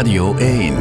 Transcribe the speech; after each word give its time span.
Radio 0.00 0.36
1. 0.36 0.74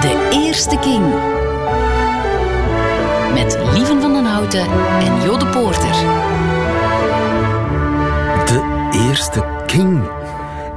De 0.00 0.28
Eerste 0.32 0.78
King. 0.78 1.04
Met 3.34 3.58
Lieven 3.74 4.00
van 4.00 4.12
den 4.12 4.24
Houten 4.24 4.66
en 5.00 5.22
Jode 5.24 5.46
Poorter. 5.46 5.90
De 8.46 8.90
eerste 9.08 9.44
king. 9.66 10.00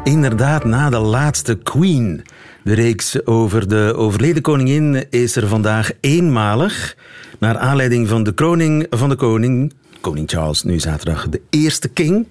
Inderdaad, 0.04 0.66
na 0.66 0.90
de 0.90 1.00
laatste 1.00 1.56
queen. 1.56 2.24
De 2.64 2.74
reeks 2.74 3.26
over 3.26 3.68
de 3.68 3.94
overleden 3.96 4.42
koningin 4.42 5.06
is 5.10 5.36
er 5.36 5.48
vandaag 5.48 5.92
eenmalig. 6.00 6.96
Naar 7.40 7.58
aanleiding 7.58 8.08
van 8.08 8.24
de 8.24 8.34
kroning 8.34 8.86
van 8.90 9.10
de 9.10 9.16
koning, 9.16 9.74
koning 10.02 10.30
Charles, 10.30 10.64
nu 10.64 10.80
zaterdag 10.80 11.30
de 11.30 11.42
eerste 11.50 11.88
king. 11.88 12.28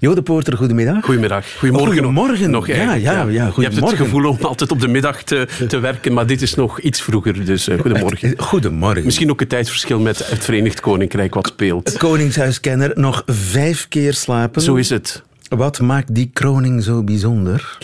Jode 0.00 0.22
Poorter, 0.22 0.56
goedemiddag. 0.56 1.04
Goedemiddag. 1.04 1.46
Goedemorgen. 1.58 1.92
Goedemorgen. 1.92 2.50
Nog 2.50 2.66
Ja, 2.66 2.94
ja, 2.94 3.22
ja, 3.22 3.52
Je 3.56 3.62
hebt 3.62 3.76
het 3.76 3.92
gevoel 3.92 4.28
om 4.28 4.38
altijd 4.40 4.70
op 4.70 4.80
de 4.80 4.88
middag 4.88 5.22
te, 5.22 5.46
te 5.68 5.78
werken, 5.78 6.12
maar 6.12 6.26
dit 6.26 6.42
is 6.42 6.54
nog 6.54 6.80
iets 6.80 7.02
vroeger, 7.02 7.44
dus 7.44 7.68
eh, 7.68 7.78
goedemorgen. 7.78 8.34
Goedemorgen. 8.36 9.04
Misschien 9.04 9.30
ook 9.30 9.40
het 9.40 9.48
tijdsverschil 9.48 10.00
met 10.00 10.30
het 10.30 10.44
Verenigd 10.44 10.80
Koninkrijk 10.80 11.34
wat 11.34 11.46
speelt. 11.46 11.96
Koningshuiskenner, 11.96 12.90
nog 12.94 13.22
vijf 13.26 13.88
keer 13.88 14.14
slapen. 14.14 14.62
Zo 14.62 14.74
is 14.74 14.90
het. 14.90 15.22
Wat 15.48 15.80
maakt 15.80 16.14
die 16.14 16.30
kroning 16.32 16.82
zo 16.82 17.02
bijzonder? 17.02 17.78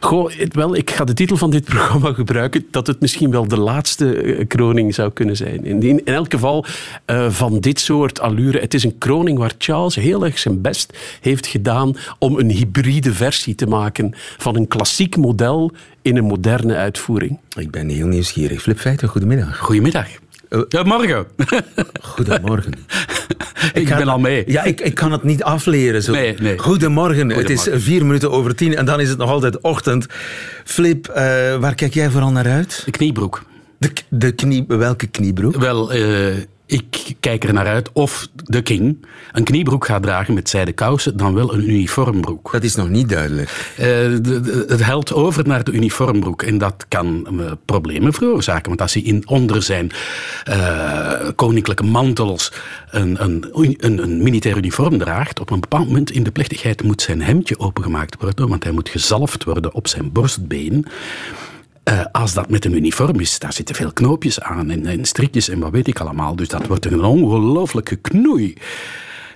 Goh, 0.00 0.32
wel, 0.48 0.76
ik 0.76 0.90
ga 0.90 1.04
de 1.04 1.12
titel 1.12 1.36
van 1.36 1.50
dit 1.50 1.64
programma 1.74 2.12
gebruiken 2.12 2.66
dat 2.70 2.86
het 2.86 3.00
misschien 3.00 3.30
wel 3.30 3.48
de 3.48 3.58
laatste 3.58 4.16
eh, 4.16 4.46
kroning 4.46 4.94
zou 4.94 5.12
kunnen 5.12 5.36
zijn. 5.36 5.64
In, 5.64 5.82
in, 5.82 5.82
in 5.82 6.04
elk 6.04 6.32
geval 6.32 6.64
eh, 7.04 7.30
van 7.30 7.60
dit 7.60 7.80
soort 7.80 8.20
allure. 8.20 8.60
Het 8.60 8.74
is 8.74 8.84
een 8.84 8.98
kroning 8.98 9.38
waar 9.38 9.52
Charles 9.58 9.94
heel 9.94 10.24
erg 10.24 10.38
zijn 10.38 10.60
best 10.60 10.98
heeft 11.20 11.46
gedaan 11.46 11.96
om 12.18 12.38
een 12.38 12.50
hybride 12.50 13.12
versie 13.12 13.54
te 13.54 13.66
maken 13.66 14.12
van 14.38 14.56
een 14.56 14.68
klassiek 14.68 15.16
model 15.16 15.72
in 16.02 16.16
een 16.16 16.24
moderne 16.24 16.76
uitvoering. 16.76 17.38
Ik 17.58 17.70
ben 17.70 17.88
heel 17.88 18.06
nieuwsgierig. 18.06 18.62
Flip 18.62 18.78
Feiten, 18.78 19.08
goedemiddag. 19.08 19.58
Goedemiddag. 19.58 20.21
Ja, 20.68 20.82
morgen. 20.82 21.26
Goedemorgen. 22.00 22.72
ik 23.82 23.88
ben 23.88 24.08
al 24.08 24.18
mee. 24.18 24.44
Ja, 24.46 24.62
ik, 24.62 24.80
ik 24.80 24.94
kan 24.94 25.12
het 25.12 25.22
niet 25.22 25.42
afleren. 25.42 26.02
Zo. 26.02 26.12
Nee, 26.12 26.34
nee. 26.40 26.58
Goedemorgen. 26.58 27.28
Het 27.28 27.50
is 27.50 27.56
Goedemorgen. 27.56 27.80
vier 27.86 28.06
minuten 28.06 28.30
over 28.30 28.54
tien 28.54 28.76
en 28.76 28.84
dan 28.84 29.00
is 29.00 29.08
het 29.08 29.18
nog 29.18 29.30
altijd 29.30 29.60
ochtend. 29.60 30.06
Flip, 30.64 31.08
eh, 31.08 31.14
waar 31.56 31.74
kijk 31.74 31.94
jij 31.94 32.10
vooral 32.10 32.30
naar 32.30 32.46
uit? 32.46 32.82
De 32.84 32.90
kniebroek. 32.90 33.42
De, 33.78 33.92
de 34.08 34.32
knie, 34.32 34.64
welke 34.68 35.06
kniebroek? 35.06 35.56
Wel, 35.56 35.92
eh, 35.92 36.34
ik 36.72 37.14
kijk 37.20 37.44
er 37.44 37.52
naar 37.52 37.66
uit 37.66 37.92
of 37.92 38.28
de 38.34 38.62
king 38.62 39.06
een 39.32 39.44
kniebroek 39.44 39.84
gaat 39.86 40.02
dragen 40.02 40.34
met 40.34 40.48
zijden 40.48 40.74
kousen, 40.74 41.16
dan 41.16 41.34
wel 41.34 41.54
een 41.54 41.70
uniformbroek. 41.70 42.52
Dat 42.52 42.62
is 42.62 42.74
nog 42.74 42.88
niet 42.88 43.08
duidelijk. 43.08 43.72
Eh, 43.76 43.84
de- 43.86 44.20
de- 44.20 44.64
het 44.68 44.84
helt 44.84 45.12
over 45.12 45.46
naar 45.46 45.64
de 45.64 45.72
uniformbroek. 45.72 46.42
En 46.42 46.58
dat 46.58 46.84
kan 46.88 47.26
eh, 47.40 47.52
problemen 47.64 48.12
veroorzaken. 48.12 48.68
Want 48.68 48.80
als 48.80 48.94
hij 48.94 49.02
in, 49.02 49.28
onder 49.28 49.62
zijn 49.62 49.90
eh, 50.44 51.12
koninklijke 51.36 51.84
mantels 51.84 52.52
een, 52.90 53.22
een, 53.22 53.46
een, 53.78 54.02
een 54.02 54.22
militair 54.22 54.56
uniform 54.56 54.98
draagt, 54.98 55.40
op 55.40 55.50
een 55.50 55.60
bepaald 55.60 55.86
moment 55.86 56.10
in 56.10 56.22
de 56.22 56.30
plechtigheid 56.30 56.82
moet 56.82 57.02
zijn 57.02 57.22
hemdje 57.22 57.58
opengemaakt 57.58 58.16
worden, 58.20 58.48
want 58.48 58.64
hij 58.64 58.72
moet 58.72 58.88
gezalfd 58.88 59.44
worden 59.44 59.74
op 59.74 59.88
zijn 59.88 60.12
borstbeen. 60.12 60.86
Eh, 61.82 62.04
als 62.12 62.34
dat 62.34 62.50
met 62.50 62.64
een 62.64 62.76
uniform 62.76 63.20
is, 63.20 63.38
daar 63.38 63.52
zitten 63.52 63.74
veel 63.74 63.92
knoopjes 63.92 64.40
aan 64.40 64.70
en, 64.70 64.86
en 64.86 65.04
strikjes 65.04 65.48
en 65.48 65.58
wat 65.58 65.70
weet 65.70 65.88
ik 65.88 66.00
allemaal. 66.00 66.36
Dus 66.36 66.48
dat 66.48 66.66
wordt 66.66 66.84
een 66.84 67.02
ongelooflijke 67.04 67.96
knoei. 67.96 68.54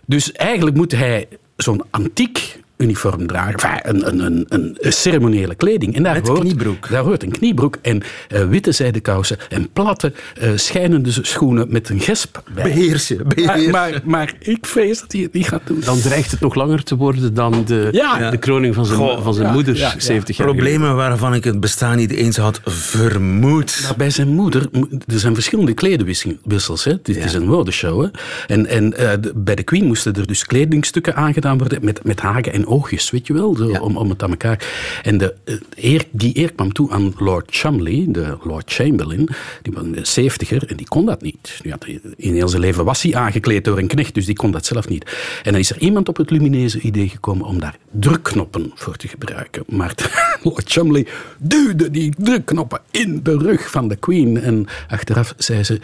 Dus 0.06 0.32
eigenlijk 0.32 0.76
moet 0.76 0.92
hij 0.92 1.28
zo'n 1.56 1.82
antiek 1.90 2.60
uniform 2.76 3.26
dragen, 3.26 3.54
enfin, 3.84 4.06
een, 4.06 4.24
een, 4.24 4.44
een, 4.48 4.76
een, 4.80 4.92
ceremoniële 4.92 5.54
kleding. 5.54 5.94
En 5.96 6.02
daar 6.02 6.14
Met 6.14 6.28
hoort, 6.28 6.40
kniebroek. 6.40 6.88
Daar 6.88 7.02
hoort 7.02 7.22
een 7.22 7.30
kniebroek 7.30 7.76
en 7.82 8.02
eh, 8.28 8.44
witte 8.48 8.72
zijden 8.72 9.02
kousen 9.02 9.36
en 9.48 9.68
platte, 9.72 10.12
eh, 10.40 10.50
schijnende 10.54 11.10
schoenen 11.22 11.66
met 11.70 11.88
een 11.88 12.00
gesp 12.00 12.42
bij. 12.54 12.62
Beheers 12.64 13.08
je, 13.08 13.16
Maar, 13.16 13.34
beheers. 13.34 13.66
maar, 13.72 14.00
maar 14.04 14.34
ik 14.38 14.66
vrees 14.66 15.00
dat 15.00 15.12
hij 15.12 15.20
het 15.20 15.32
niet 15.32 15.48
gaat 15.48 15.60
doen. 15.64 15.80
Dan 15.84 16.00
dreigt 16.00 16.30
het 16.30 16.40
nog 16.40 16.54
langer 16.54 16.82
te 16.82 16.96
worden 16.96 17.34
dan 17.34 17.64
de, 17.64 17.88
Ja. 17.92 18.30
de 18.30 18.36
kroning 18.36 18.74
van 18.74 18.86
zijn, 18.86 18.98
Goh, 18.98 19.22
van 19.22 19.34
zijn 19.34 19.46
ja, 19.46 19.52
moeder 19.52 19.74
ja, 19.76 19.80
ja. 19.80 20.00
70 20.00 20.36
jaar 20.36 20.46
geleden. 20.48 20.64
Problemen 20.72 20.96
waarvan 20.96 21.34
ik 21.34 21.44
het 21.44 21.60
bestaan 21.60 21.96
niet 21.96 22.10
eens 22.10 22.36
had 22.36 22.60
vermoed. 22.64 23.92
Bij 23.96 24.10
zijn 24.10 24.28
moeder, 24.28 24.68
er 25.06 25.18
zijn 25.18 25.34
verschillende 25.34 25.74
kledenwissels. 25.74 26.84
Hè. 26.84 26.92
Dit 27.02 27.16
is 27.16 27.34
een 27.34 27.46
modeshow. 27.46 28.02
Hè. 28.02 28.08
En, 28.54 28.66
en 28.66 28.96
eh, 28.96 29.10
de- 29.20 29.32
bij 29.34 29.54
de 29.54 29.62
Queen 29.62 29.84
moesten 29.84 30.14
er 30.14 30.26
dus 30.26 30.44
kledingstukken 30.44 31.14
aangedaan 31.16 31.58
worden 31.58 31.84
met, 31.84 32.04
met 32.04 32.20
hagen 32.20 32.52
en 32.52 32.65
oogjes, 32.66 33.10
weet 33.10 33.26
je 33.26 33.32
wel, 33.32 33.54
zo, 33.54 33.68
om, 33.68 33.96
om 33.96 34.10
het 34.10 34.22
aan 34.22 34.30
elkaar. 34.30 34.66
En 35.02 35.18
de, 35.18 35.34
eh, 35.44 35.54
eer, 35.74 36.04
die 36.10 36.38
eer 36.38 36.52
kwam 36.52 36.72
toe 36.72 36.90
aan 36.90 37.14
Lord 37.18 37.56
Cholmondeley, 37.56 38.04
de 38.08 38.36
Lord 38.42 38.72
Chamberlain, 38.72 39.28
die 39.62 39.72
was 39.72 39.82
een 39.82 40.06
zeventiger 40.06 40.66
en 40.66 40.76
die 40.76 40.88
kon 40.88 41.06
dat 41.06 41.22
niet. 41.22 41.58
Die 41.62 41.70
had, 41.72 41.86
in 42.16 42.34
heel 42.34 42.48
zijn 42.48 42.62
leven 42.62 42.84
was 42.84 43.02
hij 43.02 43.14
aangekleed 43.14 43.64
door 43.64 43.78
een 43.78 43.86
knecht, 43.86 44.14
dus 44.14 44.26
die 44.26 44.34
kon 44.34 44.50
dat 44.50 44.66
zelf 44.66 44.88
niet. 44.88 45.04
En 45.42 45.52
dan 45.52 45.60
is 45.60 45.70
er 45.70 45.78
iemand 45.78 46.08
op 46.08 46.16
het 46.16 46.30
lumineuze 46.30 46.80
idee 46.80 47.08
gekomen 47.08 47.46
om 47.46 47.60
daar 47.60 47.76
drukknoppen 47.90 48.70
voor 48.74 48.96
te 48.96 49.08
gebruiken. 49.08 49.64
Maar 49.66 49.94
Lord 50.42 50.72
Cholmondeley 50.72 51.06
duwde 51.38 51.90
die 51.90 52.14
drukknoppen 52.18 52.80
in 52.90 53.20
de 53.22 53.38
rug 53.38 53.70
van 53.70 53.88
de 53.88 53.96
Queen. 53.96 54.40
En 54.40 54.66
achteraf 54.88 55.34
zei 55.36 55.64
ze, 55.64 55.80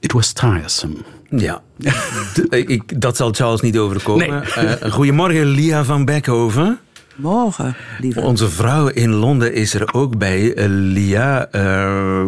it 0.00 0.12
was 0.12 0.32
tiresome. 0.32 0.96
Ja, 1.28 1.62
ik, 2.50 3.00
dat 3.00 3.16
zal 3.16 3.32
Charles 3.32 3.60
niet 3.60 3.78
overkomen. 3.78 4.28
Nee. 4.28 4.66
Eh, 4.66 4.92
goedemorgen, 4.92 5.46
Lia 5.46 5.84
van 5.84 6.04
Beckhoven. 6.04 6.78
Morgen, 7.18 7.76
lieve. 8.00 8.20
Onze 8.20 8.48
vrouw 8.48 8.88
in 8.88 9.10
Londen 9.10 9.54
is 9.54 9.74
er 9.74 9.94
ook 9.94 10.18
bij. 10.18 10.54
Eh, 10.54 10.64
Lia, 10.68 11.46
eh, 11.46 12.24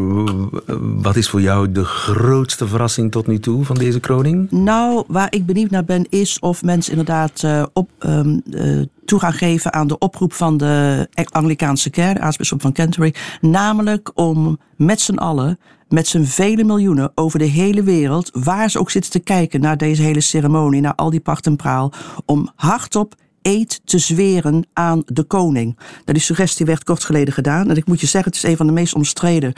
wat 0.81 1.17
is 1.17 1.29
voor 1.29 1.41
jou 1.41 1.73
de 1.73 1.85
grootste 1.85 2.69
verrassing 2.69 3.11
tot 3.11 3.27
nu 3.27 3.39
toe 3.39 3.65
van 3.65 3.77
deze 3.77 4.01
kroning? 4.01 4.51
Nou, 4.51 5.05
waar 5.07 5.27
ik 5.35 5.47
benieuwd 5.47 5.71
naar 5.71 5.85
ben, 5.85 6.07
is 6.09 6.39
of 6.39 6.63
mensen 6.63 6.91
inderdaad 6.93 7.43
eh, 7.43 7.63
op, 7.73 7.91
ehm, 7.99 8.39
eh, 8.51 8.81
toe 9.05 9.19
gaan 9.19 9.33
geven 9.33 9.73
aan 9.73 9.87
de 9.87 9.99
oproep 9.99 10.33
van 10.33 10.57
de 10.57 11.09
Anglikaanse 11.31 11.91
kerk, 11.91 12.19
aartsbisschop 12.19 12.61
van 12.61 12.73
Canterbury. 12.73 13.15
Namelijk 13.41 14.11
om 14.15 14.59
met 14.77 15.01
z'n 15.01 15.19
allen, 15.19 15.59
met 15.89 16.07
z'n 16.07 16.23
vele 16.23 16.65
miljoenen 16.65 17.13
over 17.15 17.39
de 17.39 17.45
hele 17.45 17.83
wereld, 17.83 18.31
waar 18.33 18.71
ze 18.71 18.79
ook 18.79 18.91
zitten 18.91 19.11
te 19.11 19.21
kijken 19.21 19.61
naar 19.61 19.77
deze 19.77 20.03
hele 20.03 20.21
ceremonie, 20.21 20.81
naar 20.81 20.95
al 20.95 21.11
die 21.11 21.21
pracht 21.21 21.47
en 21.47 21.57
praal, 21.57 21.93
om 22.25 22.51
hardop 22.55 23.15
eed 23.43 23.81
te 23.85 23.99
zweren 23.99 24.67
aan 24.73 25.03
de 25.07 25.23
koning. 25.23 25.77
Nou, 25.77 26.03
die 26.05 26.21
suggestie 26.21 26.67
werd 26.67 26.85
kort 26.85 27.05
geleden 27.05 27.35
gedaan. 27.35 27.71
En 27.71 27.77
ik 27.77 27.87
moet 27.87 28.01
je 28.01 28.07
zeggen, 28.07 28.33
het 28.33 28.43
is 28.43 28.51
een 28.51 28.57
van 28.57 28.67
de 28.67 28.73
meest 28.73 28.95
omstreden 28.95 29.53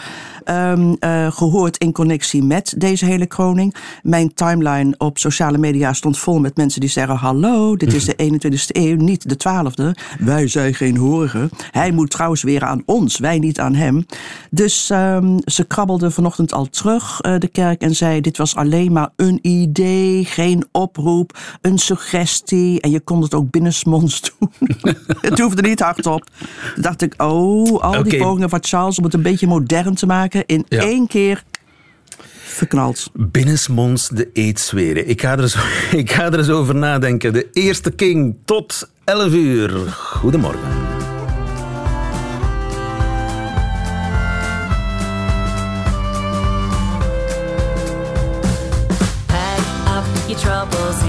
ehm, 0.45 0.95
eh, 0.99 1.33
gehoord 1.33 1.77
in 1.77 1.93
connectie 1.93 2.43
met 2.43 2.75
deze 2.77 3.05
hele 3.05 3.27
kroning. 3.27 3.75
Mijn 4.03 4.35
timeline 4.35 4.95
op 4.99 5.19
sociale 5.19 5.59
media 5.59 5.93
stond 5.93 6.19
vol 6.19 6.41
met 6.41 6.57
mensen 6.57 6.81
die 6.81 6.91
zeggen: 6.91 7.17
Hallo, 7.17 7.77
dit 7.77 7.93
is 7.93 8.05
de 8.05 8.15
21ste 8.15 8.77
eeuw, 8.77 8.97
niet 8.97 9.29
de 9.29 9.37
12e. 9.37 10.01
Wij 10.19 10.49
zijn 10.49 10.75
geen 10.75 10.97
horigen. 10.97 11.51
Hij 11.71 11.93
moet 11.93 12.11
trouwens 12.11 12.43
weer 12.43 12.65
aan 12.65 12.83
ons, 12.87 13.19
wij 13.19 13.39
niet 13.39 13.61
aan 13.61 13.75
hem. 13.75 14.07
Dus 14.51 14.91
ehm, 14.91 15.39
ze 15.45 15.65
krabbelde 15.65 16.11
vanochtend 16.11 16.53
al 16.53 16.67
terug, 16.67 17.21
eh, 17.21 17.39
de 17.39 17.49
kerk, 17.49 17.81
en 17.81 17.95
zei: 17.95 18.21
Dit 18.21 18.37
was 18.37 18.55
alleen 18.55 18.93
maar 18.93 19.11
een 19.17 19.39
idee, 19.43 20.25
geen 20.25 20.65
oproep, 20.73 21.39
een 21.61 21.79
suggestie. 21.79 22.81
En 22.81 22.91
je 22.91 23.01
kon 23.01 23.23
het 23.23 23.35
ook 23.35 23.51
binnensmonds 23.73 24.21
doen. 24.39 24.51
het 25.21 25.39
hoefde 25.39 25.63
niet 25.63 25.81
hardop. 25.81 26.25
Toen 26.75 26.83
dacht 26.83 27.03
ik: 27.03 27.15
Oh, 27.17 27.81
al 27.81 28.03
die 28.03 28.19
pogingen 28.19 28.49
van 28.51 28.59
Charles 28.63 28.99
om 28.99 29.05
het 29.05 29.15
een 29.15 29.23
beetje 29.23 29.47
modern 29.47 29.95
te 29.95 30.07
maken, 30.07 30.47
in 30.47 30.65
Ja. 30.69 30.81
één 30.81 31.07
keer 31.07 31.43
verknald. 32.45 33.11
Binnensmonds 33.15 34.09
de 34.09 34.31
eet 34.33 34.61
zweren. 34.61 35.09
Ik 35.09 35.21
ga, 35.21 35.33
er 35.33 35.41
eens, 35.41 35.57
ik 35.93 36.13
ga 36.13 36.25
er 36.25 36.39
eens 36.39 36.49
over 36.51 36.75
nadenken. 36.75 37.33
De 37.33 37.49
eerste 37.53 37.91
king 37.91 38.37
tot 38.45 38.91
11 39.05 39.33
uur. 39.33 39.71
Goedemorgen. 39.97 40.61
Pack 49.27 49.59
up 49.97 50.29
your 50.29 50.39
troubles 50.41 51.03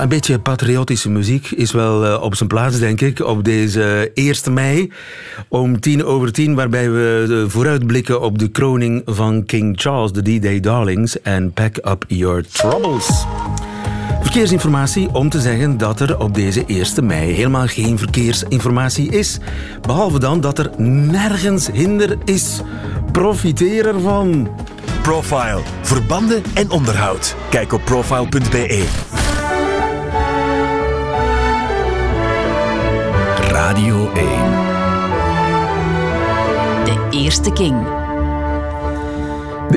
Een 0.00 0.08
beetje 0.08 0.38
patriotische 0.38 1.10
muziek 1.10 1.50
is 1.50 1.72
wel 1.72 2.06
eh, 2.06 2.22
op 2.22 2.34
zijn 2.34 2.48
plaats, 2.48 2.78
denk 2.78 3.00
ik, 3.00 3.20
op 3.20 3.44
deze 3.44 4.10
1 4.14 4.36
mei 4.50 4.92
om 5.48 5.80
tien 5.80 6.04
over 6.04 6.32
tien, 6.32 6.54
waarbij 6.54 6.90
we 6.90 7.26
eh, 7.28 7.50
vooruitblikken 7.50 8.20
op 8.20 8.38
de 8.38 8.48
kroning 8.48 9.02
van 9.04 9.44
King 9.44 9.80
Charles, 9.80 10.12
de 10.12 10.22
D-Day 10.22 10.60
Darlings, 10.60 11.22
en 11.22 11.52
Pack 11.52 11.76
Up 11.76 12.04
Your 12.08 12.46
Troubles. 12.46 13.24
Verkeersinformatie 14.22 15.08
om 15.12 15.28
te 15.28 15.40
zeggen 15.40 15.78
dat 15.78 16.00
er 16.00 16.18
op 16.18 16.34
deze 16.34 16.64
1 16.66 17.06
mei 17.06 17.32
helemaal 17.32 17.66
geen 17.66 17.98
verkeersinformatie 17.98 19.10
is. 19.10 19.38
Behalve 19.80 20.18
dan 20.18 20.40
dat 20.40 20.58
er 20.58 20.70
nergens 20.82 21.68
hinder 21.72 22.18
is. 22.24 22.60
Profiteer 23.12 23.86
ervan. 23.86 24.50
Profile. 25.02 25.60
Verbanden 25.82 26.42
en 26.54 26.70
onderhoud. 26.70 27.34
Kijk 27.50 27.72
op 27.72 27.84
profile.be. 27.84 29.27
Radio 33.58 34.12
1. 34.12 34.24
De 36.84 37.08
eerste 37.10 37.52
King. 37.52 37.97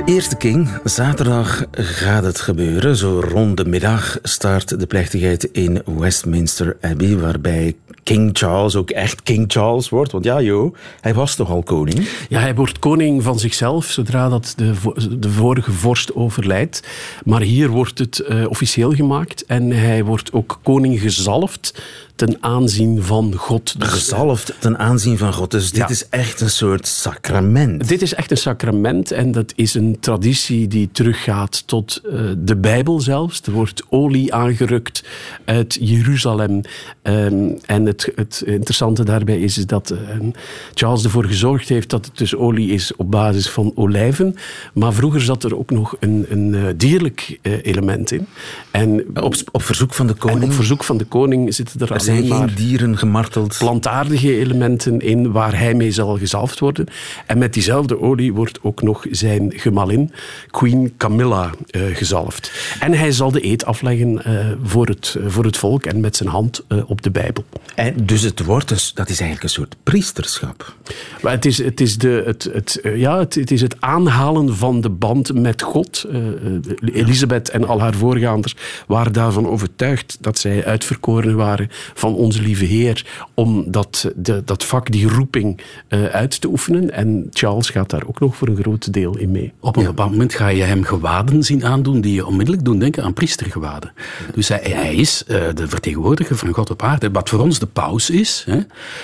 De 0.05 0.11
eerste 0.11 0.35
King, 0.35 0.69
zaterdag 0.83 1.63
gaat 1.71 2.23
het 2.23 2.39
gebeuren. 2.41 2.95
Zo 2.95 3.19
rond 3.19 3.57
de 3.57 3.65
middag 3.65 4.17
start 4.23 4.79
de 4.79 4.85
plechtigheid 4.87 5.43
in 5.43 5.81
Westminster 5.85 6.77
Abbey, 6.81 7.17
waarbij 7.17 7.75
King 8.03 8.29
Charles 8.33 8.75
ook 8.75 8.89
echt 8.89 9.21
King 9.23 9.45
Charles 9.51 9.89
wordt. 9.89 10.11
Want 10.11 10.23
ja, 10.23 10.41
joh, 10.41 10.75
hij 11.01 11.13
was 11.13 11.35
toch 11.35 11.49
al 11.49 11.63
koning? 11.63 12.07
Ja, 12.29 12.39
hij 12.39 12.55
wordt 12.55 12.79
koning 12.79 13.23
van 13.23 13.39
zichzelf 13.39 13.85
zodra 13.85 14.29
dat 14.29 14.53
de, 14.57 14.73
de 15.19 15.29
vorige 15.29 15.71
vorst 15.71 16.15
overlijdt. 16.15 16.83
Maar 17.23 17.41
hier 17.41 17.69
wordt 17.69 17.99
het 17.99 18.19
eh, 18.19 18.49
officieel 18.49 18.91
gemaakt 18.91 19.45
en 19.45 19.69
hij 19.71 20.03
wordt 20.05 20.33
ook 20.33 20.59
koning 20.63 20.99
gezalfd 21.01 21.81
ten 22.15 22.37
aanzien 22.39 23.03
van 23.03 23.35
God. 23.35 23.79
Dus, 23.79 23.89
Gezalfd 23.89 24.53
ten 24.59 24.77
aanzien 24.77 25.17
van 25.17 25.33
God. 25.33 25.51
Dus 25.51 25.69
dit 25.71 25.79
Ja. 25.79 25.89
is 25.89 26.09
echt 26.09 26.41
een 26.41 26.49
soort 26.49 26.87
sacrament. 26.87 27.87
Dit 27.87 28.01
is 28.01 28.13
echt 28.13 28.31
een 28.31 28.37
sacrament 28.37 29.11
en 29.11 29.31
dat 29.31 29.53
is 29.55 29.73
een 29.73 29.90
traditie 29.99 30.67
die 30.67 30.89
teruggaat 30.91 31.67
tot 31.67 32.01
eh, 32.03 32.19
de 32.37 32.55
Bijbel 32.55 32.99
zelfs. 32.99 33.41
Er 33.41 33.51
wordt 33.51 33.83
olie 33.89 34.33
aangerukt 34.33 35.03
uit 35.45 35.77
Jeruzalem. 35.81 36.61
Ehm, 37.01 37.49
en 37.65 37.85
het, 37.85 38.11
het 38.15 38.43
interessante 38.45 39.03
daarbij 39.03 39.39
is, 39.39 39.57
is 39.57 39.65
dat 39.65 39.89
ehm, 39.89 40.29
Charles 40.73 41.03
ervoor 41.03 41.25
gezorgd 41.25 41.69
heeft 41.69 41.89
dat 41.89 42.05
het 42.05 42.17
dus 42.17 42.35
olie 42.35 42.71
is 42.71 42.95
op 42.95 43.11
basis 43.11 43.49
van 43.49 43.71
olijven. 43.75 44.35
Maar 44.73 44.93
vroeger 44.93 45.21
zat 45.21 45.43
er 45.43 45.57
ook 45.57 45.69
nog 45.69 45.95
een, 45.99 46.25
een 46.29 46.55
eh, 46.55 46.63
dierlijk 46.77 47.39
eh, 47.41 47.53
element 47.61 48.11
in. 48.11 48.27
En 48.71 49.05
Op, 49.21 49.35
op 49.51 49.63
verzoek 49.63 49.93
van 49.93 50.07
de 50.07 50.13
koning. 50.13 50.43
op 50.43 50.53
verzoek 50.53 50.83
van 50.83 50.97
de 50.97 51.05
koning 51.05 51.53
zitten 51.53 51.79
er, 51.79 51.91
er 51.91 52.01
zijn 52.01 52.17
alleen 52.17 52.29
maar 52.29 52.47
geen 52.47 52.55
dieren 52.67 52.97
gemarteld. 52.97 53.57
plantaardige 53.57 54.37
elementen 54.37 54.99
in 54.99 55.31
waar 55.31 55.57
hij 55.57 55.73
mee 55.73 55.91
zal 55.91 56.17
gezalfd 56.17 56.59
worden. 56.59 56.87
En 57.25 57.37
met 57.37 57.53
diezelfde 57.53 58.01
olie 58.01 58.33
wordt 58.33 58.59
ook 58.61 58.81
nog 58.81 59.05
zijn 59.11 59.53
gemalin, 59.81 60.11
Queen 60.51 60.93
Camilla, 60.97 61.49
eh, 61.69 61.81
gezalfd. 61.93 62.51
En 62.79 62.93
hij 62.93 63.11
zal 63.11 63.31
de 63.31 63.45
eed 63.45 63.65
afleggen 63.65 64.23
eh, 64.23 64.51
voor, 64.63 64.87
het, 64.87 65.17
voor 65.25 65.45
het 65.45 65.57
volk 65.57 65.85
en 65.85 65.99
met 65.99 66.15
zijn 66.15 66.29
hand 66.29 66.63
eh, 66.67 66.89
op 66.89 67.01
de 67.01 67.11
Bijbel. 67.11 67.43
En 67.75 68.05
dus 68.05 68.21
het 68.21 68.43
wordt 68.43 68.67
dus, 68.67 68.93
dat 68.93 69.09
is 69.09 69.19
eigenlijk 69.19 69.43
een 69.43 69.61
soort 69.61 69.75
priesterschap. 69.83 70.75
Maar 71.21 71.31
het 71.31 71.45
is 71.45 71.57
het, 71.57 71.81
is 71.81 71.97
de, 71.97 72.23
het, 72.25 72.49
het, 72.53 72.79
eh, 72.81 72.97
ja, 72.97 73.19
het, 73.19 73.35
het 73.35 73.51
is 73.51 73.61
het 73.61 73.75
aanhalen 73.79 74.55
van 74.55 74.81
de 74.81 74.89
band 74.89 75.33
met 75.33 75.61
God. 75.61 76.05
Eh, 76.09 76.17
eh, 76.17 76.95
Elisabeth 76.95 77.49
en 77.49 77.67
al 77.67 77.79
haar 77.79 77.93
voorgangers 77.93 78.55
waren 78.87 79.13
daarvan 79.13 79.47
overtuigd 79.47 80.17
dat 80.19 80.39
zij 80.39 80.65
uitverkoren 80.65 81.35
waren 81.35 81.67
van 81.93 82.15
onze 82.15 82.41
lieve 82.41 82.65
Heer 82.65 83.05
om 83.33 83.71
dat, 83.71 84.11
de, 84.15 84.41
dat 84.45 84.65
vak, 84.65 84.91
die 84.91 85.07
roeping, 85.07 85.61
eh, 85.87 86.05
uit 86.05 86.41
te 86.41 86.47
oefenen. 86.47 86.91
En 86.91 87.27
Charles 87.29 87.69
gaat 87.69 87.89
daar 87.89 88.07
ook 88.07 88.19
nog 88.19 88.35
voor 88.35 88.47
een 88.47 88.61
groot 88.61 88.93
deel 88.93 89.17
in 89.17 89.31
mee. 89.31 89.53
Op 89.71 89.77
een 89.77 89.85
bepaald 89.85 90.11
moment 90.11 90.33
ga 90.33 90.47
je 90.47 90.63
hem 90.63 90.83
gewaden 90.83 91.43
zien 91.43 91.65
aandoen 91.65 92.01
die 92.01 92.13
je 92.13 92.25
onmiddellijk 92.25 92.65
doen 92.65 92.79
denken 92.79 93.03
aan 93.03 93.13
priestergewaden. 93.13 93.91
Dus 94.35 94.47
hij, 94.47 94.61
hij 94.63 94.95
is 94.95 95.23
eh, 95.27 95.41
de 95.53 95.67
vertegenwoordiger 95.67 96.37
van 96.37 96.53
God 96.53 96.69
op 96.69 96.81
aarde. 96.83 97.11
Wat 97.11 97.29
voor 97.29 97.39
ons 97.39 97.59
de 97.59 97.65
paus 97.65 98.09
is. 98.09 98.43
Hè? 98.49 98.59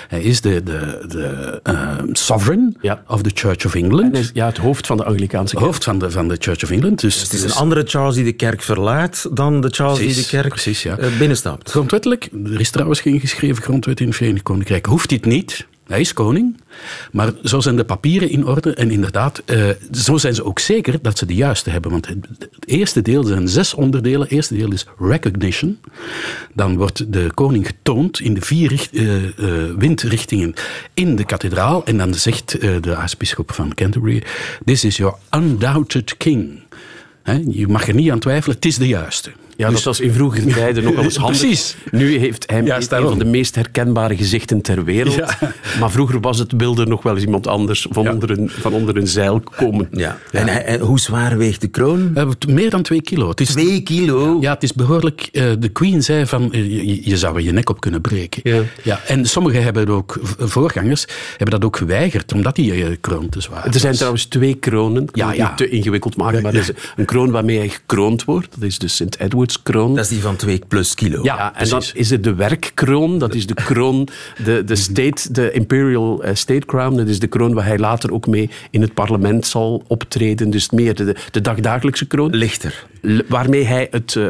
Hij 0.08 0.22
is 0.22 0.40
de, 0.40 0.62
de, 0.62 1.04
de 1.08 1.60
eh, 1.62 1.96
sovereign 2.12 2.76
Ja. 2.80 3.02
of 3.06 3.22
the 3.22 3.30
Church 3.34 3.64
of 3.66 3.74
En 3.74 3.82
England. 3.82 4.16
is, 4.16 4.30
ja, 4.34 4.46
het 4.46 4.56
hoofd 4.58 4.86
van 4.86 4.96
de 4.96 5.04
Anglikaanse 5.04 5.54
kerk. 5.54 5.66
Hoofd 5.66 5.84
van 5.84 5.98
de, 5.98 6.10
van 6.10 6.28
de 6.28 6.36
Church 6.38 6.62
of 6.62 6.70
England. 6.70 7.00
Dus, 7.00 7.20
Het 7.22 7.32
is 7.32 7.42
een 7.42 7.52
andere 7.52 7.82
Charles 7.86 8.14
die 8.14 8.24
de 8.24 8.32
kerk 8.32 8.62
verlaat 8.62 9.26
dan 9.32 9.60
de 9.60 9.68
Charles 9.70 9.98
die 9.98 10.14
de 10.14 10.26
kerk 10.26 10.48
precies, 10.48 10.82
ja. 10.82 10.96
eh, 10.98 11.18
binnenstapt. 11.18 11.70
Grondwettelijk, 11.70 12.28
er 12.44 12.60
is 12.60 12.70
trouwens 12.70 13.00
geen 13.00 13.20
geschreven 13.20 13.62
grondwet 13.62 14.00
in 14.00 14.06
het 14.06 14.16
Verenigd 14.16 14.42
Koninkrijk. 14.42 14.86
Hoeft 14.86 15.08
dit 15.08 15.24
niet. 15.24 15.66
Hij 15.88 16.00
is 16.00 16.12
koning. 16.12 16.56
Maar 17.12 17.32
zo 17.44 17.60
zijn 17.60 17.76
de 17.76 17.84
papieren 17.84 18.30
in 18.30 18.46
orde. 18.46 18.74
En 18.74 18.90
inderdaad, 18.90 19.42
eh, 19.44 19.68
zo 19.92 20.16
zijn 20.16 20.34
ze 20.34 20.44
ook 20.44 20.58
zeker 20.58 21.02
dat 21.02 21.18
ze 21.18 21.26
de 21.26 21.34
juiste 21.34 21.70
hebben. 21.70 21.90
Want 21.90 22.06
het, 22.06 22.26
eerste 22.64 23.02
deel 23.02 23.24
zijn 23.24 23.48
zes 23.48 23.74
onderdelen. 23.74 24.20
Het 24.20 24.30
eerste 24.30 24.56
deel 24.56 24.72
is 24.72 24.86
recognition. 24.98 25.78
Dan 26.54 26.76
wordt 26.76 27.12
de 27.12 27.30
koning 27.34 27.66
getoond 27.66 28.20
in 28.20 28.34
de 28.34 28.40
vier 28.40 28.88
eh, 28.92 29.24
eh, 29.24 29.32
windrichtingen 29.78 30.54
in 30.94 31.16
de 31.16 31.24
kathedraal. 31.24 31.84
En 31.84 31.98
dan 31.98 32.14
zegt 32.14 32.60
de 32.60 32.96
aartsbisschop 32.96 33.52
van 33.52 33.74
Canterbury: 33.74 34.22
This 34.64 34.84
is 34.84 34.96
your 34.96 35.16
undoubted 35.30 36.16
king. 36.16 36.62
Je 37.48 37.68
mag 37.68 37.88
er 37.88 37.94
niet 37.94 38.10
aan 38.10 38.18
twijfelen, 38.18 38.56
het 38.56 38.64
is 38.64 38.76
de 38.76 38.88
juiste. 38.88 39.30
Ja, 39.58 39.70
dat 39.70 39.82
was 39.82 40.00
in 40.00 40.12
vroegere 40.12 40.46
tijden 40.46 40.84
nog 40.84 40.94
wel 40.94 41.04
eens 41.04 41.16
handig. 41.16 41.38
Precies. 41.40 41.76
Nu 41.90 42.16
heeft 42.18 42.50
hij 42.50 42.62
Juist 42.62 42.82
een 42.82 42.88
daarom. 42.90 43.08
van 43.08 43.18
de 43.18 43.24
meest 43.24 43.54
herkenbare 43.54 44.16
gezichten 44.16 44.60
ter 44.62 44.84
wereld. 44.84 45.14
Ja. 45.14 45.28
Maar 45.80 45.90
vroeger 45.90 46.20
was 46.20 46.38
het, 46.38 46.52
wilde 46.56 46.86
nog 46.86 47.02
wel 47.02 47.14
eens 47.14 47.24
iemand 47.24 47.46
anders 47.46 47.86
van, 47.90 48.02
Ja. 48.02 48.12
onder, 48.12 48.30
een, 48.30 48.50
van 48.50 48.72
onder 48.72 48.96
een 48.96 49.06
zeil 49.08 49.40
komen. 49.56 49.88
Ja. 49.90 50.18
En, 50.32 50.46
hij- 50.48 50.78
hoe 50.78 51.00
zwaar 51.00 51.38
weegt 51.38 51.60
de 51.60 51.68
kroon? 51.68 52.10
Eh, 52.14 52.28
meer 52.48 52.70
dan 52.70 52.82
twee 52.82 53.02
kilo. 53.02 53.28
Het 53.28 53.40
is, 53.40 53.48
Twee 53.48 53.80
kilo. 53.82 54.38
Ja, 54.40 54.52
het 54.54 54.62
is 54.62 54.72
behoorlijk. 54.72 55.28
eh, 55.32 55.44
de 55.58 55.68
Queen 55.68 56.02
zei 56.02 56.26
van 56.26 56.52
eh, 56.52 56.60
je, 56.76 57.08
je 57.10 57.16
zou 57.16 57.36
er 57.36 57.42
je 57.42 57.52
nek 57.52 57.70
op 57.70 57.80
kunnen 57.80 58.00
breken. 58.00 58.40
Ja. 58.44 58.62
Ja, 58.82 59.00
en 59.06 59.26
sommigen 59.26 59.62
hebben 59.62 59.88
ook, 59.88 60.18
voorgangers, 60.38 61.06
hebben 61.36 61.50
dat 61.60 61.64
ook 61.64 61.76
geweigerd, 61.76 62.32
omdat 62.32 62.54
die 62.56 62.96
kroon 62.96 63.28
te 63.28 63.40
zwaar 63.40 63.64
Er 63.66 63.72
zijn 63.72 63.86
was. 63.86 63.96
trouwens 63.96 64.24
twee 64.24 64.54
kronen. 64.54 65.02
Ik 65.02 65.16
Ja, 65.16 65.28
het 65.28 65.36
ja. 65.36 65.48
niet 65.48 65.56
te 65.56 65.68
ingewikkeld 65.68 66.16
maken, 66.16 66.42
maar 66.42 66.54
er 66.54 66.60
is 66.60 66.70
een 66.96 67.04
kroon 67.04 67.30
waarmee 67.30 67.58
hij 67.58 67.68
gekroond 67.68 68.24
wordt. 68.24 68.48
Dat 68.54 68.62
is 68.62 68.78
de 68.78 68.88
St. 68.88 69.16
Edward's 69.18 69.47
kroon. 69.62 69.94
Dat 69.94 70.04
is 70.04 70.10
die 70.10 70.20
van 70.20 70.36
2 70.36 70.60
plus 70.68 70.94
kilo. 70.94 71.22
Ja, 71.22 71.54
en 71.54 71.68
dan 71.68 71.78
precies. 71.78 71.92
is 71.94 72.10
er 72.10 72.20
de 72.22 72.34
werkkroon. 72.34 73.18
Dat 73.18 73.34
is 73.34 73.46
de 73.46 73.54
kroon, 73.54 74.08
de, 74.44 74.64
de, 74.64 74.76
state, 74.76 75.32
de 75.32 75.52
Imperial 75.52 76.22
eh, 76.22 76.34
State 76.34 76.66
Crown. 76.66 76.96
Dat 76.96 77.08
is 77.08 77.18
de 77.18 77.26
kroon 77.26 77.54
waar 77.54 77.66
hij 77.66 77.78
later 77.78 78.12
ook 78.12 78.26
mee 78.26 78.50
in 78.70 78.80
het 78.80 78.94
parlement 78.94 79.46
zal 79.46 79.82
optreden. 79.86 80.50
Dus 80.50 80.70
meer 80.70 80.94
de, 80.94 81.14
de 81.30 81.40
dagdagelijkse 81.40 82.06
kroon. 82.06 82.36
Lichter. 82.36 82.86
Waarmee 83.28 83.64
hij 83.64 83.88
het, 83.90 84.16
eh, 84.16 84.26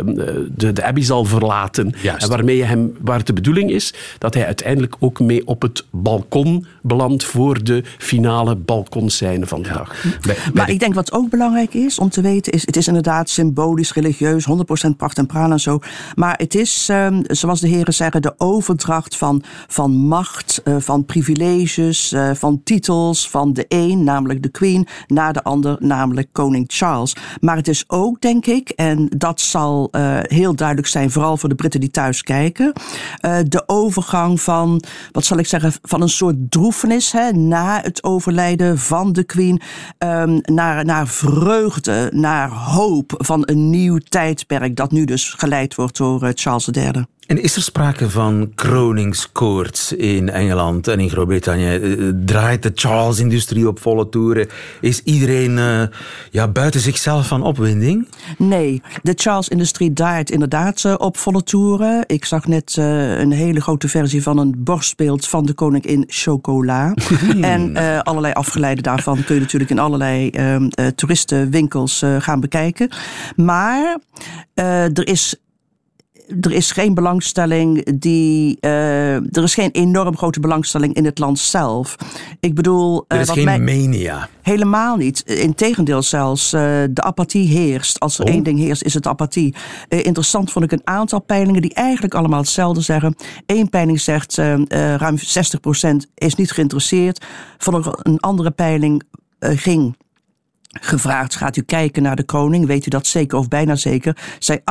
de, 0.57 0.73
de 0.73 0.85
abbey 0.85 1.03
zal 1.03 1.25
verlaten. 1.25 1.95
Juist. 2.03 2.23
En 2.23 2.29
waarmee 2.29 2.65
hem, 2.65 2.93
waar 3.01 3.25
de 3.25 3.33
bedoeling 3.33 3.71
is 3.71 3.95
dat 4.19 4.35
hij 4.35 4.47
uiteindelijk 4.47 4.95
ook 4.99 5.21
mee 5.21 5.47
op 5.47 5.63
het 5.63 5.85
balkon 5.91 6.67
belandt 6.83 7.25
voor 7.25 7.65
de 7.65 7.83
finale 7.99 8.57
balkonscène 8.57 9.47
van 9.47 9.63
de 9.63 9.69
dag. 9.69 9.95
Bij- 10.03 10.19
bij 10.21 10.37
Maar 10.55 10.67
de- 10.67 10.73
ik 10.73 10.79
denk 10.81 10.95
wat 10.95 11.13
ook 11.13 11.31
belangrijk 11.31 11.75
is 11.75 11.99
om 11.99 12.09
te 12.11 12.21
weten, 12.21 12.53
is 12.53 12.67
het 12.67 12.77
is 12.77 12.87
inderdaad 12.87 13.29
symbolisch, 13.31 13.93
religieus, 13.93 14.45
100% 14.45 14.97
pracht 14.97 15.08
en 15.17 15.27
praal 15.27 15.51
en 15.51 15.61
zo. 15.61 15.79
Maar 16.15 16.35
het 16.37 16.55
is, 16.55 16.89
ehm, 16.91 17.23
zoals 17.27 17.61
de 17.61 17.69
heren 17.69 17.95
zeggen, 17.95 18.23
de 18.23 18.35
overdracht 18.37 19.17
van, 19.17 19.43
van 19.67 19.91
macht, 19.97 20.61
eh, 20.65 20.77
van 20.79 21.05
privileges, 21.05 22.13
eh, 22.13 22.31
van 22.35 22.61
titels, 22.65 23.31
van 23.31 23.53
de 23.53 23.65
een, 23.69 24.05
namelijk 24.05 24.43
de 24.43 24.49
queen, 24.49 24.87
naar 25.07 25.33
de 25.33 25.43
ander, 25.43 25.77
namelijk 25.81 26.29
koning 26.33 26.65
Charles. 26.69 27.17
Maar 27.41 27.57
het 27.57 27.69
is 27.69 27.85
ook, 27.87 28.21
denk 28.21 28.47
ik, 28.47 28.69
en 28.69 29.09
dat 29.17 29.41
zal 29.41 29.89
eh, 29.91 30.19
heel 30.23 30.55
duidelijk 30.55 30.89
zijn, 30.89 31.11
vooral 31.11 31.37
voor 31.37 31.49
de 31.49 31.55
Britten 31.55 31.81
die 31.81 31.91
thuis 31.91 32.23
kijken, 32.23 32.73
de 33.49 33.63
overgang 33.67 34.41
van, 34.41 34.83
wat 35.13 35.25
zal 35.25 35.39
ik 35.39 35.47
zeggen, 35.47 35.73
van 35.83 36.03
een 36.03 36.09
soort 36.09 36.37
droefenis 36.51 37.13
hè, 37.13 37.33
na 37.33 37.81
het 37.83 38.03
overlijden 38.03 38.79
van 38.79 39.13
de 39.13 39.25
queen 39.25 39.61
ehm, 39.99 40.39
naar, 40.43 40.85
naar 40.85 41.09
vreugde, 41.09 42.11
naar 42.15 42.51
hoop 42.51 43.15
van 43.17 43.43
een 43.45 43.71
nieuw 43.71 43.99
tijdperk 43.99 44.77
dat 44.77 44.91
nu 44.91 44.98
dus 45.05 45.29
geleid 45.29 45.75
wordt 45.75 45.97
door 45.97 46.23
eh, 46.23 46.31
Charles 46.35 46.69
III. 46.73 47.07
En 47.29 47.43
is 47.43 47.57
er 47.57 47.63
sprake 47.63 48.11
van 48.11 48.53
kroningskoorts 48.55 49.93
in 49.93 50.31
Engeland 50.31 50.89
en 50.89 51.01
in 51.01 51.11
Groot-Brittannië? 51.11 51.75
Eh, 51.75 52.09
Draait 52.25 52.63
de 52.63 52.71
Charles-industrie 52.75 53.69
op 53.69 53.81
volle 53.81 54.09
toeren? 54.09 54.49
Is 54.81 55.03
iedereen 55.03 55.59
eh, 55.59 55.83
ja, 56.31 56.49
buiten 56.49 56.81
zichzelf 56.81 57.27
van 57.27 57.43
opwinding? 57.43 58.09
Nee, 58.39 58.83
de 59.03 59.13
Charles-industrie 59.17 59.93
draait 59.93 60.31
inderdaad 60.31 60.85
eh, 60.85 60.95
op 60.99 61.17
volle 61.17 61.43
toeren. 61.43 62.05
Ik 62.07 62.25
zag 62.25 62.47
net 62.47 62.77
eh, 62.79 63.19
een 63.19 63.33
hele 63.33 63.61
grote 63.61 63.89
versie 63.89 64.23
van 64.23 64.39
een 64.39 64.55
borstbeeld 64.59 65.27
van 65.27 65.47
de 65.47 65.53
koning 65.53 65.87
in 65.87 66.05
chocola. 66.07 66.95
en 67.41 67.77
eh, 67.77 67.99
allerlei 67.99 68.33
afgeleiden 68.33 68.83
daarvan 68.83 69.25
kun 69.25 69.35
je 69.35 69.41
natuurlijk 69.41 69.71
in 69.71 69.79
allerlei 69.79 70.31
ehm, 70.31 70.69
eh, 70.69 70.87
toeristenwinkels 70.87 72.03
eh, 72.03 72.17
gaan 72.19 72.41
bekijken. 72.41 72.89
Maar 73.37 73.99
eh, 74.55 74.85
er 74.85 75.09
is 75.09 75.37
er 76.41 76.53
is 76.53 76.71
geen 76.73 76.95
belangstelling 76.95 77.99
die. 78.01 78.57
eh, 78.61 79.15
er 79.15 79.43
is 79.43 79.55
geen 79.55 79.71
enorm 79.71 80.17
grote 80.17 80.41
belangstelling 80.41 80.95
in 80.95 81.05
het 81.05 81.19
land 81.19 81.39
zelf. 81.39 81.97
Ik 82.41 82.55
bedoel. 82.55 83.05
Er 83.09 83.17
eh, 83.17 83.21
is 83.23 83.27
wat 83.27 83.37
geen 83.37 83.45
mij- 83.45 83.59
mania. 83.61 84.29
Helemaal 84.43 84.97
niet. 84.97 85.21
Integendeel 85.27 86.03
zelfs. 86.03 86.53
eh, 86.53 86.61
de 86.91 87.03
apathie 87.03 87.49
heerst. 87.49 88.01
Als 88.01 88.19
er 88.19 88.25
Oh. 88.25 88.31
één 88.33 88.43
ding 88.43 88.59
heerst, 88.59 88.83
is 88.83 88.95
het 88.95 89.07
apathie. 89.07 89.55
Interessant 89.89 90.53
vond 90.53 90.65
ik 90.65 90.73
een 90.73 90.81
aantal 90.85 91.21
peilingen 91.21 91.63
die 91.63 91.75
eigenlijk 91.75 92.15
allemaal 92.15 92.41
hetzelfde 92.41 92.81
zeggen. 92.81 93.15
Eén 93.47 93.69
peiling 93.69 94.01
zegt 94.01 94.37
ruim 94.97 95.19
60% 95.19 96.07
is 96.15 96.35
niet 96.35 96.51
geïnteresseerd. 96.53 97.25
Van 97.59 97.75
een- 98.03 98.21
andere 98.21 98.51
peiling 98.51 99.03
ging 99.41 99.97
gevraagd, 100.81 101.37
gaat 101.37 101.57
u 101.57 101.63
kijken 101.63 102.03
naar 102.03 102.17
de 102.17 102.25
koning? 102.25 102.67
Weet 102.67 102.87
u 102.87 102.91
dat 102.91 103.07
zeker 103.07 103.39
of 103.39 103.49
bijna 103.49 103.77
zeker? 103.77 104.17
Zei 104.39 104.59
48% 104.59 104.63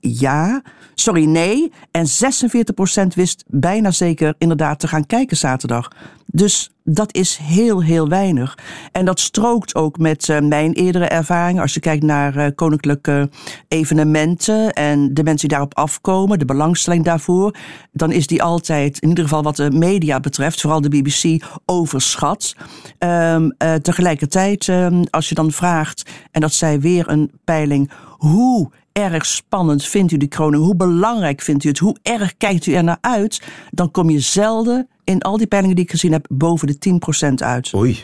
ja, 0.00 0.62
sorry 0.94 1.24
nee. 1.24 1.72
En 1.90 2.06
46% 2.06 3.06
wist 3.14 3.44
bijna 3.46 3.90
zeker 3.90 4.34
inderdaad 4.38 4.78
te 4.78 4.88
gaan 4.88 5.06
kijken 5.06 5.36
zaterdag. 5.36 5.90
Dus 6.36 6.70
dat 6.84 7.14
is 7.14 7.36
heel, 7.36 7.82
heel 7.82 8.08
weinig. 8.08 8.58
En 8.92 9.04
dat 9.04 9.20
strookt 9.20 9.74
ook 9.74 9.98
met 9.98 10.28
eh, 10.28 10.40
mijn 10.40 10.72
eerdere 10.72 11.04
ervaring. 11.04 11.60
Als 11.60 11.74
je 11.74 11.80
kijkt 11.80 12.02
naar 12.02 12.36
eh, 12.36 12.50
koninklijke 12.54 13.30
evenementen 13.68 14.72
en 14.72 15.14
de 15.14 15.22
mensen 15.22 15.48
die 15.48 15.56
daarop 15.56 15.74
afkomen, 15.74 16.38
de 16.38 16.44
belangstelling 16.44 17.04
daarvoor, 17.04 17.56
dan 17.92 18.12
is 18.12 18.26
die 18.26 18.42
altijd, 18.42 18.98
in 18.98 19.08
ieder 19.08 19.24
geval 19.24 19.42
wat 19.42 19.56
de 19.56 19.70
media 19.70 20.20
betreft, 20.20 20.60
vooral 20.60 20.80
de 20.80 20.88
BBC, 20.88 21.44
overschat. 21.64 22.54
Ehm, 22.98 23.50
eh, 23.58 23.74
tegelijkertijd, 23.74 24.68
ehm, 24.68 25.04
als 25.10 25.28
je 25.28 25.34
dan 25.34 25.50
vraagt, 25.50 26.10
en 26.30 26.40
dat 26.40 26.52
zei 26.52 26.78
weer 26.78 27.08
een 27.08 27.30
peiling, 27.44 27.90
hoe 28.08 28.70
erg 28.92 29.26
spannend 29.26 29.84
vindt 29.84 30.12
u 30.12 30.16
die 30.16 30.28
kroning? 30.28 30.62
Hoe 30.62 30.76
belangrijk 30.76 31.40
vindt 31.40 31.64
u 31.64 31.68
het? 31.68 31.78
Hoe 31.78 31.96
erg 32.02 32.36
kijkt 32.36 32.66
u 32.66 32.72
er 32.72 32.84
naar 32.84 32.98
uit? 33.00 33.42
Dan 33.70 33.90
kom 33.90 34.10
je 34.10 34.20
zelden 34.20 34.88
in 35.06 35.22
al 35.22 35.36
die 35.36 35.46
peilingen 35.46 35.76
die 35.76 35.84
ik 35.84 35.90
gezien 35.90 36.12
heb 36.12 36.26
boven 36.28 36.66
de 36.66 36.98
10% 37.30 37.34
uit. 37.34 37.72
Oei. 37.74 37.98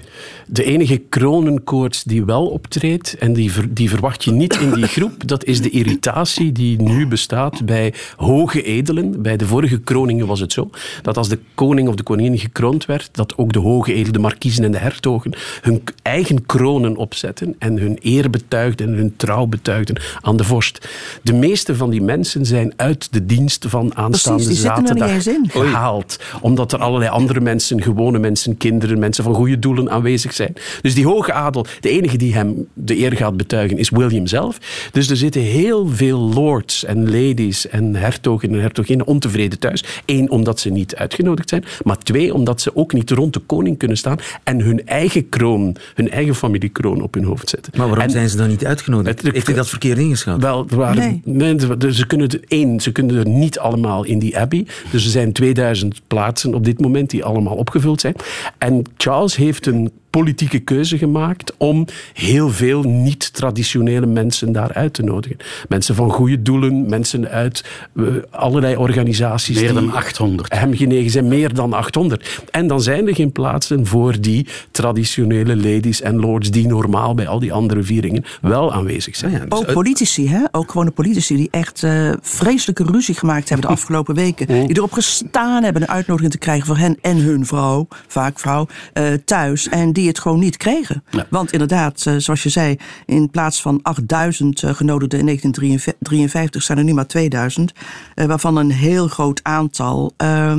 De 0.46 0.64
enige 0.64 0.96
kronenkoorts 1.08 2.02
die 2.04 2.24
wel 2.24 2.46
optreedt, 2.46 3.16
en 3.18 3.32
die, 3.32 3.52
ver- 3.52 3.74
die 3.74 3.88
verwacht 3.88 4.24
je 4.24 4.30
niet 4.30 4.56
in 4.56 4.72
die 4.74 4.86
groep, 4.86 5.26
dat 5.28 5.44
is 5.44 5.60
de 5.60 5.70
irritatie 5.70 6.52
die 6.52 6.82
nu 6.82 7.06
bestaat 7.06 7.64
bij 7.64 7.94
hoge 8.16 8.62
edelen. 8.62 9.22
Bij 9.22 9.36
de 9.36 9.46
vorige 9.46 9.80
kroningen 9.80 10.26
was 10.26 10.40
het 10.40 10.52
zo, 10.52 10.70
dat 11.02 11.16
als 11.16 11.28
de 11.28 11.38
koning 11.54 11.88
of 11.88 11.94
de 11.94 12.02
koningin 12.02 12.38
gekroond 12.38 12.86
werd, 12.86 13.08
dat 13.12 13.36
ook 13.36 13.52
de 13.52 13.58
hoge 13.58 13.92
edelen, 13.92 14.12
de 14.12 14.18
markiezen 14.18 14.64
en 14.64 14.72
de 14.72 14.78
hertogen, 14.78 15.32
hun 15.60 15.82
eigen 16.02 16.46
kronen 16.46 16.96
opzetten 16.96 17.54
en 17.58 17.78
hun 17.78 17.98
eer 18.02 18.30
betuigden 18.30 18.88
en 18.88 18.94
hun 18.94 19.14
trouw 19.16 19.46
betuigden 19.46 20.00
aan 20.20 20.36
de 20.36 20.44
vorst. 20.44 20.88
De 21.22 21.32
meeste 21.32 21.76
van 21.76 21.90
die 21.90 22.02
mensen 22.02 22.46
zijn 22.46 22.72
uit 22.76 23.12
de 23.12 23.26
dienst 23.26 23.64
van 23.68 23.96
aanstaande 23.96 24.38
die 24.38 24.46
er 24.48 24.52
niet 24.54 24.62
zaterdag 24.62 25.10
eens 25.10 25.26
in. 25.26 25.50
gehaald. 25.50 26.18
Omdat 26.40 26.72
er 26.72 26.78
allerlei 26.92 27.10
andere 27.16 27.40
mensen, 27.40 27.82
gewone 27.82 28.18
mensen, 28.18 28.56
kinderen, 28.56 28.98
mensen 28.98 29.24
van 29.24 29.34
goede 29.34 29.58
doelen 29.58 29.90
aanwezig 29.90 30.32
zijn. 30.34 30.52
Dus 30.82 30.94
die 30.94 31.06
hoge 31.06 31.32
adel, 31.32 31.66
de 31.80 31.88
enige 31.90 32.16
die 32.16 32.34
hem 32.34 32.66
de 32.74 32.98
eer 32.98 33.12
gaat 33.16 33.36
betuigen, 33.36 33.78
is 33.78 33.90
William 33.90 34.26
zelf. 34.26 34.58
Dus 34.92 35.10
er 35.10 35.16
zitten 35.16 35.40
heel 35.40 35.88
veel 35.88 36.18
lords 36.18 36.84
en 36.84 37.04
ladies 37.10 37.68
en 37.68 37.94
hertogen 37.96 38.52
en 38.52 38.60
hertoginnen 38.60 39.06
ontevreden 39.06 39.58
thuis. 39.58 39.84
Eén, 40.06 40.30
omdat 40.30 40.60
ze 40.60 40.70
niet 40.70 40.96
uitgenodigd 40.96 41.48
zijn. 41.48 41.64
Maar 41.82 41.98
twee, 41.98 42.34
omdat 42.34 42.60
ze 42.60 42.76
ook 42.76 42.92
niet 42.92 43.10
rond 43.10 43.32
de 43.32 43.40
koning 43.40 43.78
kunnen 43.78 43.96
staan 43.96 44.18
en 44.44 44.60
hun 44.60 44.86
eigen 44.86 45.28
kroon, 45.28 45.76
hun 45.94 46.10
eigen 46.10 46.34
familiekroon 46.34 47.00
op 47.02 47.14
hun 47.14 47.24
hoofd 47.24 47.48
zetten. 47.48 47.72
Maar 47.76 47.86
waarom 47.86 48.04
En- 48.04 48.10
zijn 48.10 48.28
ze 48.28 48.36
dan 48.36 48.48
niet 48.48 48.64
uitgenodigd? 48.66 49.22
Het- 49.22 49.32
Heeft 49.34 49.46
hij 49.46 49.56
dat 49.56 49.68
verkeerd 49.68 49.98
ingeschat? 49.98 50.42
wel, 50.42 50.66
er 50.70 50.76
waren, 50.76 51.20
Nee. 51.24 51.56
nee, 51.78 51.92
ze 51.92 52.06
kunnen 52.06 52.28
er 52.28 52.40
één, 52.48 52.80
ze 52.80 52.92
kunnen 52.92 53.16
er 53.16 53.28
niet 53.28 53.58
allemaal 53.58 54.04
in 54.04 54.18
die 54.18 54.38
abbey. 54.38 54.66
Dus 54.90 55.04
er 55.04 55.10
zijn 55.10 55.32
2000 55.32 56.00
plaatsen 56.06 56.54
op 56.54 56.64
dit 56.64 56.80
moment 56.82 57.10
die 57.10 57.24
allemaal 57.24 57.56
opgevuld 57.56 58.00
zijn. 58.00 58.14
En 58.58 58.82
Charles 58.96 59.36
heeft 59.36 59.66
een 59.66 59.90
politieke 60.12 60.58
keuze 60.58 60.98
gemaakt 60.98 61.54
om 61.56 61.86
heel 62.12 62.50
veel 62.50 62.82
niet-traditionele 62.82 64.06
mensen 64.06 64.52
daar 64.52 64.72
uit 64.72 64.94
te 64.94 65.02
nodigen. 65.02 65.36
Mensen 65.68 65.94
van 65.94 66.10
goede 66.10 66.42
doelen, 66.42 66.88
mensen 66.88 67.28
uit 67.28 67.64
eh, 67.96 68.04
allerlei 68.30 68.76
organisaties. 68.76 69.60
Meer 69.60 69.74
dan 69.74 69.92
800. 69.92 70.54
Hem 70.54 70.74
genegen 70.74 71.10
zijn, 71.10 71.28
meer 71.28 71.54
dan 71.54 71.72
800. 71.72 72.42
En 72.50 72.66
dan 72.66 72.80
zijn 72.80 73.08
er 73.08 73.14
geen 73.14 73.32
plaatsen 73.32 73.86
voor 73.86 74.20
die 74.20 74.46
traditionele 74.70 75.56
ladies 75.56 76.00
en 76.00 76.20
lords 76.20 76.50
die 76.50 76.66
normaal 76.66 77.14
bij 77.14 77.28
al 77.28 77.38
die 77.38 77.52
andere 77.52 77.82
vieringen 77.82 78.24
wel 78.40 78.72
aanwezig 78.72 79.16
zijn. 79.16 79.32
Ja, 79.32 79.38
dus 79.38 79.58
Ook 79.58 79.72
politici, 79.72 80.28
hè? 80.28 80.44
ook 80.50 80.70
gewone 80.70 80.90
politici 80.90 81.36
die 81.36 81.48
echt 81.50 81.82
eh, 81.82 82.10
vreselijke 82.20 82.84
ruzie 82.84 83.14
gemaakt 83.14 83.48
hebben 83.48 83.66
de 83.66 83.72
afgelopen 83.78 84.14
weken. 84.14 84.46
Die 84.46 84.76
erop 84.76 84.92
gestaan 84.92 85.62
hebben 85.62 85.82
een 85.82 85.88
uitnodiging 85.88 86.32
te 86.32 86.38
krijgen 86.38 86.66
voor 86.66 86.76
hen 86.76 86.98
en 87.00 87.16
hun 87.16 87.46
vrouw, 87.46 87.86
vaak 88.06 88.38
vrouw, 88.38 88.66
eh, 88.92 89.04
thuis. 89.24 89.68
En 89.68 89.92
die 89.92 90.01
het 90.06 90.18
gewoon 90.18 90.38
niet 90.38 90.56
kregen. 90.56 91.04
Ja. 91.10 91.26
Want 91.30 91.52
inderdaad, 91.52 92.06
eh, 92.06 92.14
zoals 92.16 92.42
je 92.42 92.48
zei, 92.48 92.76
in 93.06 93.30
plaats 93.30 93.62
van 93.62 93.80
8000 93.82 94.62
eh, 94.62 94.74
genodigden 94.74 95.18
in 95.18 95.24
1953 95.24 96.62
zijn 96.62 96.78
er 96.78 96.84
nu 96.84 96.94
maar 96.94 97.06
2000. 97.06 97.72
eh, 98.14 98.26
waarvan 98.26 98.56
een 98.56 98.70
heel 98.70 99.08
groot 99.08 99.40
aantal 99.42 100.14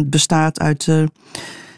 bestaat 0.05 0.59
uit... 0.59 0.87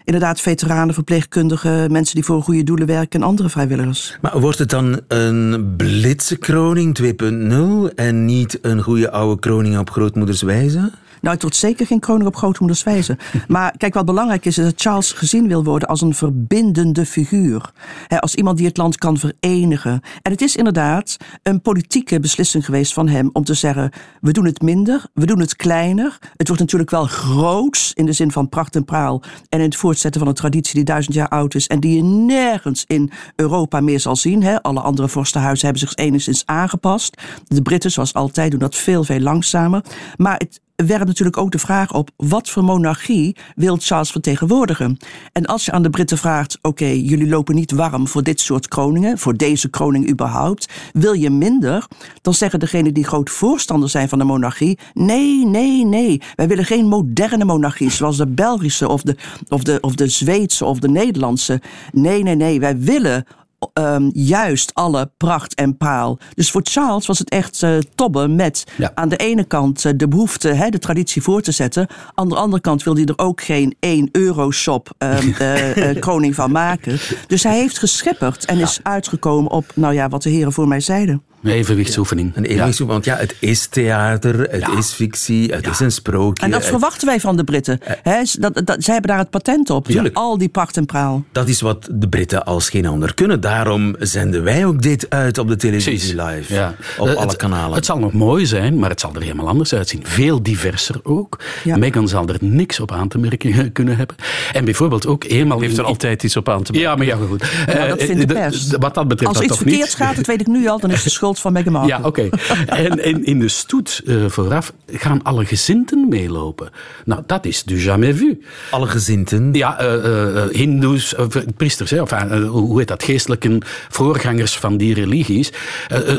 inderdaad 0.04 0.42
veteranen, 0.42 0.94
verpleegkundigen, 0.94 1.92
mensen 1.92 2.16
die 2.16 2.24
voor 2.24 2.44
goede 2.44 2.64
doelen 2.64 2.88
werken 2.88 3.22
en 3.22 3.28
andere 3.28 3.50
vrijwilligers. 3.50 4.18
Maar 4.22 4.40
wordt 4.40 4.60
het 4.60 4.70
dan 4.70 5.00
een 5.08 5.74
blitse 5.78 6.38
kroning 6.38 6.96
2.0 6.96 7.94
en 7.96 8.26
niet 8.26 8.60
een 8.62 8.82
goede 8.82 9.12
oude 9.12 9.40
kroning 9.40 9.78
op 9.78 9.90
grootmoeders 9.90 10.42
wijze? 10.42 10.92
Nou, 11.26 11.38
het 11.38 11.46
wordt 11.46 11.60
zeker 11.60 11.86
geen 11.86 12.00
kroning 12.00 12.28
op 12.28 12.36
grootmoeders 12.36 12.84
wijze. 12.84 13.18
Maar 13.48 13.78
kijk, 13.78 13.94
wat 13.94 14.06
belangrijk 14.06 14.46
is, 14.46 14.58
is 14.58 14.64
dat 14.64 14.82
Charles 14.82 15.12
gezien 15.12 15.48
wil 15.48 15.64
worden 15.64 15.88
als 15.88 16.02
een 16.02 16.14
verbindende 16.14 17.06
figuur. 17.06 17.72
Hè, 18.08 18.22
als 18.22 18.36
iemand 18.36 18.58
die 18.58 18.68
het 18.68 18.78
land 18.78 18.98
kan 18.98 19.18
verenigen. 19.18 20.02
En 20.22 20.32
het 20.32 20.42
is 20.42 20.56
inderdaad 20.56 21.18
een 21.44 21.62
politieke 21.62 22.20
beslissing 22.20 22.66
geweest 22.66 22.94
van 22.94 23.08
hem 23.08 23.30
om 23.34 23.44
te 23.44 23.54
zeggen: 23.54 23.92
we 24.22 24.32
doen 24.32 24.46
het 24.46 24.62
minder, 24.62 25.06
we 25.14 25.26
doen 25.26 25.40
het 25.40 25.56
kleiner. 25.56 26.18
Het 26.36 26.48
wordt 26.48 26.62
natuurlijk 26.62 26.92
wel 26.92 27.06
groots 27.06 27.94
in 27.94 28.06
de 28.06 28.14
zin 28.14 28.32
van 28.32 28.50
pracht 28.50 28.76
en 28.76 28.86
praal. 28.86 29.22
En 29.50 29.60
in 29.60 29.66
het 29.66 29.76
voortzetten 29.76 30.22
van 30.22 30.30
een 30.30 30.36
traditie 30.36 30.76
die 30.76 30.84
duizend 30.84 31.16
jaar 31.16 31.30
oud 31.30 31.56
is 31.56 31.68
en 31.68 31.80
die 31.80 31.96
je 31.96 32.04
nergens 32.04 32.84
in 32.88 33.12
Europa 33.36 33.80
meer 33.80 34.00
zal 34.00 34.16
zien. 34.16 34.62
Alle 34.62 34.80
andere 34.80 35.08
vorstenhuizen 35.08 35.66
hebben 35.68 35.88
zich 35.88 35.96
enigszins 35.96 36.46
aangepast. 36.46 37.22
De 37.48 37.62
Britten, 37.62 37.92
zoals 37.92 38.14
altijd, 38.14 38.52
doen 38.52 38.60
dat 38.60 38.76
veel, 38.76 39.04
veel 39.04 39.20
langzamer. 39.20 39.84
Maar 40.18 40.38
het 40.38 40.64
werpt 40.76 41.06
natuurlijk 41.06 41.38
ook 41.38 41.52
de 41.52 41.60
vraag 41.60 41.94
op: 41.94 42.10
wat 42.16 42.50
voor 42.50 42.64
monarchie 42.64 43.36
wil 43.56 43.78
Charles 43.80 44.12
vertegenwoordigen? 44.12 44.98
En 45.32 45.46
als 45.46 45.66
je 45.66 45.72
aan 45.72 45.84
de 45.84 45.90
Britten 45.90 46.18
vraagt: 46.18 46.58
oké, 46.62 46.86
jullie 46.86 47.28
lopen 47.28 47.56
niet 47.56 47.72
warm 47.72 48.08
voor 48.08 48.24
dit 48.24 48.40
soort 48.40 48.68
kroningen, 48.68 49.18
voor 49.18 49.38
deze 49.38 49.70
kroning 49.70 50.10
überhaupt, 50.10 50.74
wil 50.94 51.14
je 51.14 51.30
minder? 51.30 51.88
Dan 52.22 52.34
zeggen 52.34 52.60
degenen 52.60 52.94
die 52.94 53.04
groot 53.06 53.30
voorstander 53.30 53.90
zijn 53.90 54.10
van 54.10 54.20
de 54.20 54.26
monarchie: 54.26 54.80
nee, 54.94 55.46
nee, 55.46 55.86
nee, 55.86 56.22
wij 56.36 56.48
willen 56.48 56.66
geen 56.66 56.88
moderne 56.88 57.46
monarchie 57.46 57.92
zoals 57.92 58.18
de 58.18 58.28
Belgische 58.28 58.88
of 58.88 59.02
de, 59.02 59.16
of 59.48 59.64
de, 59.64 59.78
of 59.82 59.96
de 59.96 60.08
Zweedse 60.08 60.66
of 60.66 60.80
de 60.80 60.90
Nederlandse. 60.90 61.62
Nee, 61.92 62.24
nee, 62.24 62.36
nee, 62.36 62.60
wij 62.60 62.78
willen 62.78 63.26
ehm, 63.74 64.10
juist 64.14 64.74
alle 64.74 65.12
pracht 65.18 65.54
en 65.56 65.78
paal. 65.78 66.18
Dus 66.34 66.52
voor 66.52 66.62
Charles 66.64 67.08
was 67.08 67.20
het 67.20 67.30
echt 67.30 67.64
eh, 67.64 67.78
tobben 67.96 68.36
met 68.36 68.64
Ja. 68.78 68.92
aan 68.96 69.10
de 69.10 69.18
ene 69.18 69.44
kant 69.44 69.86
eh, 69.86 69.92
de 69.96 70.08
behoefte 70.08 70.48
hè, 70.48 70.70
de 70.70 70.80
traditie 70.80 71.22
voor 71.22 71.42
te 71.42 71.52
zetten. 71.52 71.88
Aan 72.14 72.30
de 72.30 72.36
andere 72.36 72.62
kant 72.62 72.84
wilde 72.84 73.00
hij 73.02 73.10
er 73.16 73.24
ook 73.26 73.42
geen 73.42 73.76
1 73.80 74.10
euro 74.12 74.52
shop 74.52 74.90
eh, 74.98 76.00
kroning 76.00 76.36
van 76.36 76.52
maken. 76.52 77.00
Dus 77.28 77.44
hij 77.44 77.58
heeft 77.58 77.78
geschepperd 77.80 78.46
en 78.46 78.60
is 78.60 78.80
uitgekomen 78.84 79.52
op, 79.52 79.66
nou 79.76 79.94
ja, 79.94 80.10
wat 80.10 80.24
de 80.24 80.30
heren 80.30 80.54
voor 80.54 80.68
mij 80.68 80.80
zeiden. 80.80 81.24
Een 81.46 81.52
evenwichtsoefening. 81.52 82.32
Een 82.36 82.46
evenwicht, 82.46 82.80
want 82.80 83.06
ja, 83.06 83.16
het 83.16 83.36
is 83.40 83.68
theater, 83.68 84.40
het 84.50 84.68
is 84.78 84.92
fictie, 84.92 85.54
het 85.54 85.68
is 85.68 85.80
een 85.80 85.92
sprookje. 85.92 86.44
En 86.44 86.52
dat 86.52 86.60
het- 86.62 86.70
verwachten 86.70 87.08
wij 87.08 87.20
van 87.20 87.38
de 87.38 87.44
Britten. 87.44 87.80
Hè, 88.04 88.22
dat, 88.40 88.62
dat, 88.66 88.76
zij 88.84 88.94
hebben 88.94 89.12
daar 89.12 89.20
het 89.20 89.30
patent 89.30 89.70
op. 89.70 89.86
Tuurlijk. 89.88 90.18
Al 90.18 90.38
die 90.38 90.50
pracht 90.50 90.78
en 90.78 90.86
praal. 90.86 91.24
Dat 91.32 91.48
is 91.48 91.62
wat 91.62 91.88
de 91.92 92.10
Britten 92.10 92.46
als 92.46 92.70
geen 92.70 92.86
ander 92.86 93.14
kunnen. 93.14 93.42
Daarom 93.42 93.96
zenden 94.00 94.44
wij 94.44 94.66
ook 94.66 94.82
dit 94.82 95.10
uit 95.10 95.38
op 95.38 95.48
de 95.48 95.56
televisie 95.56 96.16
Precies. 96.16 96.36
live. 96.36 96.54
Ja. 96.54 96.76
Op 96.98 97.08
Eh, 97.08 97.16
alle 97.16 97.36
kanalen. 97.36 97.76
Het 97.76 97.86
zal 97.86 98.00
nog 98.00 98.14
mooi 98.14 98.46
zijn, 98.46 98.80
maar 98.80 98.90
het 98.90 99.00
zal 99.00 99.12
er 99.16 99.22
helemaal 99.22 99.48
anders 99.48 99.74
uitzien. 99.74 100.02
Veel 100.04 100.44
diverser 100.44 100.96
ook. 101.04 101.40
Ja. 101.64 101.78
Meghan 101.78 102.08
zal 102.08 102.28
er 102.28 102.38
niks 102.40 102.80
op 102.80 102.92
aan 102.92 103.08
te 103.08 103.18
merken 103.18 103.72
kunnen 103.72 103.98
hebben. 103.98 104.16
En 104.54 104.66
bijvoorbeeld 104.66 105.08
ook 105.08 105.24
eenmaal... 105.24 105.60
Heeft 105.60 105.74
er 105.78 105.80
in- 105.84 105.86
altijd 105.86 106.24
iets 106.24 106.36
op 106.38 106.50
aan 106.50 106.64
te 106.64 106.72
maken. 106.72 106.88
Ja, 106.90 106.96
maar 106.96 107.06
ja, 107.06 107.16
goed. 107.28 107.46
Ja, 107.68 107.88
dat 107.88 107.98
Eh, 107.98 108.06
vindt 108.06 108.28
de 108.28 108.34
pers. 108.34 108.68
wat 108.80 108.94
dat 108.94 109.08
betreft 109.08 109.28
Als 109.32 109.38
dat 109.42 109.46
iets 109.46 109.56
toch 109.58 109.66
niet. 109.66 109.74
verkeerds 109.76 109.96
gaat, 109.96 110.16
dat 110.16 110.26
weet 110.26 110.42
ik 110.42 110.48
nu 110.48 110.68
al, 110.68 110.80
dan 110.80 110.90
is 110.90 110.96
het 110.96 111.04
de 111.06 111.10
schuld 111.20 111.35
van 111.42 111.54
Meghan 111.54 111.74
Markle. 111.74 111.98
Ja, 111.98 112.02
oké. 112.04 112.30
En, 112.66 113.04
en 113.04 113.26
in 113.26 113.40
de 113.40 113.48
stoet 113.48 114.02
eh, 114.06 114.16
vooraf 114.28 114.74
gaan 114.92 115.24
alle 115.24 115.46
gezinten 115.46 116.08
meelopen. 116.10 116.70
Nou, 117.06 117.22
dat 117.26 117.46
is 117.46 117.64
du 117.64 117.78
jamais 117.82 118.18
vu. 118.18 118.42
Alle 118.72 118.88
gezinten. 118.88 119.54
Ja, 119.54 119.80
eh, 119.80 119.94
eh, 119.94 120.44
eh, 120.44 120.50
hindoes, 120.52 121.16
priesters, 121.58 121.90
hè, 121.90 122.02
of, 122.02 122.12
hoe 122.48 122.78
heet 122.80 122.88
dat, 122.88 123.04
geestelijke 123.04 123.62
voorgangers 123.90 124.58
van 124.58 124.78
die 124.78 124.94
religies. 124.94 125.52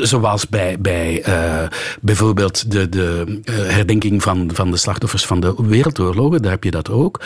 Zoals 0.01 0.47
bij, 0.49 0.77
bij 0.79 1.21
eh, 1.23 1.67
bijvoorbeeld 2.01 2.71
de, 2.71 2.89
de 2.89 3.39
herdenking 3.51 4.23
van, 4.23 4.49
van 4.53 4.71
de 4.71 4.77
slachtoffers 4.77 5.25
van 5.25 5.39
de 5.39 5.53
wereldoorlogen, 5.57 6.41
daar 6.41 6.51
heb 6.51 6.63
je 6.63 6.71
dat 6.71 6.89
ook. 6.89 7.21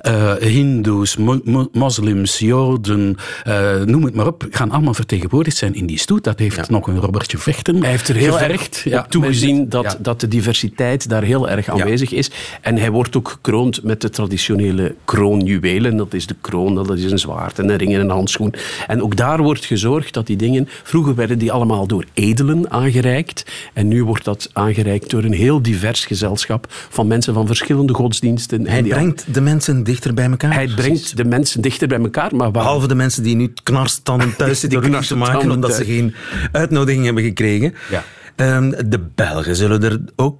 Eh, 0.00 0.32
hindoes, 0.34 1.16
mo- 1.16 1.40
mo- 1.44 1.68
moslims, 1.72 2.38
joden, 2.38 3.16
eh, 3.44 3.80
noem 3.80 4.04
het 4.04 4.14
maar 4.14 4.26
op, 4.26 4.46
gaan 4.50 4.70
allemaal 4.70 4.94
vertegenwoordigd 4.94 5.56
zijn 5.56 5.74
in 5.74 5.86
die 5.86 5.98
stoet. 5.98 6.24
Dat 6.24 6.38
heeft 6.38 6.70
nog 6.70 6.86
een 6.86 7.00
Robertje 7.00 7.33
Vechten 7.38 7.80
Hij 7.80 7.90
heeft 7.90 8.08
er 8.08 8.14
heel 8.14 8.32
gevergd. 8.32 8.82
erg 8.84 9.02
op 9.04 9.10
toegezien 9.10 9.68
dat, 9.68 9.82
Ja. 9.84 9.96
dat 10.00 10.20
de 10.20 10.28
diversiteit 10.28 11.08
daar 11.08 11.22
heel 11.22 11.48
erg 11.48 11.68
aanwezig 11.68 12.12
is. 12.12 12.30
En 12.60 12.76
hij 12.78 12.90
wordt 12.90 13.16
ook 13.16 13.28
gekroond 13.28 13.82
met 13.82 14.00
de 14.00 14.10
traditionele 14.10 14.94
kroonjuwelen. 15.04 15.96
Dat 15.96 16.14
is 16.14 16.26
de 16.26 16.36
kroon, 16.40 16.74
dat 16.74 16.90
is 16.98 17.10
een 17.10 17.18
zwaard 17.18 17.58
en 17.58 17.68
een 17.68 17.76
ring 17.76 17.94
en 17.94 18.00
een 18.00 18.10
handschoen. 18.10 18.54
En 18.86 19.02
ook 19.02 19.16
daar 19.16 19.42
wordt 19.42 19.64
gezorgd 19.64 20.14
dat 20.14 20.26
die 20.26 20.36
dingen... 20.36 20.68
Vroeger 20.82 21.14
werden 21.14 21.38
die 21.38 21.52
allemaal 21.52 21.86
door 21.86 22.04
edelen 22.14 22.70
aangereikt. 22.70 23.44
En 23.72 23.88
nu 23.88 24.04
wordt 24.04 24.24
dat 24.24 24.50
aangereikt 24.52 25.10
door 25.10 25.24
een 25.24 25.32
heel 25.32 25.62
divers 25.62 26.04
gezelschap 26.04 26.66
van 26.90 27.06
mensen 27.06 27.34
van 27.34 27.46
verschillende 27.46 27.94
godsdiensten. 27.94 28.66
En 28.66 28.72
Hij 28.72 28.82
die 28.82 28.92
brengt 28.92 29.24
de 29.34 29.40
mensen 29.40 29.82
dichter 29.84 30.14
bij 30.14 30.30
elkaar. 30.30 30.54
hij 30.54 30.68
brengt 30.76 31.16
de 31.16 31.24
mensen 31.24 31.60
dichter 31.60 31.88
bij 31.88 31.98
elkaar, 31.98 32.30
maar 32.36 32.50
waar, 32.50 32.62
Behalve 32.64 32.88
de 32.88 32.94
mensen 32.94 33.22
die 33.22 33.36
nu 33.36 33.52
knarstanden 33.62 34.36
thuis 34.36 34.60
zitten 34.60 34.82
Die 34.90 35.00
te 35.00 35.16
maken 35.16 35.50
omdat 35.50 35.74
ze 35.74 35.84
geen 35.84 36.14
uitnodiging 36.52 37.04
hebben 37.04 37.22
gekregen. 37.24 37.74
Ja. 37.90 38.04
Ehm, 38.36 38.70
de 38.88 38.98
Belgen 39.14 39.56
zullen 39.56 39.82
er 39.82 40.00
ook 40.16 40.38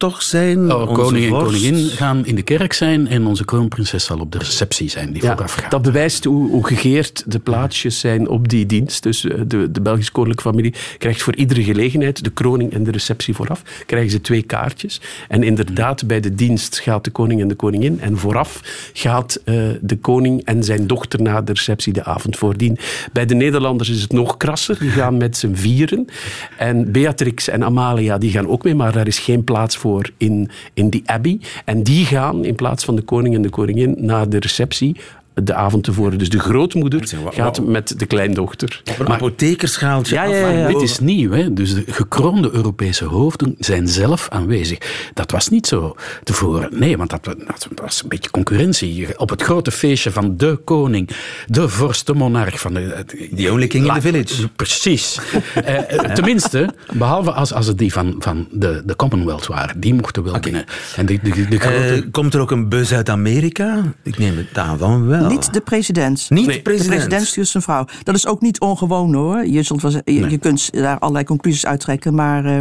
toch 0.00 0.22
zijn. 0.22 0.72
Oh, 0.72 0.80
Onze 0.80 1.02
koning 1.02 1.24
en 1.24 1.30
vorst. 1.30 1.44
koningin 1.44 1.88
gaan 1.88 2.26
in 2.26 2.34
de 2.34 2.42
kerk 2.42 2.72
zijn 2.72 3.08
en 3.08 3.26
onze 3.26 3.44
kroonprinses 3.44 4.04
zal 4.04 4.18
op 4.18 4.32
de 4.32 4.38
receptie 4.38 4.88
zijn 4.90 5.12
die 5.12 5.22
Ja, 5.22 5.32
vooraf 5.32 5.54
gaat. 5.54 5.70
dat 5.70 5.82
bewijst 5.82 6.24
hoe, 6.24 6.50
hoe 6.50 6.66
gegeerd 6.66 7.24
de 7.26 7.38
plaatsjes 7.38 7.98
zijn 8.00 8.28
op 8.28 8.48
die 8.48 8.66
dienst. 8.66 9.02
Dus 9.02 9.24
eh, 9.24 9.40
de, 9.46 9.70
de 9.70 9.80
Belgische 9.80 10.12
koninklijke 10.12 10.50
familie 10.50 10.74
krijgt 10.98 11.22
voor 11.22 11.34
iedere 11.34 11.62
gelegenheid, 11.64 12.24
de 12.24 12.30
kroning 12.30 12.72
en 12.72 12.84
de 12.84 12.90
receptie 12.90 13.34
vooraf, 13.34 13.62
krijgen 13.86 14.10
ze 14.10 14.20
twee 14.20 14.42
kaartjes. 14.42 15.00
En 15.28 15.42
inderdaad, 15.42 16.06
bij 16.06 16.20
de 16.20 16.34
dienst 16.34 16.78
gaat 16.80 17.04
de 17.04 17.10
koning 17.10 17.40
en 17.40 17.48
de 17.48 17.54
koningin. 17.54 18.00
En 18.00 18.18
vooraf 18.18 18.60
gaat 18.92 19.40
eh, 19.44 19.54
de 19.80 19.96
koning 19.96 20.44
en 20.44 20.64
zijn 20.64 20.86
dochter 20.86 21.22
na 21.22 21.40
de 21.42 21.52
receptie 21.52 21.92
de 21.92 22.04
avond 22.04 22.36
voordien. 22.36 22.78
Bij 23.12 23.26
de 23.26 23.34
Nederlanders 23.34 23.88
is 23.88 24.02
het 24.02 24.12
nog 24.12 24.36
krasser. 24.36 24.78
Die 24.78 24.90
gaan 24.90 25.16
met 25.16 25.36
z'n 25.36 25.54
vieren. 25.54 26.06
En 26.58 26.92
Beatrix 26.92 27.48
en 27.48 27.64
Amalia 27.64 28.18
die 28.18 28.30
gaan 28.30 28.48
ook 28.48 28.64
mee, 28.64 28.74
maar 28.74 28.92
daar 28.92 29.06
is 29.06 29.18
geen 29.18 29.44
plaats 29.44 29.76
voor 29.76 29.88
in, 30.16 30.50
in 30.74 30.88
die 30.88 31.02
abbey. 31.06 31.40
En 31.64 31.82
die 31.82 32.04
gaan 32.04 32.44
in 32.44 32.54
plaats 32.54 32.84
van 32.84 32.96
de 32.96 33.02
koning 33.02 33.34
en 33.34 33.42
de 33.42 33.50
koningin 33.50 33.96
naar 33.98 34.28
de 34.28 34.38
receptie 34.38 34.96
de 35.34 35.54
avond 35.54 35.84
tevoren. 35.84 36.18
Dus 36.18 36.28
de 36.28 36.38
grootmoeder 36.38 37.14
gaat 37.30 37.66
met 37.66 37.98
de 37.98 38.06
kleindochter. 38.06 38.82
Op 38.90 38.98
een 38.98 39.08
apothekerschaaltje. 39.08 40.14
Ja, 40.14 40.24
ja, 40.24 40.36
ja, 40.36 40.48
ja. 40.48 40.66
Dit 40.66 40.82
is 40.82 40.98
nieuw, 40.98 41.30
hè? 41.30 41.52
dus 41.52 41.74
de 41.74 41.84
gekroonde 41.86 42.50
Europese 42.52 43.04
hoofden 43.04 43.54
zijn 43.58 43.88
zelf 43.88 44.28
aanwezig. 44.28 44.78
Dat 45.14 45.30
was 45.30 45.48
niet 45.48 45.66
zo 45.66 45.96
tevoren. 46.24 46.68
Nee, 46.78 46.96
want 46.96 47.10
dat, 47.10 47.24
dat 47.24 47.68
was 47.74 48.02
een 48.02 48.08
beetje 48.08 48.30
concurrentie. 48.30 49.18
Op 49.18 49.30
het 49.30 49.42
grote 49.42 49.70
feestje 49.70 50.10
van 50.10 50.36
de 50.36 50.60
koning, 50.64 51.10
de 51.46 51.68
vorst, 51.68 52.06
de 52.06 52.14
monarch 52.14 52.60
van 52.60 52.74
de... 52.74 53.04
The 53.36 53.52
only 53.52 53.66
king 53.66 53.86
in 53.86 53.94
the 53.94 54.00
village. 54.00 54.48
Precies. 54.48 55.20
Eh, 55.54 55.76
eh, 56.04 56.12
tenminste, 56.12 56.74
behalve 56.92 57.32
als, 57.32 57.52
als 57.52 57.66
het 57.66 57.78
die 57.78 57.92
van, 57.92 58.14
van 58.18 58.48
de, 58.50 58.82
de 58.86 58.96
Commonwealth 58.96 59.46
waren. 59.46 59.80
Die 59.80 59.94
mochten 59.94 60.22
wel 60.22 60.40
binnen. 60.40 60.64
En 60.96 61.06
de, 61.06 61.18
de, 61.22 61.48
de 61.48 61.58
grote... 61.58 61.76
Eh, 61.76 62.02
komt 62.10 62.34
er 62.34 62.40
ook 62.40 62.50
een 62.50 62.68
bus 62.68 62.92
uit 62.92 63.08
Amerika? 63.08 63.82
Ik 64.02 64.18
neem 64.18 64.36
het 64.36 64.58
aan 64.58 64.78
van 64.78 65.08
wel. 65.20 65.30
Niet 65.30 65.52
de 65.52 65.60
president. 65.60 66.26
Niet 66.30 66.46
Nee. 66.46 66.56
de 66.56 66.62
president. 66.62 66.90
De 66.90 66.96
president 66.96 67.26
stuurt 67.28 67.48
zijn 67.48 67.62
vrouw. 67.62 67.84
Dat 68.02 68.14
is 68.14 68.26
ook 68.26 68.40
niet 68.40 68.60
ongewoon 68.60 69.14
hoor. 69.14 69.46
Je, 69.46 69.62
zult 69.62 69.82
wel, 69.82 69.92
je, 70.04 70.30
je 70.30 70.38
kunt 70.38 70.72
daar 70.72 70.98
allerlei 70.98 71.24
conclusies 71.24 71.66
uittrekken, 71.66 72.14
maar 72.14 72.44
eh, 72.44 72.58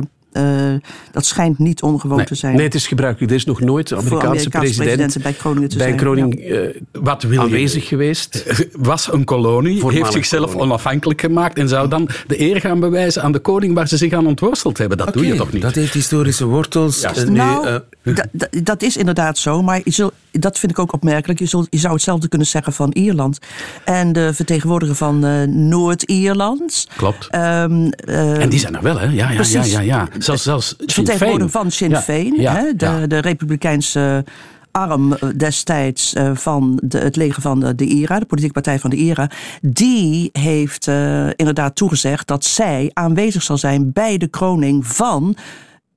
eh, 0.74 0.80
dat 1.12 1.26
schijnt 1.26 1.60
niet 1.60 1.82
ongewoon 1.82 2.18
Nee. 2.18 2.26
te 2.26 2.36
zijn. 2.36 2.56
Nee, 2.56 2.64
het 2.66 2.76
is 2.76 2.88
gebruikelijk. 2.88 3.32
Er 3.32 3.38
is 3.38 3.46
nog 3.46 3.60
nooit 3.62 3.92
een 3.92 3.98
Voor 3.98 4.06
Amerikaanse, 4.06 4.28
Amerikaanse 4.38 4.60
president 4.76 4.86
presidenten 4.98 5.22
bij 5.22 5.34
kroningen 5.34 5.70
te 5.70 5.78
bij 5.78 5.86
zijn, 5.86 5.98
kroning 5.98 6.40
eh, 6.40 7.02
Wat 7.02 7.24
wil 7.24 7.32
je? 7.32 7.40
aanwezig 7.40 7.88
geweest. 7.88 8.46
was 8.92 9.12
een 9.14 9.24
kolonie, 9.24 9.86
heeft 9.92 10.12
zichzelf 10.12 10.46
kolonie. 10.46 10.64
onafhankelijk 10.66 11.22
gemaakt 11.22 11.58
en 11.58 11.68
zou 11.70 11.88
dan 11.90 12.10
de 12.28 12.42
eer 12.42 12.60
gaan 12.62 12.80
bewijzen 12.80 13.22
aan 13.24 13.32
de 13.32 13.40
koning 13.40 13.74
waar 13.74 13.88
ze 13.88 13.98
zich 13.98 14.14
aan 14.14 14.28
ontworsteld 14.28 14.78
hebben. 14.78 14.98
Dat 14.98 15.14
doe 15.14 15.26
je 15.26 15.36
toch 15.36 15.52
niet? 15.52 15.62
Dat 15.62 15.76
heeft 15.76 15.94
historische 15.94 16.46
wortels. 16.46 17.02
Ja. 17.02 17.16
Eh, 17.16 17.24
nu, 17.24 17.32
nou, 17.36 17.80
da- 18.04 18.26
da- 18.32 18.48
dat 18.64 18.82
is 18.82 18.98
inderdaad 18.98 19.38
zo, 19.38 19.62
maar 19.62 19.82
je 19.84 19.92
zult, 19.92 20.14
dat 20.32 20.60
vind 20.60 20.72
ik 20.72 20.80
ook 20.80 20.94
opmerkelijk. 20.94 21.40
Je, 21.40 21.46
zult, 21.46 21.68
je 21.70 21.78
zou 21.78 21.94
hetzelfde 21.94 22.28
kunnen 22.28 22.48
zeggen 22.48 22.74
van 22.74 22.92
Ierland. 22.92 23.40
En 23.86 24.14
de 24.14 24.34
vertegenwoordiger 24.34 24.96
van 24.96 25.26
eh, 25.26 25.42
Noord-Ierland. 25.48 26.88
Klopt. 26.96 27.28
Ehm, 27.28 27.90
eh, 27.90 28.42
En 28.42 28.50
die 28.50 28.60
zijn 28.60 28.76
er 28.76 28.82
wel, 28.82 29.00
hè? 29.00 29.06
Ja, 29.06 29.12
ja, 29.12 29.30
ja, 29.30 29.36
Precies. 29.36 29.72
ja. 29.72 29.80
ja. 29.80 30.08
Zelfs, 30.18 30.44
zelfs 30.44 30.68
Sinn 30.68 30.92
vertegenwoordiger 30.92 31.50
van 31.50 31.72
Sinn 31.72 31.96
Féin, 31.96 32.36
ja, 32.36 32.54
hè, 32.54 32.74
de, 32.76 33.08
de 33.08 33.18
republikeinse 33.18 34.26
arm 34.72 35.14
eh, 35.14 35.30
destijds 35.36 36.14
eh, 36.14 36.36
van 36.36 36.80
de, 36.84 36.98
het 36.98 37.16
leger 37.16 37.42
van 37.42 37.60
de, 37.60 37.76
de 37.76 37.86
IRA, 37.86 38.20
de 38.20 38.26
politieke 38.26 38.54
partij 38.54 38.80
van 38.80 38.90
de 38.90 38.96
IRA, 38.96 39.30
die 39.62 40.30
heeft 40.32 40.88
inderdaad 41.36 41.76
toegezegd 41.76 42.28
dat 42.28 42.46
zij 42.46 42.90
aanwezig 42.94 43.44
zal 43.44 43.58
zijn 43.58 43.92
bij 43.92 44.18
de 44.18 44.28
kroning 44.28 44.88
van 44.88 45.36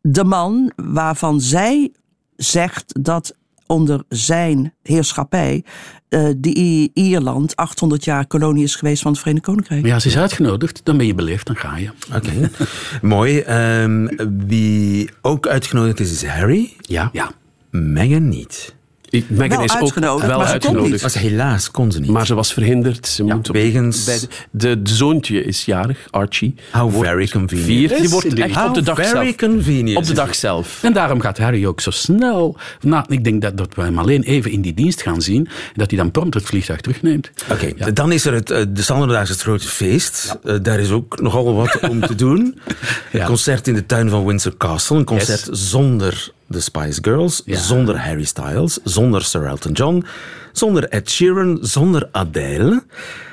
de 0.00 0.24
man 0.24 0.72
waarvan 0.76 1.40
zij 1.40 1.92
zegt 2.36 3.04
dat 3.04 3.34
onder 3.72 4.02
zijn 4.08 4.74
heerschappij 4.82 5.64
eh, 6.08 6.26
die 6.36 6.90
Ierland 6.94 7.56
800 7.56 8.04
jaar 8.04 8.26
kolonie 8.26 8.64
is 8.64 8.76
geweest 8.76 9.02
van 9.02 9.10
het 9.10 9.20
Verenigd 9.20 9.44
Koninkrijk. 9.44 9.86
Ja, 9.86 9.98
ze 9.98 10.08
is 10.08 10.16
uitgenodigd, 10.16 10.80
dan 10.84 10.96
ben 10.96 11.06
je 11.06 11.14
beleefd, 11.14 11.46
dan 11.46 11.56
ga 11.56 11.76
je. 11.76 11.90
Oké, 12.14 12.50
mooi. 13.14 13.38
Ehm, 13.38 14.06
wie 14.46 15.10
ook 15.22 15.46
uitgenodigd 15.46 16.00
is, 16.00 16.12
is 16.12 16.24
Harry. 16.24 16.72
Ja. 16.80 17.10
ja. 17.12 17.30
Meghan 17.70 18.28
niet. 18.28 18.74
Meghan 19.12 19.48
Wel 19.56 19.62
is 19.64 19.72
ook 19.74 19.80
uitgenodigd, 19.80 20.26
wel 20.26 20.38
maar 20.38 20.46
ze 20.46 20.52
kon 20.52 20.60
uitgenodigd. 20.62 20.92
niet. 20.92 21.02
Was 21.02 21.14
helaas 21.14 21.70
kon 21.70 21.92
ze 21.92 22.00
niet. 22.00 22.10
Maar 22.10 22.26
ze 22.26 22.34
was 22.34 22.52
verhinderd. 22.52 23.06
Ze 23.08 23.22
moet 23.24 23.48
op- 23.48 23.54
wegens- 23.54 24.04
bij 24.04 24.18
de, 24.18 24.28
de, 24.50 24.82
de 24.82 24.94
zoontje 24.94 25.44
is 25.44 25.64
jarig, 25.64 25.98
Archie. 26.10 26.54
How 26.72 27.02
very 27.04 27.28
convenient. 27.28 27.66
Vier. 27.90 28.00
Die 28.00 28.08
wordt 28.08 28.34
echt 28.34 28.54
How 28.54 28.68
op 28.68 28.74
de 28.74 28.82
dag 28.82 28.96
very 28.96 29.24
zelf. 29.24 29.36
convenient. 29.36 29.98
Op 29.98 30.04
de 30.06 30.12
dag 30.12 30.34
zelf. 30.34 30.78
En 30.82 30.92
daarom 30.92 31.20
gaat 31.20 31.38
Harry 31.38 31.66
ook 31.66 31.80
zo 31.80 31.90
snel. 31.90 32.56
Nou, 32.80 33.04
ik 33.08 33.24
denk 33.24 33.42
dat, 33.42 33.56
dat 33.56 33.74
we 33.74 33.82
hem 33.82 33.98
alleen 33.98 34.22
even 34.22 34.50
in 34.50 34.60
die 34.60 34.74
dienst 34.74 35.02
gaan 35.02 35.22
zien. 35.22 35.46
En 35.46 35.52
dat 35.74 35.90
hij 35.90 35.98
dan 35.98 36.10
prompt 36.10 36.34
het 36.34 36.44
vliegtuig 36.44 36.80
terugneemt. 36.80 37.30
Oké, 37.50 37.92
dan 37.92 38.12
is 38.12 38.24
er 38.24 38.32
het, 38.32 38.50
eh, 38.50 38.62
de 38.68 38.82
standaarddaagse 38.82 39.32
het 39.32 39.42
grote 39.42 39.68
feest. 39.68 40.36
Eh, 40.44 40.54
daar 40.62 40.80
is 40.80 40.90
ook 40.90 41.20
nogal 41.20 41.54
wat 41.54 41.78
om 41.88 42.00
te 42.00 42.14
doen. 42.14 42.30
Ja. 43.12 43.26
Concert 43.26 43.68
in 43.68 43.74
de 43.74 43.86
tuin 43.86 44.08
van 44.10 44.24
Windsor 44.26 44.56
Castle. 44.56 44.96
Een 44.96 45.04
concert 45.04 45.48
zonder 45.50 46.30
de 46.52 46.60
Spice 46.60 46.98
Girls, 47.02 47.42
Ja. 47.44 47.58
zonder 47.58 47.98
Harry 48.00 48.24
Styles, 48.24 48.78
zonder 48.84 49.22
Sir 49.24 49.46
Elton 49.46 49.72
John, 49.72 50.04
zonder 50.52 50.88
Ed 50.88 51.10
Sheeran, 51.10 51.58
zonder 51.60 52.08
Adele, 52.12 52.82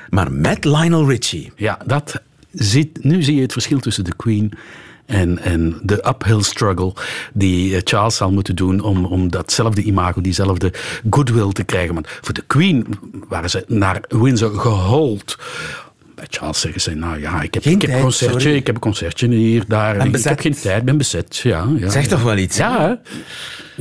maar 0.08 0.32
met 0.32 0.64
Lionel 0.64 1.08
Richie. 1.08 1.52
Ja, 1.56 1.78
dat 1.86 2.20
ziet, 2.52 3.04
nu 3.04 3.22
zie 3.22 3.34
je 3.34 3.42
het 3.42 3.52
verschil 3.52 3.78
tussen 3.80 4.04
de 4.04 4.14
Queen 4.16 4.52
en, 5.06 5.38
en 5.38 5.80
de 5.82 6.08
uphill 6.08 6.42
struggle 6.42 6.92
die 7.32 7.74
eh, 7.76 7.80
Charles 7.84 8.16
zal 8.16 8.32
moeten 8.32 8.56
doen 8.56 8.80
om, 8.80 9.04
om 9.04 9.30
datzelfde 9.30 9.82
imago, 9.82 10.20
diezelfde 10.20 10.72
goodwill 11.10 11.52
te 11.52 11.64
krijgen. 11.64 11.94
Want 11.94 12.06
voor 12.20 12.34
de 12.34 12.44
Queen 12.46 12.86
waren 13.28 13.50
ze 13.50 13.64
naar 13.68 14.00
Windsor 14.08 14.60
gehold. 14.60 15.38
Bij 16.20 16.28
Charles 16.30 16.60
zeggen 16.60 16.80
ze, 16.80 16.94
nou 16.94 17.20
ja, 17.20 17.42
ik 17.42 17.54
heb, 17.54 17.62
Geen 17.62 17.72
ik 17.72 17.80
heb 17.80 17.90
een 17.90 17.96
tijd, 17.96 18.02
concertje, 18.02 18.40
sorry. 18.40 18.56
ik 18.56 18.66
heb 18.66 18.74
een 18.74 18.80
concertje 18.80 19.28
hier, 19.28 19.64
daar. 19.68 20.06
Ik 20.06 20.24
heb 20.24 20.40
geen 20.40 20.54
tijd, 20.54 20.84
ben 20.84 20.96
bezet. 20.96 21.36
Ja, 21.36 21.68
ja, 21.76 21.88
Zeg 21.90 22.02
ja. 22.02 22.08
toch 22.08 22.22
wel 22.22 22.36
iets? 22.36 22.56
Ja, 22.56 22.80
hè? 22.80 22.94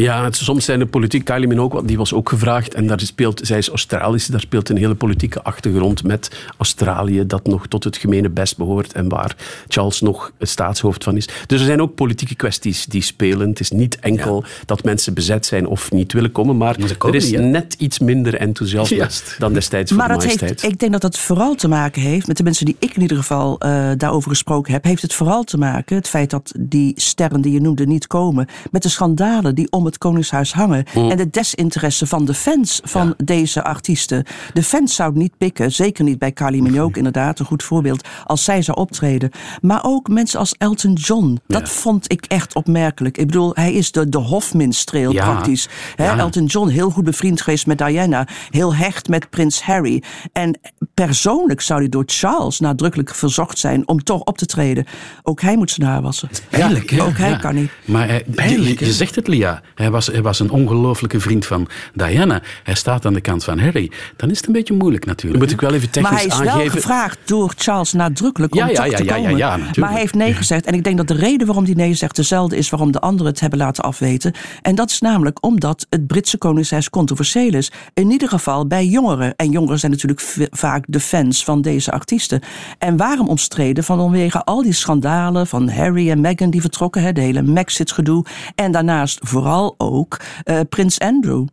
Ja, 0.04 0.24
het- 0.24 0.36
soms 0.36 0.66
zijn 0.66 0.80
de 0.80 0.86
politiek, 0.86 1.24
Kylie 1.26 1.48
Minogue, 1.48 1.86
die 1.86 1.98
was 1.98 2.14
ook 2.14 2.30
gevraagd. 2.30 2.74
En 2.74 2.88
daar 2.88 3.00
speelt, 3.00 3.42
zij 3.44 3.58
is 3.58 3.70
Australisch, 3.70 4.26
daar 4.28 4.40
speelt 4.40 4.70
een 4.70 4.78
hele 4.78 4.96
politieke 4.96 5.42
achtergrond 5.44 6.04
met 6.04 6.32
Australië, 6.58 7.26
dat 7.28 7.48
nog 7.48 7.68
tot 7.68 7.84
het 7.84 7.98
gemene 7.98 8.30
best 8.30 8.58
behoort 8.58 8.94
en 8.94 9.10
waar 9.10 9.36
Charles 9.68 10.02
nog 10.02 10.32
het 10.38 10.50
staatshoofd 10.50 11.04
van 11.04 11.18
is. 11.18 11.28
Dus 11.46 11.60
er 11.60 11.66
zijn 11.66 11.82
ook 11.82 11.96
politieke 11.96 12.36
kwesties 12.36 12.86
die 12.86 13.02
spelen. 13.02 13.50
Het 13.50 13.60
is 13.60 13.72
niet 13.72 14.00
enkel 14.00 14.44
dat 14.66 14.84
mensen 14.84 15.14
bezet 15.14 15.46
zijn 15.46 15.68
of 15.68 15.92
niet 15.92 16.14
willen 16.14 16.32
komen, 16.32 16.58
maar 16.58 16.76
er 17.00 17.16
is 17.16 17.32
niet, 17.32 17.40
net 17.40 17.74
iets 17.78 18.00
minder 18.00 18.36
enthousiasme 18.36 19.08
dan 19.38 19.54
destijds 19.54 19.92
voor 19.92 20.00
Maar 20.00 20.08
de 20.08 20.14
dat 20.14 20.24
majesteit. 20.24 20.62
heeft, 20.62 20.74
ik 20.74 20.80
denk 20.80 20.92
dat 20.92 21.02
dat 21.02 21.18
vooral 21.20 21.56
te 21.56 21.68
maken 21.68 22.02
heeft, 22.02 22.28
met 22.28 22.38
de 22.38 22.44
mensen 22.44 22.66
die 22.66 22.76
ik 22.80 22.96
in 22.96 23.02
ieder 23.02 23.18
geval 23.18 23.60
eh, 23.60 23.90
daarover 23.98 24.30
gesproken 24.30 24.74
heb, 24.74 24.84
heeft 24.84 25.02
het 25.02 25.14
vooral 25.14 25.44
te 25.44 25.58
maken, 25.58 25.96
het 25.96 26.08
feit 26.08 26.30
dat 26.30 26.52
die 26.60 26.92
sterren 26.96 27.42
die 27.42 27.54
je 27.54 27.62
noemde 27.62 27.86
niet 27.86 28.08
komen, 28.08 28.48
met 28.72 28.84
de 28.84 28.90
schandalen 28.90 29.56
die 29.56 29.72
om 29.72 29.86
het 29.86 29.89
Koningshuis 29.98 30.54
hangen 30.54 30.86
en 30.94 31.18
de 31.18 31.30
desinteresse 31.30 32.08
van 32.08 32.26
de 32.26 32.34
fans 32.34 32.80
van 32.84 33.14
deze 33.24 33.64
artiesten. 33.64 34.24
De 34.54 34.64
fans 34.64 34.96
zouden 34.96 35.22
niet 35.22 35.38
pikken, 35.38 35.72
zeker 35.72 36.04
niet 36.04 36.20
bij 36.20 36.32
Kylie 36.32 36.62
Minogue, 36.62 36.98
inderdaad, 36.98 37.40
een 37.40 37.46
goed 37.46 37.64
voorbeeld, 37.64 38.08
als 38.26 38.44
zij 38.44 38.62
zou 38.62 38.78
optreden. 38.78 39.30
Maar 39.62 39.80
ook 39.84 40.08
mensen 40.08 40.40
als 40.40 40.56
Elton 40.58 40.94
John, 40.94 41.40
dat 41.48 41.70
vond 41.70 42.12
ik 42.12 42.26
echt 42.26 42.56
opmerkelijk. 42.56 43.18
Ik 43.18 43.26
bedoel, 43.26 43.52
hij 43.54 43.74
is 43.74 43.92
de, 43.92 44.10
de 44.10 44.18
hofminstreel 44.18 45.12
Ja. 45.12 45.32
praktisch. 45.32 45.68
Elton 45.96 46.46
John, 46.46 46.70
heel 46.70 46.90
goed 46.90 47.04
bevriend 47.04 47.42
geweest 47.42 47.68
met 47.68 47.78
Diana. 47.78 48.28
Heel 48.50 48.76
hecht 48.76 49.08
met 49.08 49.30
prins 49.30 49.62
Harry. 49.62 50.04
En 50.34 50.60
persoonlijk 50.94 51.62
zou 51.62 51.80
hij 51.80 51.90
door 51.90 52.04
Charles 52.06 52.60
nadrukkelijk 52.60 53.16
verzocht 53.16 53.58
zijn 53.60 53.88
om 53.88 54.04
toch 54.04 54.22
op 54.22 54.38
te 54.38 54.46
treden. 54.46 54.86
Ook 55.24 55.42
hij 55.42 55.58
moet 55.58 55.72
zijn 55.72 55.88
haar 55.88 56.02
wassen. 56.02 56.30
Pijnlijk, 56.50 56.90
hè? 56.90 57.04
Ook 57.04 57.18
hij 57.18 57.38
kan 57.38 57.56
niet. 57.56 57.72
Maar 57.86 58.08
hij, 58.08 58.26
Pijnlijk, 58.36 58.80
je, 58.80 58.86
je 58.86 58.94
zegt 58.94 59.16
het, 59.16 59.28
Lia. 59.28 59.62
Hij 59.80 59.92
was, 59.92 60.08
hij 60.08 60.22
was 60.22 60.40
een 60.40 60.52
ongelooflijke 60.52 61.20
vriend 61.20 61.46
van 61.46 61.68
Diana. 61.94 62.42
Hij 62.64 62.76
staat 62.76 63.06
aan 63.06 63.14
de 63.14 63.22
kant 63.22 63.44
van 63.44 63.60
Harry. 63.60 63.92
Dan 64.16 64.30
is 64.30 64.38
het 64.38 64.48
een 64.48 64.54
beetje 64.54 64.74
moeilijk 64.74 65.06
natuurlijk. 65.06 65.44
moet 65.44 65.52
ik 65.52 65.62
wel 65.62 65.74
even 65.74 65.90
Maar 66.02 66.12
technisch 66.12 66.20
hij 66.20 66.26
is 66.26 66.38
wel 66.38 66.50
aangeven. 66.54 66.72
gevraagd 66.72 67.18
door 67.26 67.54
Charles 67.58 67.94
nadrukkelijk 67.94 68.54
Ja, 68.54 68.68
om 68.68 68.74
ja, 68.74 68.84
ja, 68.86 68.98
te 68.98 69.04
ja, 69.04 69.16
ja, 69.16 69.22
komen. 69.22 69.38
ja, 69.38 69.50
natuurlijk. 69.50 69.78
maar 69.78 69.90
hij 69.90 70.00
heeft 70.00 70.14
nee 70.14 70.34
gezegd. 70.34 70.66
En 70.66 70.74
ik 70.74 70.84
denk 70.84 70.98
dat 70.98 71.08
de 71.08 71.14
reden 71.14 71.46
waarom 71.48 71.66
hij 71.66 71.74
nee 71.74 71.94
zegt 71.94 72.16
dezelfde 72.16 72.58
is 72.58 72.70
waarom 72.70 72.92
de 72.92 73.00
anderen 73.00 73.32
het 73.32 73.40
hebben 73.40 73.60
laten 73.60 73.84
afweten. 73.84 74.34
En 74.62 74.76
dat 74.76 74.90
is 74.90 75.00
namelijk 75.00 75.44
omdat 75.44 75.86
het 75.90 76.08
Britse 76.08 76.38
Koningshuis 76.38 76.90
controversieel 76.90 77.54
is. 77.54 77.72
In 77.94 78.12
ieder 78.12 78.30
geval 78.30 78.68
bij 78.68 78.86
jongeren. 78.86 79.36
En 79.36 79.50
jongeren 79.52 79.80
zijn 79.80 79.92
natuurlijk 79.92 80.22
vaak 80.52 80.84
de 80.88 81.00
fans 81.00 81.44
van 81.44 81.62
deze 81.62 81.92
artiesten. 81.92 82.42
En 82.78 82.98
waarom 82.98 83.28
omstreden? 83.28 83.84
Vanwege 83.84 84.44
al 84.44 84.62
die 84.64 84.74
schandalen 84.74 85.48
van 85.48 85.70
Harry 85.70 86.10
en 86.10 86.22
Meghan 86.22 86.50
die 86.50 86.62
vertrokken. 86.62 87.02
Hè, 87.02 87.12
de 87.12 87.22
hele 87.22 87.42
Maxit-gedoe. 87.42 88.26
En 88.56 88.72
daarnaast 88.72 89.20
vooral 89.22 89.69
ook 89.78 90.18
eh, 90.44 90.60
prins 90.70 91.00
Andrew. 91.00 91.46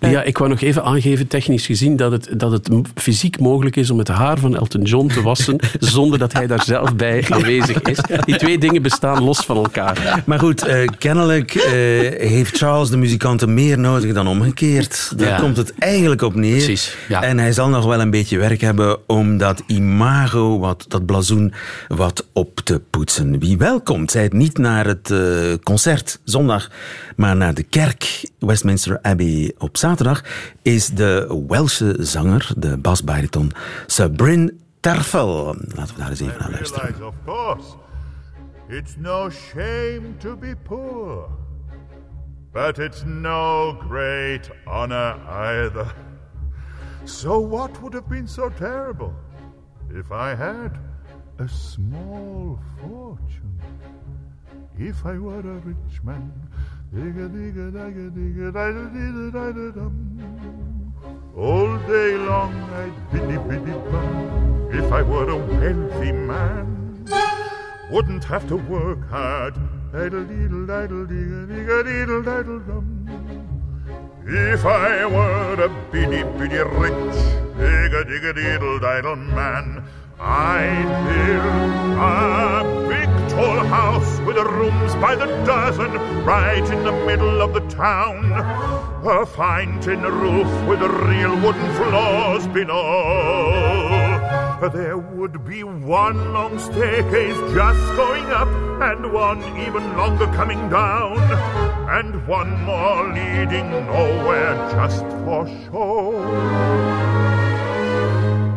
Ja, 0.00 0.22
ik 0.22 0.38
wou 0.38 0.50
nog 0.50 0.60
even 0.60 0.84
aangeven, 0.84 1.26
technisch 1.26 1.66
gezien, 1.66 1.96
dat 1.96 2.12
het, 2.12 2.28
dat 2.36 2.52
het 2.52 2.68
fysiek 2.94 3.38
mogelijk 3.40 3.76
is 3.76 3.90
om 3.90 3.98
het 3.98 4.08
haar 4.08 4.38
van 4.38 4.56
Elton 4.56 4.82
John 4.82 5.06
te 5.08 5.22
wassen 5.22 5.58
zonder 5.78 6.18
dat 6.18 6.32
hij 6.32 6.46
daar 6.46 6.64
zelf 6.64 6.96
bij 6.96 7.24
aanwezig 7.28 7.82
is. 7.82 7.98
Die 8.24 8.36
twee 8.36 8.58
dingen 8.58 8.82
bestaan 8.82 9.22
los 9.24 9.38
van 9.40 9.56
elkaar. 9.56 10.22
Maar 10.26 10.38
goed, 10.38 10.62
eh, 10.62 10.86
kennelijk 10.98 11.54
eh, 11.54 11.72
heeft 12.28 12.56
Charles 12.56 12.88
de 12.90 12.96
muzikanten 12.96 13.54
meer 13.54 13.78
nodig 13.78 14.12
dan 14.14 14.26
omgekeerd. 14.28 15.12
Daar 15.16 15.28
Ja. 15.28 15.36
komt 15.38 15.56
het 15.56 15.74
eigenlijk 15.78 16.22
op 16.22 16.34
neer. 16.34 16.52
Precies, 16.52 16.96
ja. 17.08 17.22
En 17.22 17.38
hij 17.38 17.52
zal 17.52 17.68
nog 17.68 17.84
wel 17.84 18.00
een 18.00 18.10
beetje 18.10 18.38
werk 18.38 18.60
hebben 18.60 18.98
om 19.08 19.38
dat 19.38 19.62
imago, 19.66 20.58
wat, 20.58 20.84
dat 20.88 21.06
blazoen, 21.06 21.52
wat 21.88 22.26
op 22.32 22.60
te 22.60 22.80
poetsen. 22.90 23.38
Wie 23.38 23.58
wel 23.58 23.80
komt, 23.80 24.10
zij 24.10 24.22
het 24.22 24.32
niet 24.32 24.58
naar 24.58 24.86
het 24.86 25.10
eh, 25.10 25.18
concert 25.62 26.20
zondag, 26.24 26.70
maar 27.16 27.36
naar 27.36 27.54
de 27.54 27.62
kerk 27.68 28.30
Westminster 28.38 28.98
Abbey 29.02 29.54
op 29.58 29.76
zaterdag, 29.76 30.24
is 30.62 30.88
de 30.88 31.44
Welse 31.48 31.96
zanger, 32.00 32.52
de 32.56 32.78
basbariton 32.78 33.52
Sabrin 33.86 34.60
Terfel. 34.80 35.44
Laten 35.74 35.94
we 35.94 36.00
daar 36.00 36.10
eens 36.10 36.20
even 36.20 36.38
naar 36.38 36.50
luisteren. 36.50 36.82
realize, 36.82 37.04
of 37.04 37.14
course, 37.24 37.76
it's 38.68 38.96
no 38.96 39.30
shame 39.30 40.16
to 40.18 40.36
be 40.36 40.56
poor. 40.62 41.28
But 42.52 42.78
it's 42.78 43.02
no 43.04 43.72
great 43.88 44.50
honor 44.64 45.16
either. 45.28 45.94
So 47.04 47.48
what 47.48 47.80
would 47.80 47.94
have 47.94 48.08
been 48.08 48.28
so 48.28 48.48
terrible 48.58 49.12
if 49.90 50.10
I 50.10 50.34
had 50.36 50.78
a 51.38 51.46
small 51.46 52.58
fortune? 52.80 53.60
If 54.78 55.04
I 55.04 55.18
were 55.18 55.40
a 55.40 55.60
rich 55.64 56.02
man, 56.02 56.32
All 61.36 61.78
day 61.88 62.16
long 62.16 62.54
I'd 62.72 62.94
biddy 63.10 63.36
biddy 63.48 63.72
bum. 63.90 64.68
If 64.72 64.92
I 64.92 65.02
were 65.02 65.28
a 65.28 65.36
wealthy 65.36 66.12
man, 66.12 67.04
wouldn't 67.90 68.22
have 68.24 68.46
to 68.48 68.56
work 68.56 69.08
hard. 69.08 69.54
If 74.26 74.64
I 74.64 75.06
were 75.06 75.54
a 75.64 75.68
biddy 75.90 76.22
biddy 76.38 76.62
rich, 76.78 77.16
digga 77.58 78.04
digga 78.04 78.32
diddle 78.36 78.78
diddle 78.78 79.16
man, 79.16 79.82
I'd 80.26 80.88
build 81.06 81.98
a 82.00 82.88
big 82.88 83.28
tall 83.28 83.58
house 83.66 84.20
with 84.20 84.36
rooms 84.36 84.94
by 84.94 85.14
the 85.16 85.26
dozen 85.44 85.92
right 86.24 86.64
in 86.72 86.82
the 86.82 86.92
middle 87.04 87.42
of 87.42 87.52
the 87.52 87.60
town. 87.68 88.32
A 89.04 89.26
fine 89.26 89.78
tin 89.80 90.00
roof 90.00 90.48
with 90.66 90.80
real 90.80 91.36
wooden 91.42 91.74
floors 91.74 92.46
below. 92.46 94.14
There 94.72 94.96
would 94.96 95.44
be 95.44 95.62
one 95.62 96.32
long 96.32 96.58
staircase 96.58 97.36
just 97.52 97.96
going 97.96 98.24
up, 98.32 98.48
and 98.80 99.12
one 99.12 99.42
even 99.60 99.94
longer 99.94 100.26
coming 100.28 100.70
down, 100.70 101.18
and 101.90 102.26
one 102.26 102.64
more 102.64 103.12
leading 103.12 103.68
nowhere 103.70 104.54
just 104.72 105.04
for 105.24 105.46
show. 105.70 107.33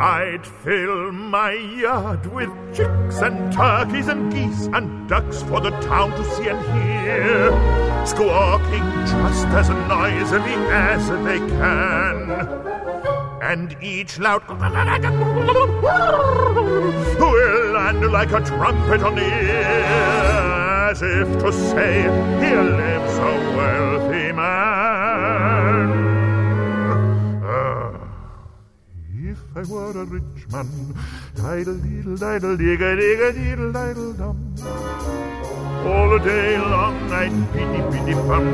I'd 0.07 0.47
fill 0.63 1.11
my 1.11 1.51
yard 1.51 2.25
with 2.27 2.49
chicks 2.73 3.17
and 3.19 3.51
turkeys 3.51 4.07
and 4.07 4.31
geese 4.31 4.67
and 4.67 5.09
ducks 5.09 5.43
for 5.43 5.59
the 5.59 5.71
town 5.81 6.11
to 6.11 6.23
see 6.33 6.47
and 6.47 6.61
hear, 6.71 7.51
squawking 8.05 8.87
just 9.05 9.47
as 9.47 9.67
noisily 9.67 10.55
as 10.71 11.09
they 11.25 11.39
can. 11.39 12.31
And 13.41 13.75
each 13.83 14.17
loud 14.17 14.47
will 14.47 14.57
land 17.73 18.09
like 18.09 18.31
a 18.31 18.39
trumpet 18.45 19.01
on 19.03 19.15
the 19.15 19.25
ear, 19.25 20.89
as 20.89 21.01
if 21.01 21.27
to 21.39 21.51
say, 21.51 22.03
Here 22.39 22.63
lives 22.63 23.17
a 23.17 23.33
wealthy 23.57 24.31
man. 24.31 24.96
I 29.57 29.63
were 29.63 29.89
a 29.89 30.05
rich 30.05 30.45
man. 30.51 30.69
Diddle 31.33 31.79
deedle 31.81 32.15
diddle 32.15 32.55
digga 32.57 32.89
digga 32.99 33.29
deedle 33.37 33.71
diddle 33.73 34.13
dum. 34.13 34.37
All 35.83 36.19
day 36.19 36.59
long 36.59 37.11
I'd 37.11 37.33
pity 37.53 37.81
pity 37.89 38.13
pum 38.13 38.45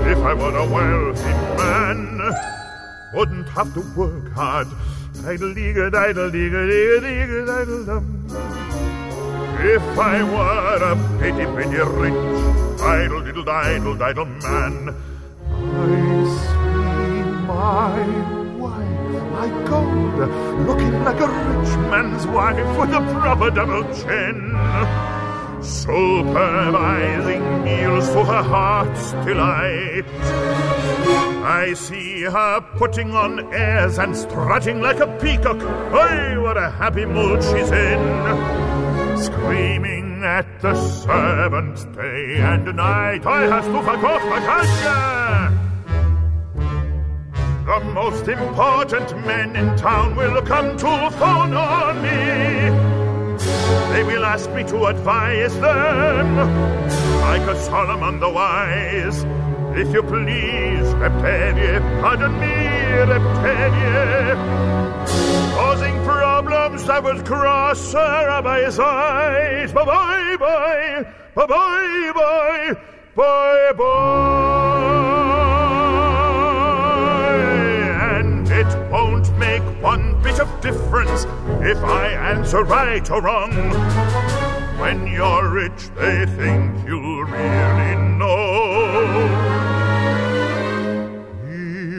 if 0.00 0.18
I 0.18 0.34
were 0.34 0.56
a 0.56 0.66
wealthy 0.66 1.34
man. 1.60 2.18
Wouldn't 3.14 3.48
have 3.50 3.72
to 3.74 3.82
work 3.94 4.32
hard. 4.32 4.66
Diddle 5.12 5.54
digga 5.54 5.92
diddle 5.92 6.28
digga 6.32 6.66
digga 6.72 6.98
digga 7.06 7.40
diddle 7.46 7.84
dum. 7.86 8.04
If 9.60 9.96
I 9.96 10.24
were 10.24 10.82
a 10.90 10.94
pity 11.20 11.46
pity 11.54 11.82
rich, 12.02 12.80
idle 12.80 13.22
diddle 13.22 13.44
diddle 13.44 13.94
diddle 13.94 14.24
man, 14.42 14.96
I 15.78 16.26
see 16.34 17.22
my 17.46 18.41
my 19.46 20.66
looking 20.66 21.04
like 21.04 21.20
a 21.20 21.26
rich 21.26 21.76
man's 21.90 22.26
wife 22.26 22.78
with 22.78 22.90
a 22.90 23.00
proper 23.20 23.50
double 23.50 23.82
chin. 23.94 24.56
Supervising 25.62 27.64
meals 27.64 28.08
for 28.08 28.24
her 28.24 28.42
heart's 28.42 29.12
delight. 29.24 30.04
I 31.44 31.74
see 31.74 32.22
her 32.22 32.60
putting 32.76 33.14
on 33.14 33.52
airs 33.52 33.98
and 33.98 34.16
strutting 34.16 34.80
like 34.80 35.00
a 35.00 35.06
peacock. 35.18 35.60
Hey, 35.92 36.38
what 36.38 36.56
a 36.56 36.70
happy 36.70 37.04
mood 37.04 37.42
she's 37.42 37.70
in 37.70 38.62
screaming 39.22 40.24
at 40.24 40.46
the 40.62 40.74
servants 40.74 41.84
day 41.96 42.40
and 42.40 42.76
night. 42.76 43.24
I 43.24 43.42
have 43.42 43.64
to 43.64 43.82
off 44.04 44.22
my 44.24 44.40
cash. 44.40 45.71
The 47.72 47.80
most 47.80 48.28
important 48.28 49.16
men 49.26 49.56
in 49.56 49.74
town 49.78 50.14
will 50.14 50.42
come 50.42 50.76
to 50.76 51.10
phone 51.16 51.54
on 51.54 52.02
me. 52.02 52.68
They 53.94 54.04
will 54.04 54.26
ask 54.26 54.50
me 54.50 54.62
to 54.64 54.84
advise 54.88 55.54
them, 55.54 56.36
like 57.22 57.40
a 57.40 57.58
Solomon 57.62 58.20
the 58.20 58.28
Wise. 58.28 59.24
If 59.74 59.90
you 59.94 60.02
please, 60.02 60.86
Reptanie, 61.00 61.80
pardon 62.02 62.38
me, 62.38 62.52
Reptanie 63.10 64.36
causing 65.54 65.94
problems 66.04 66.84
that 66.84 67.02
would 67.02 67.24
cross 67.24 67.94
her 67.94 68.26
rabbi's 68.26 68.78
eyes. 68.78 69.72
Bye 69.72 69.84
bye 69.86 70.36
bye, 70.38 71.06
bye 71.34 71.46
bye 71.46 72.12
bye, 72.14 72.76
bye 73.16 73.72
bye. 73.72 75.01
Won't 78.92 79.36
make 79.38 79.62
one 79.82 80.22
bit 80.22 80.38
of 80.38 80.48
difference 80.60 81.24
if 81.62 81.78
I 81.78 82.08
answer 82.30 82.62
right 82.62 83.10
or 83.10 83.22
wrong. 83.22 83.52
When 84.78 85.06
you're 85.06 85.48
rich, 85.48 85.88
they 85.96 86.26
think 86.26 86.86
you 86.86 87.24
really 87.24 87.94
know. 88.18 88.42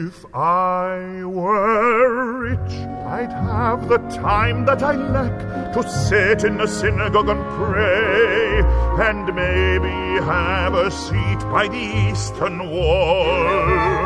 If 0.06 0.24
I 0.32 1.24
were 1.24 2.42
rich, 2.48 2.72
I'd 3.06 3.32
have 3.32 3.88
the 3.88 3.98
time 4.22 4.64
that 4.66 4.82
I 4.82 4.94
lack 4.94 5.72
to 5.74 5.82
sit 5.90 6.44
in 6.44 6.58
the 6.58 6.68
synagogue 6.68 7.28
and 7.28 7.44
pray, 7.58 8.60
and 9.08 9.34
maybe 9.34 10.24
have 10.24 10.74
a 10.74 10.90
seat 10.92 11.40
by 11.50 11.66
the 11.66 11.84
eastern 12.08 12.70
wall. 12.70 14.03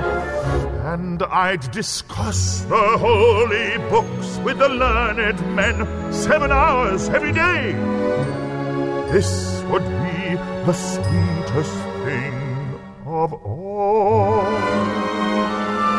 And 0.98 1.22
I'd 1.22 1.70
discuss 1.70 2.62
the 2.62 2.98
holy 2.98 3.78
books 3.88 4.38
with 4.38 4.58
the 4.58 4.68
learned 4.68 5.38
men 5.54 6.12
seven 6.12 6.50
hours 6.50 7.08
every 7.10 7.30
day. 7.30 7.70
This 9.12 9.62
would 9.70 9.84
be 9.84 10.34
the 10.66 10.72
sweetest 10.72 11.78
thing 12.04 12.80
of 13.06 13.32
all. 13.32 14.77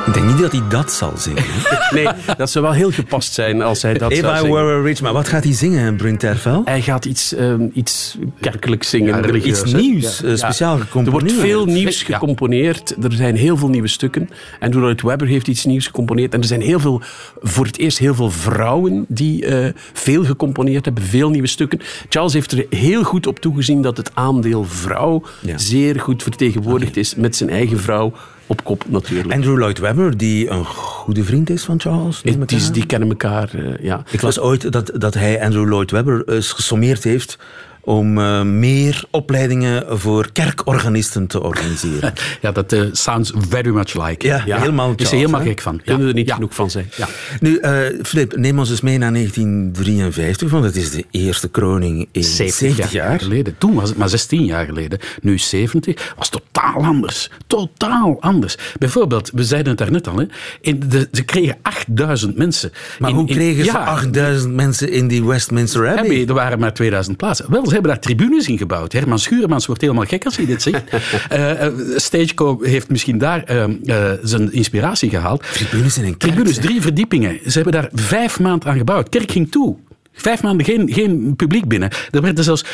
Ik 0.10 0.16
denk 0.16 0.28
niet 0.28 0.40
dat 0.40 0.52
hij 0.52 0.62
dat 0.70 0.92
zal 0.92 1.14
zingen. 1.18 1.44
Nee, 1.94 2.08
dat 2.38 2.50
zou 2.50 2.66
wel 2.66 2.74
heel 2.74 2.92
gepast 2.92 3.34
zijn 3.34 3.62
als 3.62 3.82
hij 3.82 3.94
dat 3.94 4.12
If 4.12 4.20
zou 4.20 4.34
I 4.36 4.38
zingen. 4.40 4.54
were 4.54 4.80
a 4.80 4.84
rich 4.84 5.02
man. 5.02 5.14
Wat 5.14 5.28
gaat 5.28 5.44
hij 5.44 5.54
zingen, 5.54 5.96
Brent 5.96 6.20
Tervel? 6.20 6.62
Hij 6.66 6.82
gaat 6.82 7.06
iets, 7.06 7.34
ehm, 7.34 7.68
iets 7.74 8.18
kerkelijks 8.40 8.90
zingen. 8.90 9.08
Ja, 9.08 9.18
Er- 9.18 9.26
religieus, 9.26 9.62
Iets 9.62 9.74
nieuws, 9.74 10.24
eh, 10.24 10.30
Ja. 10.30 10.36
speciaal 10.36 10.76
Er 10.78 10.82
gecomponeerd. 10.82 11.32
wordt 11.34 11.48
veel 11.48 11.66
nieuws 11.66 12.02
Ja. 12.02 12.14
gecomponeerd. 12.18 12.96
Er 13.04 13.12
zijn 13.14 13.36
heel 13.36 13.58
veel 13.58 13.68
nieuwe 13.70 13.88
stukken. 13.88 14.30
En 14.60 14.72
Lloyd 14.74 15.02
Webber 15.02 15.28
heeft 15.28 15.48
iets 15.48 15.66
nieuws 15.66 15.86
gecomponeerd. 15.86 16.34
En 16.34 16.40
er 16.42 16.48
zijn 16.48 16.62
heel 16.62 16.80
veel, 16.80 17.02
voor 17.42 17.66
het 17.66 17.78
eerst 17.78 17.98
heel 17.98 18.16
veel 18.16 18.32
vrouwen 18.32 19.06
die 19.08 19.46
eh, 19.46 19.74
veel 19.94 20.24
gecomponeerd 20.26 20.86
hebben. 20.86 21.04
Veel 21.04 21.30
nieuwe 21.30 21.48
stukken. 21.48 21.80
Charles 22.10 22.34
heeft 22.34 22.52
er 22.52 22.66
heel 22.70 23.04
goed 23.04 23.28
op 23.28 23.40
toegezien 23.40 23.82
dat 23.82 23.98
het 23.98 24.12
aandeel 24.14 24.64
vrouw 24.64 25.24
Ja. 25.42 25.58
zeer 25.58 26.00
goed 26.00 26.24
vertegenwoordigd 26.24 26.98
is. 26.98 27.16
Met 27.16 27.36
zijn 27.36 27.50
eigen 27.50 27.80
vrouw 27.80 28.14
op 28.50 28.64
kop 28.64 28.84
natuurlijk. 28.88 29.34
Andrew 29.34 29.58
Lloyd 29.58 29.80
Webber, 29.80 30.18
die 30.18 30.50
een 30.50 30.66
goede 30.66 31.24
vriend 31.24 31.50
is 31.50 31.64
van 31.64 31.80
Charles. 31.80 32.22
aan. 32.68 32.74
die 32.74 32.86
kennen 32.86 33.10
elkaar, 33.10 33.50
eh, 33.54 33.84
ja. 33.84 34.04
Ik 34.12 34.22
las 34.22 34.40
ooit 34.40 34.72
dat, 34.72 34.92
dat 34.94 35.14
hij 35.14 35.42
Andrew 35.42 35.68
Lloyd 35.68 35.92
Webber 35.92 36.24
eens 36.28 36.52
gesommeerd 36.52 37.04
heeft 37.04 37.38
om 37.82 38.18
eh, 38.18 38.42
meer 38.42 39.04
opleidingen 39.12 40.00
voor 40.00 40.32
kerkorganisten 40.32 41.28
te 41.28 41.44
organiseren. 41.44 42.14
Ja, 42.42 42.52
dat 42.52 42.74
eh, 42.74 42.82
sounds 42.92 43.32
very 43.50 43.70
much 43.70 44.08
like. 44.08 44.28
Ja, 44.28 44.44
helemaal 44.46 44.92
Ik 44.92 45.02
is 45.02 45.12
er 45.12 45.18
helemaal 45.18 45.42
gek 45.42 45.62
van. 45.62 45.82
Kunnen 45.84 46.02
ja. 46.04 46.08
er 46.10 46.14
niet 46.14 46.28
ja. 46.28 46.36
genoeg 46.36 46.56
van 46.56 46.70
zijn. 46.70 46.90
Ja. 46.98 47.08
Nu, 47.40 47.58
eh 47.58 47.78
Filip, 48.04 48.36
neem 48.38 48.60
ons 48.60 48.70
eens 48.70 48.82
mee 48.82 48.98
naar 48.98 49.12
1953, 49.14 50.50
want 50.52 50.64
het 50.64 50.76
is 50.76 50.92
de 50.92 51.06
eerste 51.12 51.50
kroning 51.50 52.08
in 52.12 52.24
70, 52.24 52.92
jaar. 52.92 53.20
geleden. 53.20 53.56
Toen 53.58 53.74
was 53.74 53.90
het 53.90 53.98
maar 53.98 54.10
16 54.10 54.46
jaar 54.46 54.66
geleden. 54.66 55.00
Nu 55.22 55.38
70. 55.38 56.14
Was 56.18 56.30
totaal 56.30 56.84
anders. 56.84 57.30
Totaal 57.48 58.18
anders. 58.20 58.58
Bijvoorbeeld, 58.80 59.32
we 59.34 59.44
zeiden 59.44 59.70
het 59.70 59.78
daarnet 59.80 60.08
al. 60.08 60.18
Hè, 60.18 60.26
in 60.62 60.84
de, 60.90 61.08
ze 61.12 61.24
kregen 61.24 61.58
8000 61.62 62.38
mensen. 62.38 62.72
Maar 63.00 63.10
in- 63.10 63.16
hoe 63.16 63.28
in- 63.28 63.36
kregen 63.36 63.66
ze 63.66 63.72
ja, 63.72 63.84
8000 63.84 64.54
mensen 64.54 64.92
in 64.92 65.08
die 65.08 65.26
Westminster 65.26 65.88
Abbey? 65.88 66.04
Abbey, 66.04 66.26
er 66.28 66.34
waren 66.34 66.60
maar 66.60 66.74
2000 66.74 67.18
plaatsen. 67.18 67.46
Wel, 67.52 67.69
ze 67.70 67.74
hebben 67.74 67.92
daar 67.92 68.02
tribunes 68.02 68.48
in 68.48 68.58
gebouwd. 68.58 68.92
Herman 68.92 69.20
Schuurmans 69.20 69.66
wordt 69.66 69.82
helemaal 69.82 70.06
gek 70.06 70.26
als 70.26 70.38
hij 70.38 70.46
dit 70.46 70.62
zegt. 70.62 70.84
Eh, 71.30 71.66
eh, 71.66 71.74
Stageco 71.96 72.60
heeft 72.62 72.90
misschien 72.90 73.18
daar 73.18 73.44
eh, 73.44 74.12
zijn 74.24 74.52
inspiratie 74.52 75.10
gehaald. 75.10 75.44
Tribunes 75.54 75.98
in 75.98 76.04
een 76.04 76.18
kerk, 76.18 76.34
Tribunes, 76.34 76.58
drie 76.58 76.82
verdiepingen. 76.82 77.40
Ze 77.46 77.52
hebben 77.52 77.74
daar 77.74 77.90
vijf 77.94 78.40
maanden 78.40 78.70
aan 78.70 78.78
gebouwd. 78.78 79.10
Kerk 79.10 79.32
ging 79.32 79.52
toe. 79.52 79.78
Vijf 80.14 80.42
maanden 80.42 80.66
geen, 80.66 80.92
geen 80.94 81.36
publiek 81.36 81.68
binnen. 81.68 81.90
Er 82.12 82.22
werden 82.22 82.44
zelfs 82.44 82.66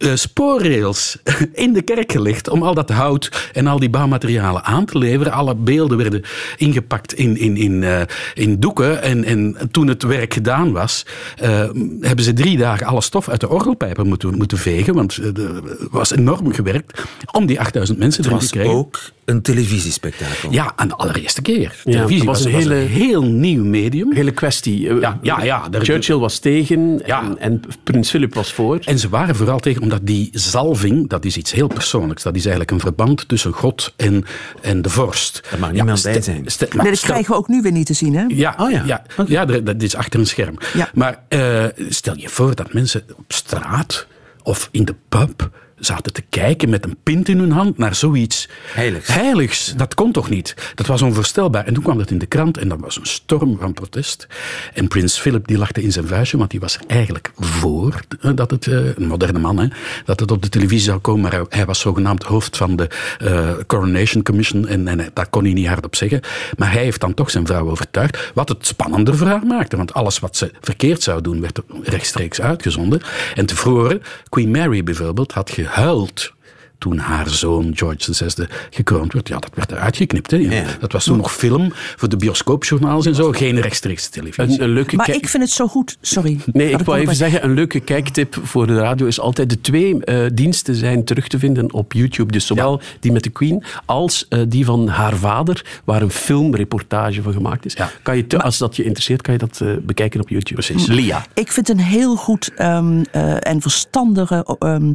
eh, 0.00 0.14
spoorrails 0.14 1.16
in 1.52 1.72
de 1.72 1.82
kerk 1.82 2.12
gelegd 2.12 2.48
om 2.48 2.62
al 2.62 2.74
dat 2.74 2.90
hout 2.90 3.50
en 3.52 3.66
al 3.66 3.78
die 3.78 3.90
bouwmaterialen 3.90 4.64
aan 4.64 4.84
te 4.84 4.98
leveren. 4.98 5.32
Alle 5.32 5.54
beelden 5.54 5.98
werden 5.98 6.22
ingepakt 6.56 7.14
in, 7.14 7.36
in, 7.36 7.56
in, 7.56 7.84
eh, 7.84 8.00
in 8.34 8.60
doeken. 8.60 9.02
En, 9.02 9.24
en 9.24 9.68
toen 9.70 9.86
het 9.86 10.02
werk 10.02 10.34
gedaan 10.34 10.72
was, 10.72 11.06
eh, 11.36 11.68
hebben 12.00 12.24
ze 12.24 12.32
drie 12.32 12.56
dagen 12.56 12.86
alle 12.86 13.00
stof 13.00 13.28
uit 13.28 13.40
de 13.40 13.48
orgelpijpen 13.48 14.06
moeten, 14.06 14.36
moeten 14.36 14.58
vegen. 14.58 14.94
Want 14.94 15.16
er 15.16 15.62
was 15.90 16.10
enorm 16.10 16.52
gewerkt 16.52 17.02
om 17.32 17.46
die 17.46 17.60
8000 17.60 17.98
mensen 17.98 18.24
erin 18.24 18.38
te 18.38 18.48
krijgen. 18.48 18.74
ook 18.74 18.98
een 19.24 19.42
televisiespektakel. 19.42 20.50
Ja, 20.52 20.72
aan 20.76 20.88
de 20.88 20.94
allereerste 20.94 21.42
keer. 21.42 21.80
Ja, 21.84 21.92
Televisie 21.92 22.16
dat 22.16 22.26
was 22.26 22.36
was, 22.36 22.44
een 22.46 22.52
was 22.52 22.62
hele- 22.62 22.74
een 22.74 22.86
heel 22.88 23.22
nieuw 23.22 23.64
medium. 23.64 24.12
Hele 24.12 24.30
kwestie. 24.30 24.88
Eh, 24.88 25.00
Ja, 25.00 25.18
ja, 25.22 25.42
ja, 25.42 25.68
daar- 25.68 25.82
Churchill 25.84 26.16
was 26.16 26.38
tegen 26.38 27.02
Ja. 27.06 27.22
en, 27.22 27.38
en 27.38 27.60
prins 27.84 28.10
Philip 28.10 28.34
was 28.34 28.52
voor. 28.52 28.78
En 28.84 28.98
ze 28.98 29.08
waren 29.08 29.36
vooral 29.36 29.58
tegen, 29.58 29.82
omdat 29.82 30.00
die 30.06 30.28
zalving, 30.32 31.08
dat 31.08 31.24
is 31.24 31.36
iets 31.36 31.52
heel 31.52 31.66
persoonlijks. 31.68 32.22
Dat 32.22 32.34
is 32.36 32.40
eigenlijk 32.42 32.70
een 32.70 32.80
verband 32.80 33.28
tussen 33.28 33.52
God 33.52 33.92
en, 33.96 34.24
en 34.62 34.82
de 34.82 34.88
vorst. 34.90 35.40
Daar 35.50 35.60
mag 35.60 35.72
niemand 35.72 36.02
bij 36.02 36.20
zijn. 36.22 36.46
maar 36.74 36.84
dat 36.84 37.00
krijgen 37.00 37.30
we 37.30 37.36
ook 37.38 37.48
nu 37.48 37.62
weer 37.62 37.72
niet 37.72 37.86
te 37.86 37.94
zien, 37.94 38.14
hè? 38.14 38.24
ja, 38.28 38.54
Oh 38.58 38.70
ja. 38.70 38.82
ja. 38.86 39.02
ja, 39.26 39.44
dat, 39.44 39.66
dat 39.66 39.82
is 39.82 39.94
achter 39.96 40.20
een 40.20 40.26
scherm. 40.26 40.54
Ja. 40.74 40.90
Maar 40.94 41.22
eh, 41.28 41.64
stel 41.88 42.16
je 42.16 42.28
voor 42.28 42.54
dat 42.54 42.72
mensen 42.72 43.02
op 43.16 43.24
straat 43.32 44.06
of 44.42 44.68
in 44.72 44.84
de 44.84 44.94
pub 45.08 45.50
zaten 45.80 46.12
te 46.12 46.22
kijken 46.28 46.68
met 46.68 46.84
een 46.84 46.96
pint 47.02 47.28
in 47.28 47.38
hun 47.38 47.52
hand 47.52 47.78
naar 47.78 47.94
zoiets 47.94 48.48
Heiligs. 48.72 49.08
heiligs. 49.08 49.74
Dat 49.76 49.94
kon 49.94 50.12
toch 50.12 50.30
niet? 50.30 50.54
Dat 50.74 50.86
was 50.86 51.02
onvoorstelbaar. 51.02 51.66
En 51.66 51.74
toen 51.74 51.82
kwam 51.82 51.98
dat 51.98 52.10
in 52.10 52.18
de 52.18 52.26
krant 52.26 52.58
en 52.58 52.68
dat 52.68 52.80
was 52.80 52.96
een 52.96 53.06
storm 53.06 53.58
van 53.58 53.72
protest. 53.72 54.26
En 54.74 54.88
prins 54.88 55.18
Philip 55.18 55.46
die 55.46 55.58
lachte 55.58 55.82
in 55.82 55.92
zijn 55.92 56.06
vuistje, 56.06 56.38
want 56.38 56.50
die 56.50 56.60
was 56.60 56.74
er 56.74 56.82
eigenlijk 56.86 57.32
voor 57.36 58.00
eh, 58.20 58.30
dat 58.34 58.50
het, 58.50 58.66
eh, 58.66 58.96
een 58.96 59.06
moderne 59.06 59.38
man, 59.38 59.58
hè, 59.58 59.66
dat 60.04 60.20
het 60.20 60.30
op 60.30 60.42
de 60.42 60.48
televisie 60.48 60.84
zou 60.84 60.98
komen. 60.98 61.20
Maar 61.20 61.42
hij, 61.48 61.64
was 61.64 61.80
zogenaamd 61.80 62.22
hoofd 62.22 62.56
van 62.56 62.76
de 62.76 62.88
eh, 63.18 63.50
Coronation 63.66 64.22
Commission 64.22 64.68
en, 64.68 64.88
en 64.88 65.10
dat 65.14 65.30
kon 65.30 65.44
hij 65.44 65.52
niet 65.52 65.66
hardop 65.66 65.96
zeggen. 65.96 66.20
Maar 66.56 66.72
hij 66.72 66.82
heeft 66.82 67.00
dan 67.00 67.14
toch 67.14 67.30
zijn 67.30 67.46
vrouw 67.46 67.70
overtuigd, 67.70 68.30
wat 68.34 68.48
het 68.48 68.66
spannender 68.66 69.16
voor 69.16 69.26
haar 69.26 69.46
maakte. 69.46 69.76
Want 69.76 69.94
alles 69.94 70.18
wat 70.18 70.36
ze 70.36 70.50
verkeerd 70.60 71.02
zou 71.02 71.20
doen, 71.20 71.40
werd 71.40 71.60
rechtstreeks 71.82 72.40
uitgezonden. 72.40 73.00
En 73.34 73.46
tevoren, 73.46 74.02
Queen 74.28 74.50
Mary 74.50 74.82
bijvoorbeeld, 74.82 75.32
had 75.32 75.50
huilt. 75.76 76.32
Toen 76.80 76.98
haar 76.98 77.28
zoon 77.28 77.70
George 77.74 78.14
VI 78.14 78.46
gekroond 78.70 79.12
werd. 79.12 79.28
Ja, 79.28 79.38
dat 79.38 79.50
werd 79.54 79.72
eruit 79.72 79.96
geknipt. 79.96 80.30
Hè. 80.30 80.36
Ja. 80.36 80.64
Dat 80.80 80.92
was 80.92 81.04
toen 81.04 81.16
nog 81.16 81.32
film 81.32 81.72
voor 81.72 82.08
de 82.08 82.16
bioscoopjournaals 82.16 83.06
en 83.06 83.14
zo. 83.14 83.32
Geen 83.32 83.60
rechtstreeks 83.60 84.08
televisie. 84.08 84.42
Een, 84.54 84.62
een 84.62 84.68
leuke 84.68 84.96
Maar 84.96 85.10
ik 85.10 85.28
vind 85.28 85.42
het 85.42 85.52
zo 85.52 85.66
goed. 85.68 85.96
Sorry. 86.00 86.38
Nee, 86.52 86.70
ik 86.70 86.80
wou 86.80 86.98
even 86.98 87.14
zeggen, 87.16 87.44
een 87.44 87.54
leuke 87.54 87.80
kijktip 87.80 88.38
voor 88.42 88.66
de 88.66 88.74
radio 88.78 89.06
is 89.06 89.20
altijd 89.20 89.50
de 89.50 89.60
twee 89.60 90.04
eh, 90.04 90.26
diensten 90.34 90.74
zijn 90.74 91.04
terug 91.04 91.28
te 91.28 91.38
vinden 91.38 91.72
op 91.72 91.92
YouTube. 91.92 92.32
Dus 92.32 92.46
zowel 92.46 92.80
die 93.00 93.12
met 93.12 93.22
de 93.22 93.30
Queen 93.30 93.64
als 93.84 94.26
eh, 94.28 94.40
die 94.48 94.64
van 94.64 94.88
haar 94.88 95.16
vader, 95.16 95.64
waar 95.84 96.02
een 96.02 96.10
filmreportage 96.10 97.22
van 97.22 97.32
gemaakt 97.32 97.64
is. 97.64 97.74
Ja. 97.74 97.90
Kan 98.02 98.16
je 98.16 98.26
te- 98.26 98.42
als 98.42 98.58
dat 98.58 98.76
je 98.76 98.82
interesseert, 98.82 99.22
kan 99.22 99.32
je 99.32 99.38
dat 99.38 99.60
eh, 99.60 99.68
bekijken 99.82 100.20
op 100.20 100.28
YouTube. 100.28 100.62
Precies. 100.62 100.86
Lia. 100.86 101.26
Ik 101.34 101.52
vind 101.52 101.68
het 101.68 101.78
een 101.78 101.84
heel 101.84 102.16
goed 102.16 102.50
ehm, 102.56 103.02
eh, 103.12 103.36
en 103.46 103.60
verstandige 103.60 104.56
ehm, 104.58 104.92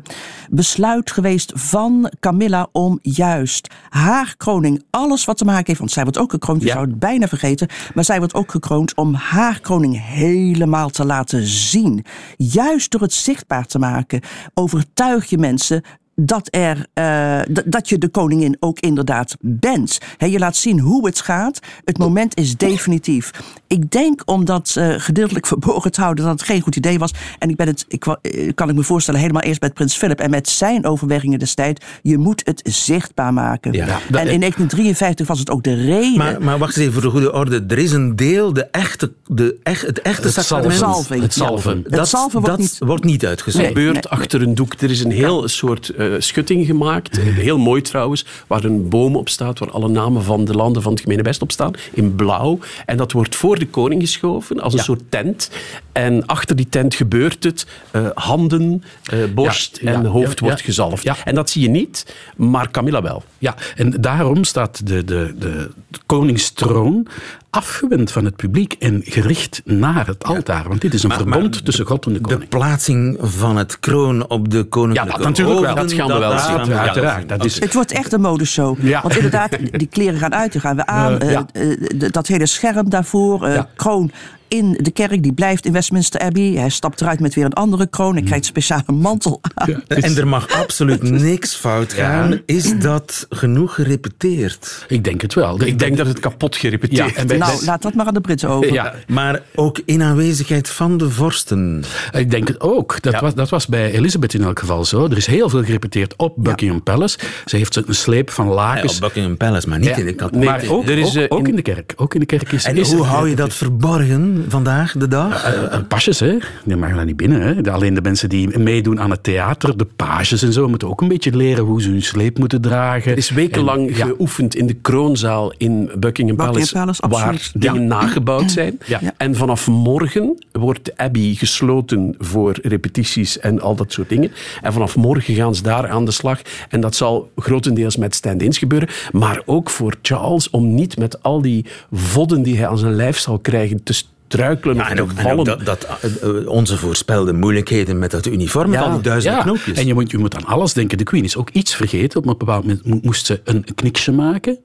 besluit 0.50 1.12
geweest 1.12 1.52
van 1.56 1.74
Camilla 2.20 2.68
om 2.72 3.00
juist 3.02 3.74
haar 3.90 4.36
kroning, 4.38 4.84
alles 4.90 5.26
wat 5.26 5.38
te 5.38 5.46
maken 5.46 5.66
heeft, 5.66 5.80
want 5.80 5.92
zij 5.92 6.04
wordt 6.04 6.18
ook 6.18 6.32
gekroond, 6.32 6.62
je 6.62 6.68
Ja. 6.68 6.74
zou 6.74 6.86
het 6.86 7.00
bijna 7.00 7.28
vergeten, 7.28 7.68
maar 7.94 8.04
zij 8.04 8.18
wordt 8.18 8.34
ook 8.34 8.52
gekroond 8.52 8.96
om 8.96 9.14
haar 9.14 9.60
kroning 9.60 10.02
helemaal 10.06 10.90
te 10.90 11.06
laten 11.06 11.46
zien. 11.46 12.06
Juist 12.38 12.92
door 12.92 13.02
het 13.02 13.14
zichtbaar 13.14 13.66
te 13.66 13.80
maken, 13.80 14.22
overtuig 14.54 15.30
je 15.30 15.38
mensen 15.38 15.84
dat, 16.16 16.48
er, 16.52 16.86
eh, 16.94 17.40
dat 17.66 17.90
je 17.90 17.98
de 17.98 18.08
koningin 18.10 18.58
ook 18.60 18.80
inderdaad 18.80 19.36
bent. 19.42 19.98
Hè, 20.18 20.26
je 20.26 20.40
laat 20.40 20.56
zien 20.56 20.80
hoe 20.80 21.06
het 21.06 21.22
gaat. 21.22 21.60
Het 21.86 21.98
moment 21.98 22.38
is 22.38 22.58
definitief. 22.58 23.32
Ik 23.68 23.92
denk 23.92 24.22
om 24.26 24.46
dat 24.46 24.74
eh, 24.78 24.94
gedeeltelijk 24.98 25.48
verborgen 25.48 25.92
te 25.92 26.02
houden 26.02 26.26
dat 26.26 26.34
het 26.40 26.44
geen 26.50 26.62
goed 26.62 26.76
idee 26.76 27.00
was. 27.00 27.12
En 27.40 27.50
ik 27.50 27.56
ben 27.56 27.68
het, 27.68 27.86
ik, 27.88 28.06
eh, 28.06 28.52
kan 28.56 28.70
ik 28.70 28.76
me 28.76 28.84
voorstellen, 28.84 29.20
helemaal 29.20 29.42
eerst 29.42 29.62
met 29.62 29.74
Prins 29.74 29.96
Philip 29.98 30.20
en 30.20 30.30
met 30.30 30.50
zijn 30.50 30.86
overwegingen 30.86 31.40
destijds. 31.40 31.86
Je 32.02 32.18
moet 32.18 32.42
het 32.46 32.62
zichtbaar 32.74 33.34
maken. 33.34 33.72
Ja. 33.74 33.86
Dat- 33.86 34.22
en 34.22 34.28
in 34.28 34.40
1953 34.40 35.28
was 35.28 35.40
het 35.40 35.50
ook 35.50 35.64
de 35.64 35.74
reden. 35.74 36.18
Maar, 36.18 36.42
maar 36.42 36.58
wacht 36.58 36.76
eens 36.78 36.82
even 36.82 36.94
voor 36.94 37.02
de 37.02 37.10
goede 37.10 37.34
orde. 37.34 37.64
Er 37.68 37.78
is 37.78 37.92
een 37.92 38.16
deel, 38.16 38.54
de 38.54 38.66
echte, 38.66 39.12
de 39.28 39.58
echt, 39.64 39.82
het 39.82 40.02
echte 40.02 40.22
Het 40.28 40.34
sacrament. 40.34 40.74
zalving. 40.80 41.22
Het 41.22 41.34
zalven. 41.34 41.82
Het 41.84 41.92
Dat, 41.94 42.08
zalven 42.08 42.32
wordt 42.42 42.48
dat 42.48 42.58
niet- 42.60 42.78
wordt 42.80 43.04
niet 43.04 43.26
uitgezonden. 43.26 43.74
Nee. 43.74 43.86
gebeurt 43.86 44.10
achter 44.10 44.42
een 44.42 44.56
doek. 44.56 44.74
Er 44.74 44.92
is 44.92 45.04
een 45.04 45.12
heel 45.12 45.48
soort 45.48 45.92
schutting 46.20 46.66
gemaakt, 46.66 47.18
eh, 47.20 47.26
heel 47.26 47.58
mooi 47.58 47.82
trouwens, 47.82 48.26
waar 48.48 48.64
een 48.64 48.90
boom 48.90 49.16
op 49.16 49.30
staat, 49.30 49.60
waar 49.60 49.72
alle 49.72 49.90
namen 49.90 50.24
van 50.24 50.46
de 50.46 50.54
landen 50.54 50.82
van 50.82 50.92
het 50.92 51.02
gemene 51.02 51.22
best 51.22 51.42
op 51.42 51.52
staan, 51.52 51.72
in 51.94 52.16
blauw. 52.16 52.60
En 52.86 52.98
dat 52.98 53.12
wordt 53.12 53.36
voor 53.36 53.60
de 53.60 53.68
koning 53.68 54.02
geschoven, 54.02 54.60
als 54.60 54.74
een 54.74 54.80
soort 54.80 55.02
tent. 55.10 55.50
En 55.92 56.26
achter 56.26 56.56
die 56.56 56.70
tent 56.70 56.96
gebeurt 56.96 57.44
het. 57.44 57.66
eh, 57.92 58.08
handen, 58.14 58.84
eh, 59.04 59.20
borst 59.34 59.80
Ja, 59.82 59.92
ja, 59.92 59.98
en 59.98 60.06
hoofd 60.06 60.40
wordt 60.40 60.62
gezalfd. 60.62 61.04
En 61.26 61.36
dat 61.36 61.50
zie 61.50 61.62
je 61.62 61.70
niet, 61.70 62.16
maar 62.36 62.72
Camilla 62.72 63.02
wel. 63.02 63.24
Ja, 63.38 63.56
en 63.76 63.90
daarom 64.02 64.44
staat 64.44 64.88
de, 64.88 65.04
de, 65.04 65.34
de 65.40 65.70
koningstroon 66.06 67.08
afgewend 67.56 68.12
van 68.12 68.26
het 68.26 68.36
publiek 68.36 68.74
en 68.80 69.02
gericht 69.06 69.62
naar 69.66 70.08
het 70.08 70.24
altaar. 70.24 70.68
Want 70.68 70.82
dit 70.82 70.94
is 70.94 71.04
een 71.04 71.10
Maar- 71.10 71.18
verbond 71.18 71.52
maar 71.54 71.64
tussen 71.64 71.86
God 71.86 72.06
en 72.06 72.14
de 72.14 72.20
De 72.22 72.28
koning. 72.28 72.50
plaatsing 72.50 73.18
van 73.22 73.58
het 73.58 73.80
kroon 73.80 74.28
op 74.30 74.50
de 74.52 74.64
koninklijke 74.64 75.12
Ja, 75.12 75.18
dat 75.18 75.28
natuurlijk 75.28 75.60
wel. 75.60 75.76
Dat 75.76 75.94
gaan 75.94 76.08
we 76.08 76.18
wel 76.20 76.40
zien. 76.40 76.74
Uiteraard, 76.78 77.30
dat 77.30 77.46
is- 77.46 77.60
Het 77.60 77.74
wordt 77.74 77.92
echt 77.92 78.14
een 78.14 78.22
modeshow. 78.22 78.78
Ja. 78.82 79.02
Want 79.02 79.16
inderdaad, 79.16 79.58
die 79.72 79.88
kleren 79.88 80.20
gaan 80.20 80.34
uit, 80.34 80.52
die 80.52 80.62
gaan 80.62 80.76
we 80.76 80.86
aan. 80.86 81.20
Eh, 81.20 81.32
ja. 81.32 81.46
eh, 81.54 82.10
dat 82.12 82.28
hele 82.28 82.46
scherm 82.46 82.90
daarvoor. 82.90 83.46
eh, 83.46 83.54
Ja. 83.56 83.70
Kroon 83.76 84.12
in 84.48 84.78
de 84.82 84.92
kerk, 84.92 85.24
die 85.24 85.34
blijft 85.34 85.66
in 85.66 85.72
Westminster 85.72 86.20
Abbey. 86.22 86.52
Hij 86.56 86.70
stapt 86.70 87.02
eruit 87.02 87.20
met 87.20 87.34
weer 87.36 87.46
een 87.46 87.54
andere 87.54 87.88
kroon. 87.88 88.14
Hij 88.14 88.22
krijgt 88.24 88.44
een 88.44 88.50
speciale 88.50 88.84
mantel 88.92 89.42
aan. 89.54 89.84
En 89.88 90.18
er 90.18 90.28
mag 90.28 90.50
absoluut 90.50 91.04
niks 91.30 91.56
fout 91.56 91.94
gaan. 91.94 92.42
Is 92.46 92.80
dat 92.80 93.26
genoeg 93.30 93.74
gerepeteerd? 93.76 94.86
Ik 94.88 95.04
denk 95.04 95.22
het 95.22 95.34
wel. 95.34 95.62
Ik 95.62 95.80
denk 95.80 95.98
dat 95.98 96.08
het 96.08 96.20
kapot 96.20 96.56
gerepeteerd 96.56 97.10
Ja, 97.10 97.16
en 97.16 97.28
bij- 97.28 97.38
Nou, 97.38 97.66
laat 97.66 97.82
dat 97.82 97.94
maar 97.94 98.06
aan 98.06 98.14
de 98.14 98.22
Britten 98.22 98.50
over. 98.50 98.74
Ja, 98.74 98.94
Maar 99.08 99.42
ook 99.56 99.82
in 99.86 100.02
aanwezigheid 100.02 100.70
van 100.70 100.98
de 100.98 101.10
vorsten. 101.10 101.84
ik 102.12 102.32
denk 102.32 102.48
het 102.48 102.62
ook. 102.62 103.02
Dat, 103.02 103.14
Ja. 103.14 103.20
was, 103.22 103.34
dat 103.36 103.50
was 103.50 103.68
bij 103.68 103.92
Elizabeth 103.92 104.34
in 104.34 104.44
elk 104.44 104.60
geval 104.60 104.86
zo. 104.86 105.06
Er 105.06 105.18
is 105.18 105.26
heel 105.26 105.50
veel 105.50 105.64
gerepeteerd 105.64 106.14
op 106.18 106.34
Buckingham 106.38 106.84
Palace. 106.84 107.18
Ze 107.46 107.56
heeft 107.58 107.76
een 107.76 107.96
sleep 107.96 108.30
van 108.30 108.48
Ja, 108.48 108.54
lakens. 108.54 108.94
op 108.96 109.00
Buckingham 109.02 109.38
Palace, 109.38 109.70
maar 109.70 109.80
niet 109.80 109.88
Ja. 109.90 109.96
in 109.96 110.06
de 110.06 110.14
kat. 110.14 110.32
Nee, 110.32 110.46
maar 110.46 110.64
ook, 110.70 110.88
er 110.88 110.98
is, 110.98 111.08
ook, 111.18 111.24
eh, 111.24 111.38
ook 111.38 111.48
in- 111.48 111.56
de 111.56 111.62
kerk. 111.62 111.94
Ook 111.96 112.14
in 112.14 112.20
de 112.20 112.26
kerk 112.26 112.52
is, 112.52 112.64
En 112.64 112.78
is 112.78 112.92
hoe 112.92 113.04
hou 113.04 113.30
je 113.30 113.36
dat 113.36 113.54
verborgen 113.54 114.35
vandaag 114.48 114.92
de 114.98 115.08
dag? 115.08 115.44
Eh, 115.54 115.80
pasjes, 115.88 116.20
hè? 116.20 116.38
Die 116.66 116.76
mogen 116.76 116.96
daar 116.96 117.06
niet 117.06 117.18
binnen. 117.18 117.42
Hè? 117.42 117.62
De- 117.62 117.72
Alleen 117.72 117.94
de 117.94 118.02
mensen 118.02 118.30
die 118.30 118.60
meedoen 118.60 119.00
aan 119.00 119.10
het 119.10 119.24
theater, 119.24 119.78
de 119.78 119.88
pages 119.96 120.44
en 120.44 120.54
zo, 120.54 120.68
moeten 120.68 120.90
ook 120.90 121.02
een 121.02 121.08
beetje 121.08 121.36
leren 121.36 121.64
hoe 121.64 121.82
ze 121.82 121.90
hun 121.90 122.02
sleep 122.02 122.38
moeten 122.38 122.62
dragen. 122.62 123.12
Er 123.12 123.18
is 123.18 123.30
wekenlang 123.30 123.90
En- 123.90 123.96
ja. 123.98 124.06
geoefend 124.06 124.56
in 124.56 124.68
de 124.68 124.74
kroonzaal 124.74 125.54
in 125.58 125.90
Buckingham 126.00 126.38
Palace, 126.38 126.74
Palace, 126.74 127.04
waar 127.10 127.24
absoluut. 127.24 127.52
dingen 127.62 127.88
nagebouwd 127.88 128.52
zijn. 128.52 128.80
Ja. 128.86 129.00
Ja. 129.02 129.14
En 129.18 129.36
vanaf 129.36 129.68
morgen 129.68 130.44
wordt 130.52 130.86
de 130.86 130.94
Abbey 130.98 131.34
gesloten 131.38 132.16
voor 132.20 132.58
repetities 132.62 133.40
en 133.40 133.62
al 133.62 133.76
dat 133.76 133.92
soort 133.92 134.10
dingen. 134.10 134.32
En 134.62 134.74
vanaf 134.74 134.96
morgen 134.96 135.36
gaan 135.36 135.56
ze 135.56 135.64
daar 135.64 135.90
aan 135.90 136.06
de 136.06 136.12
slag. 136.12 136.42
En 136.70 136.82
dat 136.82 136.96
zal 136.96 137.32
grotendeels 137.36 137.98
met 137.98 138.16
stand-ins 138.16 138.58
gebeuren. 138.58 138.90
Maar 139.12 139.42
ook 139.46 139.70
voor 139.70 139.96
Charles 140.02 140.50
om 140.50 140.76
niet 140.76 140.98
met 140.98 141.24
al 141.24 141.42
die 141.42 141.66
vodden 141.92 142.42
die 142.44 142.58
hij 142.58 142.68
aan 142.68 142.78
zijn 142.78 142.94
lijf 142.96 143.18
zal 143.18 143.40
krijgen 143.40 143.84
te 143.84 143.94
struikelen 144.28 144.76
Ja, 144.76 144.90
en 144.90 145.02
ook, 145.02 145.10
en 145.10 145.16
vallen. 145.16 145.40
ook 145.40 145.46
dat, 145.46 145.66
dat, 145.66 145.88
eh, 146.02 146.40
eh, 146.40 146.48
onze 146.48 146.78
voorspelde 146.78 147.34
moeilijkheden 147.34 148.00
met 148.00 148.12
dat 148.12 148.26
uniform 148.26 148.72
Ja. 148.72 148.84
van 148.84 148.94
die 148.94 149.02
duizend 149.02 149.36
Ja, 149.36 149.42
knoopjes. 149.42 149.78
en 149.78 149.86
je 149.86 149.94
moet, 149.94 150.12
je 150.12 150.18
moet 150.18 150.36
aan 150.36 150.46
alles 150.46 150.74
denken. 150.74 150.98
De 150.98 151.04
Queen 151.04 151.24
is 151.24 151.38
ook 151.38 151.50
iets 151.50 151.76
vergeten. 151.76 152.20
Op 152.20 152.26
een 152.28 152.38
bepaald 152.38 152.64
moment 152.66 152.86
mo- 152.86 153.00
moest 153.02 153.26
ze 153.26 153.42
een 153.44 153.66
kniksje 153.76 154.12
maken. 154.12 154.58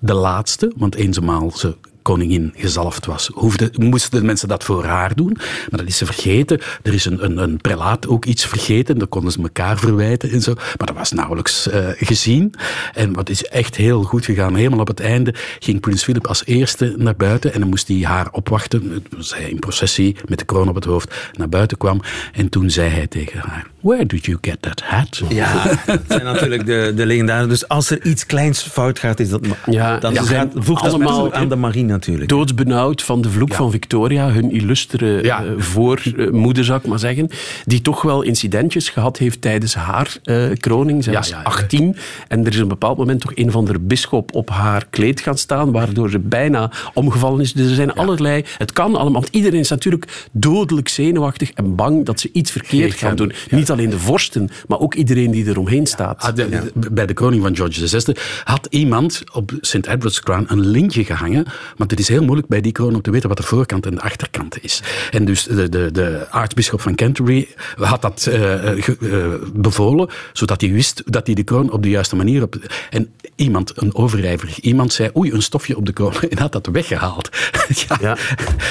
De 0.00 0.14
laatste, 0.14 0.72
want 0.76 0.94
eenmaal 0.94 1.50
ze 1.54 1.76
koningin 2.04 2.52
gezalfd 2.56 3.06
was, 3.06 3.30
hoefde, 3.32 3.70
moesten 3.76 4.20
de 4.20 4.26
mensen 4.26 4.48
dat 4.48 4.64
voor 4.64 4.84
haar 4.84 5.14
doen. 5.14 5.32
Maar 5.70 5.80
dat 5.80 5.86
is 5.86 5.96
ze 5.96 6.06
vergeten. 6.06 6.60
Er 6.82 6.94
is 6.94 7.04
een, 7.04 7.24
een, 7.24 7.38
een 7.38 7.56
prelaat 7.56 8.08
ook 8.08 8.24
iets 8.24 8.46
vergeten. 8.46 8.98
Dat 8.98 9.08
konden 9.08 9.32
ze 9.32 9.42
elkaar 9.42 9.78
verwijten 9.78 10.30
en 10.30 10.40
zo. 10.40 10.54
Maar 10.54 10.86
dat 10.86 10.96
was 10.96 11.12
nauwelijks 11.12 11.68
eh, 11.68 11.88
gezien. 11.94 12.54
En 12.94 13.12
wat 13.12 13.28
is 13.28 13.44
echt 13.44 13.76
heel 13.76 14.02
goed 14.02 14.24
gegaan. 14.24 14.54
Helemaal 14.54 14.78
op 14.78 14.88
het 14.88 15.00
einde 15.00 15.34
ging 15.58 15.80
prins 15.80 16.04
Philip 16.04 16.26
als 16.26 16.46
eerste 16.46 16.94
naar 16.96 17.16
buiten. 17.16 17.52
En 17.52 17.60
dan 17.60 17.68
moest 17.68 17.88
hij 17.88 18.00
haar 18.00 18.28
opwachten. 18.32 19.04
Zij 19.18 19.50
in 19.50 19.58
processie 19.58 20.16
met 20.26 20.38
de 20.38 20.44
kroon 20.44 20.68
op 20.68 20.74
het 20.74 20.84
hoofd 20.84 21.14
naar 21.32 21.48
buiten 21.48 21.78
kwam. 21.78 22.00
En 22.32 22.48
toen 22.48 22.70
zei 22.70 22.90
hij 22.90 23.06
tegen 23.06 23.40
haar: 23.40 23.73
Where 23.84 24.06
did 24.06 24.24
you 24.24 24.38
get 24.40 24.62
that 24.62 24.82
hat? 24.84 25.20
Ja, 25.28 25.62
dat 25.86 26.00
zijn 26.08 26.24
natuurlijk 26.24 26.66
de, 26.66 26.92
de 26.96 27.06
legendaren. 27.06 27.48
Dus 27.48 27.68
als 27.68 27.90
er 27.90 28.04
iets 28.06 28.26
kleins 28.26 28.62
fout 28.62 28.98
gaat, 28.98 29.20
is 29.20 29.28
dat, 29.28 29.40
Ja, 29.70 29.98
dan 29.98 30.12
ja. 30.12 30.22
gaat- 30.22 30.52
voegt 30.54 30.82
dat 30.82 30.92
allemaal 30.92 31.32
aan 31.32 31.48
de 31.48 31.56
magie 31.56 31.84
natuurlijk. 31.84 32.28
doodsbenauwd 32.28 33.02
van 33.02 33.20
de 33.22 33.30
vloek 33.30 33.54
van 33.54 33.70
Victoria, 33.70 34.30
hun 34.30 34.50
illustere 34.50 35.22
Ja. 35.22 35.44
eh, 35.44 35.50
voormoeder, 35.58 36.64
zou 36.64 36.78
ik 36.78 36.86
maar 36.86 36.98
zeggen, 36.98 37.28
die 37.64 37.80
toch 37.82 38.02
wel 38.02 38.22
incidentjes 38.22 38.88
gehad 38.88 39.16
heeft 39.18 39.40
tijdens 39.40 39.74
haar 39.74 40.16
eh, 40.22 40.36
kroning. 40.60 41.04
Zij 41.04 41.12
was 41.14 41.28
ja, 41.28 41.36
ja. 41.38 41.42
18 41.42 41.96
en 42.28 42.40
er 42.40 42.48
is 42.50 42.56
op 42.56 42.62
een 42.62 42.68
bepaald 42.68 42.96
moment 42.98 43.20
toch 43.20 43.32
een 43.34 43.50
van 43.50 43.64
de 43.64 43.78
bisschop 43.80 44.34
op 44.34 44.50
haar 44.50 44.86
kleed 44.90 45.20
gaan 45.20 45.38
staan, 45.38 45.72
waardoor 45.72 46.10
ze 46.10 46.18
bijna 46.18 46.70
omgevallen 46.94 47.40
is. 47.40 47.52
Dus 47.52 47.68
er 47.68 47.74
zijn 47.74 47.92
allerlei... 47.94 48.44
Het 48.58 48.72
kan 48.72 48.94
allemaal, 48.96 49.20
want 49.20 49.28
iedereen 49.34 49.60
is 49.60 49.68
natuurlijk 49.70 50.26
dodelijk 50.32 50.88
zenuwachtig 50.88 51.50
en 51.50 51.74
bang 51.74 52.04
dat 52.04 52.20
ze 52.20 52.28
iets 52.32 52.50
verkeerd 52.50 52.94
gaan 52.94 53.16
doen. 53.16 53.32
Niet 53.50 53.72
alleen 53.74 53.90
de 53.90 53.98
vorsten, 53.98 54.48
maar 54.68 54.78
ook 54.78 54.94
iedereen 54.94 55.30
die 55.30 55.46
eromheen 55.48 55.86
staat. 55.86 56.22
Ah, 56.22 56.34
de- 56.34 56.48
de- 56.48 56.90
Bij 56.90 57.06
de 57.06 57.14
koning 57.14 57.42
van 57.42 57.56
George 57.56 57.88
VI 57.88 58.12
had 58.44 58.66
iemand 58.70 59.22
op 59.32 59.52
St. 59.60 59.74
Edward's 59.86 60.20
Crown 60.20 60.44
een 60.48 60.66
lintje 60.66 61.04
gehangen. 61.04 61.44
Want 61.76 61.90
het 61.90 62.00
is 62.00 62.08
heel 62.08 62.22
moeilijk 62.22 62.48
bij 62.48 62.60
die 62.60 62.72
kroon 62.72 62.94
om 62.94 63.02
te 63.02 63.10
weten 63.10 63.28
wat 63.28 63.36
de 63.36 63.42
voorkant 63.42 63.86
en 63.86 63.94
de 63.94 64.00
achterkant 64.00 64.62
is. 64.64 64.82
En 65.10 65.24
dus 65.24 65.42
de, 65.44 65.68
de, 65.68 65.88
de 65.92 66.26
aartsbisschop 66.30 66.80
van 66.80 66.94
Canterbury 66.94 67.48
had 67.76 68.02
dat 68.02 68.26
eh, 68.26 68.40
ge- 68.76 68.96
eh, 69.00 69.48
bevolen, 69.54 70.08
zodat 70.32 70.60
hij 70.60 70.70
wist 70.72 71.02
dat 71.06 71.26
hij 71.26 71.34
de 71.34 71.42
kroon 71.42 71.70
op 71.72 71.82
de 71.82 71.88
juiste 71.90 72.16
manier... 72.16 72.42
Op, 72.42 72.56
en 72.90 73.12
iemand, 73.36 73.72
een 73.82 73.94
overijverig 73.94 74.60
iemand, 74.60 74.92
zei 74.92 75.10
oei, 75.16 75.32
een 75.32 75.42
stofje 75.42 75.76
op 75.76 75.86
de 75.86 75.92
kroon 75.92 76.12
en 76.30 76.38
had 76.38 76.52
dat 76.52 76.66
weggehaald. 76.72 77.28
ja. 77.88 77.98
Ja. 78.00 78.16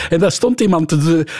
En 0.09 0.19
daar 0.19 0.31
stond 0.31 0.61
iemand 0.61 0.97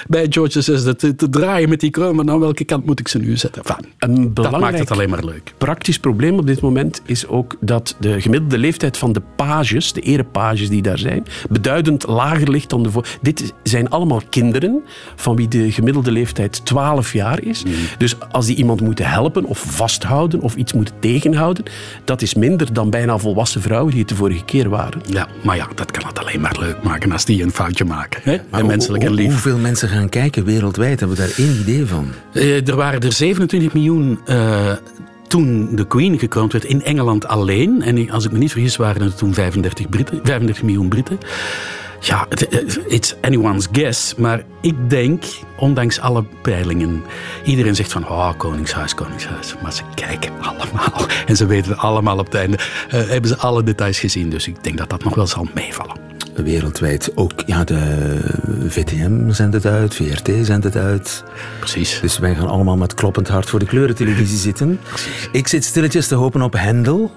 bij 0.08 0.26
George 0.30 0.62
VI 0.64 0.94
te, 0.94 1.16
te 1.16 1.30
draaien 1.30 1.70
met 1.70 1.80
die 1.80 1.90
kroon, 1.90 2.16
maar 2.16 2.30
aan 2.30 2.40
welke 2.40 2.64
kant 2.64 2.86
moet 2.86 3.00
ik 3.00 3.08
ze 3.08 3.18
nu 3.18 3.38
zetten? 3.38 3.53
Enfin, 3.58 3.86
Een 4.00 4.34
dat 4.34 4.60
maakt 4.60 4.80
het 4.80 4.92
alleen 4.92 5.10
maar 5.10 5.24
leuk. 5.26 5.54
praktisch 5.58 6.00
probleem 6.00 6.40
op 6.40 6.48
dit 6.48 6.62
moment 6.62 7.02
is 7.06 7.28
ook 7.28 7.56
dat 7.60 7.96
de 8.00 8.22
gemiddelde 8.22 8.58
leeftijd 8.58 8.98
van 8.98 9.14
de 9.14 9.22
pages, 9.36 9.94
de 9.94 10.02
erepages 10.02 10.70
die 10.70 10.82
daar 10.82 10.98
zijn, 10.98 11.26
beduidend 11.50 12.08
lager 12.08 12.50
ligt 12.50 12.70
dan 12.70 12.84
de 12.84 12.92
voor. 12.92 13.06
Dit 13.22 13.54
zijn 13.64 13.90
allemaal 13.90 14.22
kinderen 14.30 14.84
van 15.16 15.36
wie 15.36 15.48
de 15.48 15.72
gemiddelde 15.72 16.12
leeftijd 16.12 16.66
12 16.66 17.14
jaar 17.14 17.44
is. 17.44 17.64
Dus 17.98 18.16
als 18.32 18.46
die 18.46 18.56
iemand 18.56 18.82
moeten 18.82 19.06
helpen 19.10 19.46
of 19.46 19.60
vasthouden 19.68 20.42
of 20.42 20.56
iets 20.56 20.74
moeten 20.74 20.96
tegenhouden, 21.00 21.64
dat 22.04 22.22
is 22.22 22.34
minder 22.34 22.74
dan 22.74 22.90
bijna 22.90 23.18
volwassen 23.18 23.62
vrouwen 23.62 23.92
die 23.92 24.00
het 24.00 24.10
de 24.10 24.16
vorige 24.16 24.46
keer 24.46 24.70
waren. 24.70 25.02
Ja, 25.10 25.28
maar 25.44 25.56
ja, 25.56 25.68
dat 25.76 25.92
kan 25.92 26.08
het 26.08 26.20
alleen 26.20 26.42
maar 26.42 26.56
leuk 26.60 26.84
maken 26.84 27.12
als 27.12 27.26
die 27.26 27.44
een 27.44 27.52
foutje 27.52 27.86
maken. 27.86 28.22
Hè? 28.24 28.38
Maar 28.50 28.60
en 28.60 28.66
menselijk 28.66 29.04
en 29.04 29.14
lief. 29.14 29.30
Hoeveel 29.30 29.58
mensen 29.58 29.90
gaan 29.90 30.10
kijken 30.10 30.44
wereldwijd? 30.46 31.00
Hebben 31.00 31.18
we 31.18 31.24
daar 31.24 31.34
één 31.38 31.60
idee 31.60 31.86
van? 31.86 32.08
Eh, 32.34 32.68
er 32.68 32.76
waren 32.76 33.00
er 33.02 33.14
27 33.50 33.74
miljoen 33.74 34.20
eh, 34.26 34.72
toen 35.28 35.76
de 35.76 35.88
Queen 35.88 36.20
gekroond 36.20 36.52
werd 36.52 36.64
in 36.66 36.84
Engeland 36.84 37.28
alleen, 37.28 37.82
en 37.82 38.10
als 38.10 38.26
ik 38.26 38.32
me 38.32 38.38
niet 38.38 38.52
vergis 38.52 38.76
waren 38.76 39.02
er 39.02 39.16
toen 39.16 39.34
35, 39.34 39.90
Britten, 39.90 40.20
35 40.24 40.64
miljoen 40.64 40.88
Britten. 40.88 41.18
Ja, 42.00 42.28
it's 42.88 43.16
anyone's 43.22 43.68
guess, 43.72 44.16
maar 44.16 44.44
ik 44.62 44.90
denk, 44.90 45.24
ondanks 45.58 46.00
alle 46.00 46.24
peilingen, 46.42 47.04
iedereen 47.44 47.76
zegt 47.76 47.92
van, 47.92 48.10
oh, 48.10 48.32
koningshuis, 48.38 48.94
koningshuis. 48.94 49.56
Maar 49.62 49.74
ze 49.74 49.84
kijken 49.96 50.32
allemaal 50.42 51.08
en 51.28 51.36
ze 51.36 51.46
weten 51.46 51.78
allemaal 51.78 52.18
op 52.18 52.26
het 52.26 52.36
einde, 52.36 52.58
eh, 52.90 53.08
hebben 53.08 53.30
ze 53.30 53.38
alle 53.38 53.64
details 53.64 54.00
gezien. 54.00 54.30
Dus 54.30 54.48
ik 54.48 54.64
denk 54.64 54.78
dat 54.78 54.90
dat 54.90 55.04
nog 55.04 55.16
wel 55.16 55.28
zal 55.28 55.48
meevallen. 55.54 56.03
Wereldwijd 56.36 57.12
ook. 57.16 57.32
Ja, 57.46 57.64
de 57.64 58.20
VTM 58.68 59.32
zendt 59.32 59.54
het 59.54 59.66
uit, 59.66 59.96
VRT 59.96 60.30
zendt 60.42 60.64
het 60.64 60.76
uit. 60.76 61.24
Precies. 61.60 62.00
Dus 62.02 62.20
wij 62.20 62.36
gaan 62.36 62.48
allemaal 62.48 62.78
met 62.78 62.94
kloppend 62.94 63.28
hart 63.28 63.50
voor 63.50 63.60
de 63.60 63.66
kleurentelevisie 63.66 64.38
zitten. 64.50 64.80
Ik 65.32 65.48
zit 65.48 65.64
stilletjes 65.64 66.08
te 66.08 66.16
hopen 66.16 66.42
op 66.42 66.54
Hendel. 66.54 67.12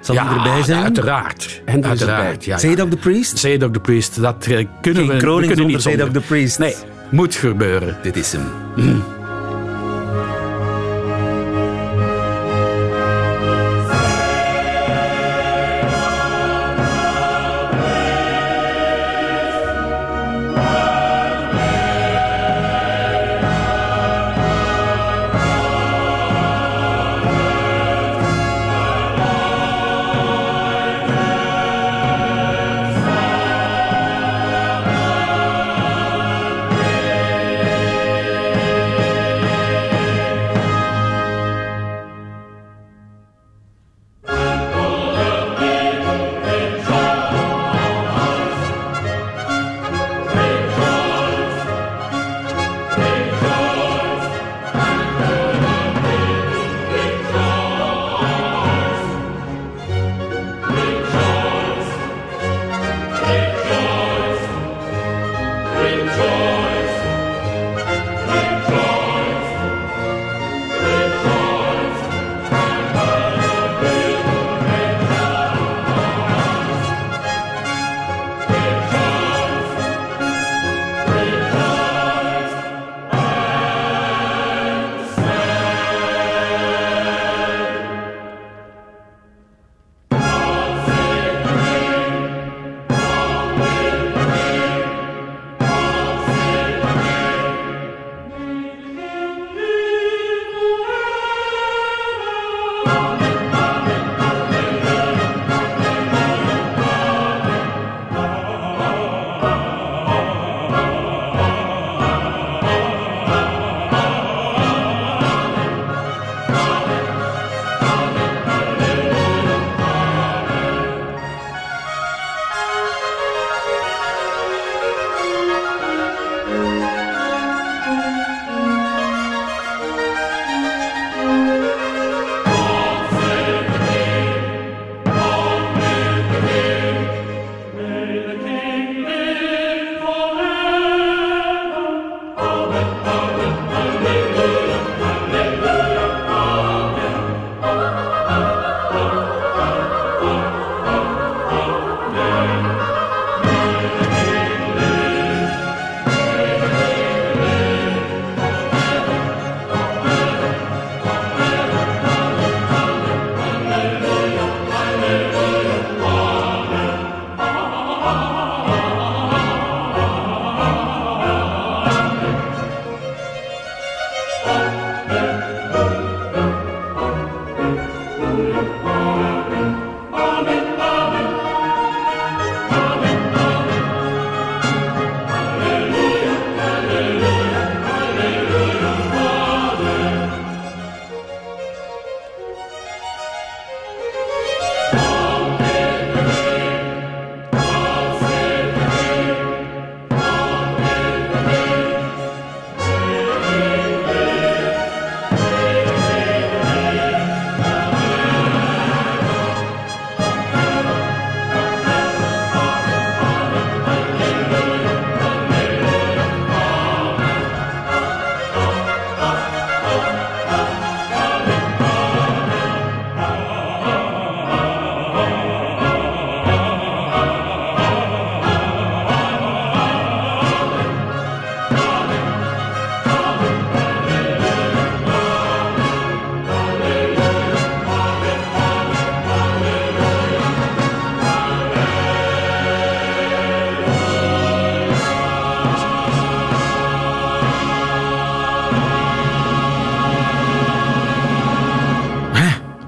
Zal 0.00 0.16
hij 0.16 0.36
erbij 0.36 0.62
zijn? 0.62 0.82
uiteraard. 0.82 1.62
En 1.64 1.72
er 1.74 1.78
is 1.78 1.86
uiteraard. 1.88 2.20
erbij. 2.46 2.58
Ja, 2.60 2.68
ja. 2.84 2.86
The 2.88 2.96
Priest? 2.96 3.38
Zadok 3.38 3.72
the 3.72 3.80
Priest, 3.80 4.20
dat 4.20 4.46
eh, 4.46 4.66
kunnen 4.80 5.02
Geen 5.06 5.18
we, 5.20 5.36
we 5.36 5.46
kunnen 5.46 5.48
niet 5.48 5.56
zonder 5.56 5.80
Zadok 5.80 6.04
zonder. 6.04 6.22
the 6.22 6.28
Priest. 6.28 6.58
Nee, 6.58 6.74
moet 7.10 7.34
gebeuren. 7.34 7.96
Dit 8.02 8.16
is 8.16 8.32
hem. 8.32 8.42
Thank 8.76 9.21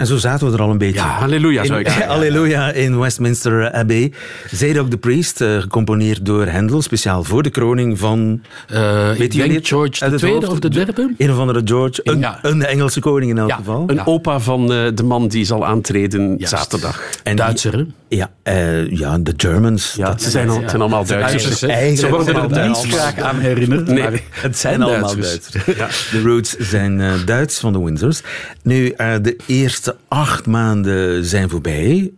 En 0.05 0.11
zo 0.11 0.16
zaten 0.16 0.46
we 0.46 0.52
er 0.57 0.62
al 0.62 0.70
een 0.70 0.78
beetje. 0.78 0.94
Ja, 1.00 1.07
halleluja 1.09 1.64
zou 1.64 1.78
ik 1.80 1.86
In- 1.86 1.92
zeggen. 1.92 2.11
Halleluja 2.14 2.72
in 2.72 2.98
Westminster 2.98 3.72
Abbey. 3.72 4.12
Zadok 4.50 4.90
the 4.90 4.96
Priest, 4.96 5.40
eh, 5.40 5.61
gecomponeerd 5.61 6.26
door 6.26 6.48
Handel, 6.48 6.82
speciaal 6.82 7.24
voor 7.24 7.42
de 7.42 7.50
kroning 7.50 7.98
van... 7.98 8.42
Eh, 8.68 9.09
denk 9.18 9.52
het? 9.52 9.66
George 9.68 10.11
de 10.11 10.16
tweede 10.16 10.50
of 10.50 10.59
de 10.59 10.68
derde? 10.68 11.14
Een 11.18 11.30
of 11.30 11.38
andere 11.38 11.61
George. 11.64 12.00
Een, 12.05 12.18
Ja. 12.18 12.38
een 12.42 12.64
Engelse 12.64 13.00
koning 13.00 13.30
in 13.30 13.38
elk 13.38 13.48
Ja. 13.48 13.57
geval. 13.57 13.84
Een 13.86 14.07
opa 14.07 14.40
van 14.40 14.72
eh, 14.72 14.86
de 14.94 15.02
man 15.02 15.28
die 15.28 15.44
zal 15.44 15.64
aantreden 15.66 16.28
Juist. 16.28 16.48
zaterdag. 16.48 17.02
En 17.25 17.37
die- 17.37 17.45
Duitser, 17.45 17.77
hè? 17.77 17.85
Ja, 18.09 18.31
eh, 18.43 18.91
ja, 18.91 19.18
de 19.18 19.35
Germans. 19.37 19.95
Ja, 19.97 20.07
dat 20.07 20.22
ze 20.22 20.31
zijn, 20.31 20.49
al, 20.49 20.61
het 20.61 20.68
zijn 20.70 20.81
allemaal 20.81 21.05
Duitsers. 21.05 21.59
Ze 21.59 22.09
worden 22.09 22.51
er 22.57 22.68
niet 22.68 22.77
graag 22.77 23.18
aan 23.18 23.39
herinnerd. 23.39 23.87
Nee. 23.87 24.03
maar 24.03 24.12
Het 24.31 24.59
zijn 24.59 24.83
allemaal 24.83 25.16
Duitsers. 25.16 25.64
De 26.11 26.22
roots 26.25 26.57
zijn 26.57 27.01
eh, 27.01 27.12
Duits 27.27 27.59
van 27.59 27.72
de 27.72 27.81
Windsors. 27.83 28.20
Nu, 28.62 28.89
eh, 28.89 29.14
de 29.22 29.37
eerste 29.47 29.97
acht 30.09 30.47
maanden 30.47 31.25
zijn 31.25 31.51
voorbij 31.51 32.11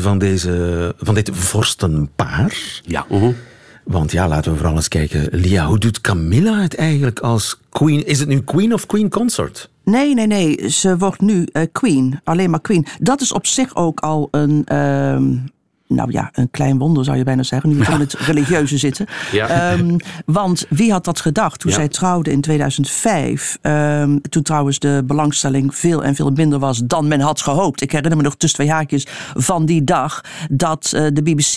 van, 0.00 0.18
deze, 0.18 0.94
van 0.98 1.14
dit 1.14 1.30
vorstenpaar. 1.32 2.56
Ja. 2.86 3.06
Want 3.84 4.12
ja, 4.12 4.28
laten 4.28 4.50
we 4.50 4.56
vooral 4.56 4.76
eens 4.76 4.88
kijken. 4.88 5.28
Lia, 5.30 5.66
hoe 5.66 5.78
doet 5.78 6.00
Camilla 6.00 6.60
het 6.60 6.74
eigenlijk 6.74 7.20
als 7.20 7.58
queen? 7.70 8.06
Is 8.06 8.18
het 8.18 8.28
nu 8.28 8.40
queen 8.40 8.72
of 8.72 8.86
queen 8.86 9.08
consort? 9.10 9.70
Nee, 9.84 10.14
nee, 10.14 10.26
nee. 10.26 10.70
Ze 10.70 10.98
wordt 10.98 11.20
nu 11.20 11.44
eh, 11.44 11.62
queen. 11.72 12.20
Alleen 12.24 12.50
maar 12.50 12.60
queen. 12.60 12.86
Dat 13.00 13.20
is 13.20 13.32
op 13.32 13.46
zich 13.46 13.76
ook 13.76 14.00
al 14.00 14.28
een. 14.30 14.62
ehm, 14.64 15.36
nou 15.94 16.10
ja, 16.12 16.28
een 16.32 16.50
klein 16.50 16.78
wonder 16.78 17.04
zou 17.04 17.16
je 17.16 17.24
bijna 17.24 17.42
zeggen. 17.42 17.70
Nu 17.70 17.76
we 17.78 17.92
in 17.92 18.00
het 18.00 18.12
religieuze 18.14 18.78
zitten. 18.78 19.06
Ja. 19.32 19.46
Ehm, 19.48 19.96
want 20.26 20.66
wie 20.68 20.92
had 20.92 21.04
dat 21.04 21.20
gedacht 21.20 21.60
toen 21.60 21.70
Ja. 21.70 21.76
zij 21.76 21.88
trouwde 21.88 22.30
in 22.30 22.40
2005? 22.40 23.58
ehm, 23.62 24.18
toen 24.28 24.42
trouwens 24.42 24.78
de 24.78 25.02
belangstelling 25.06 25.74
veel 25.74 26.04
en 26.04 26.14
veel 26.14 26.30
minder 26.30 26.58
was 26.58 26.78
dan 26.84 27.08
men 27.08 27.20
had 27.20 27.40
gehoopt. 27.40 27.80
Ik 27.82 27.92
herinner 27.92 28.16
me 28.16 28.22
nog 28.22 28.36
tussen 28.36 28.58
twee 28.58 28.70
haakjes 28.72 29.06
van 29.34 29.66
die 29.66 29.84
dag. 29.84 30.20
dat 30.50 30.92
eh, 30.94 31.06
de 31.12 31.22
BBC 31.22 31.54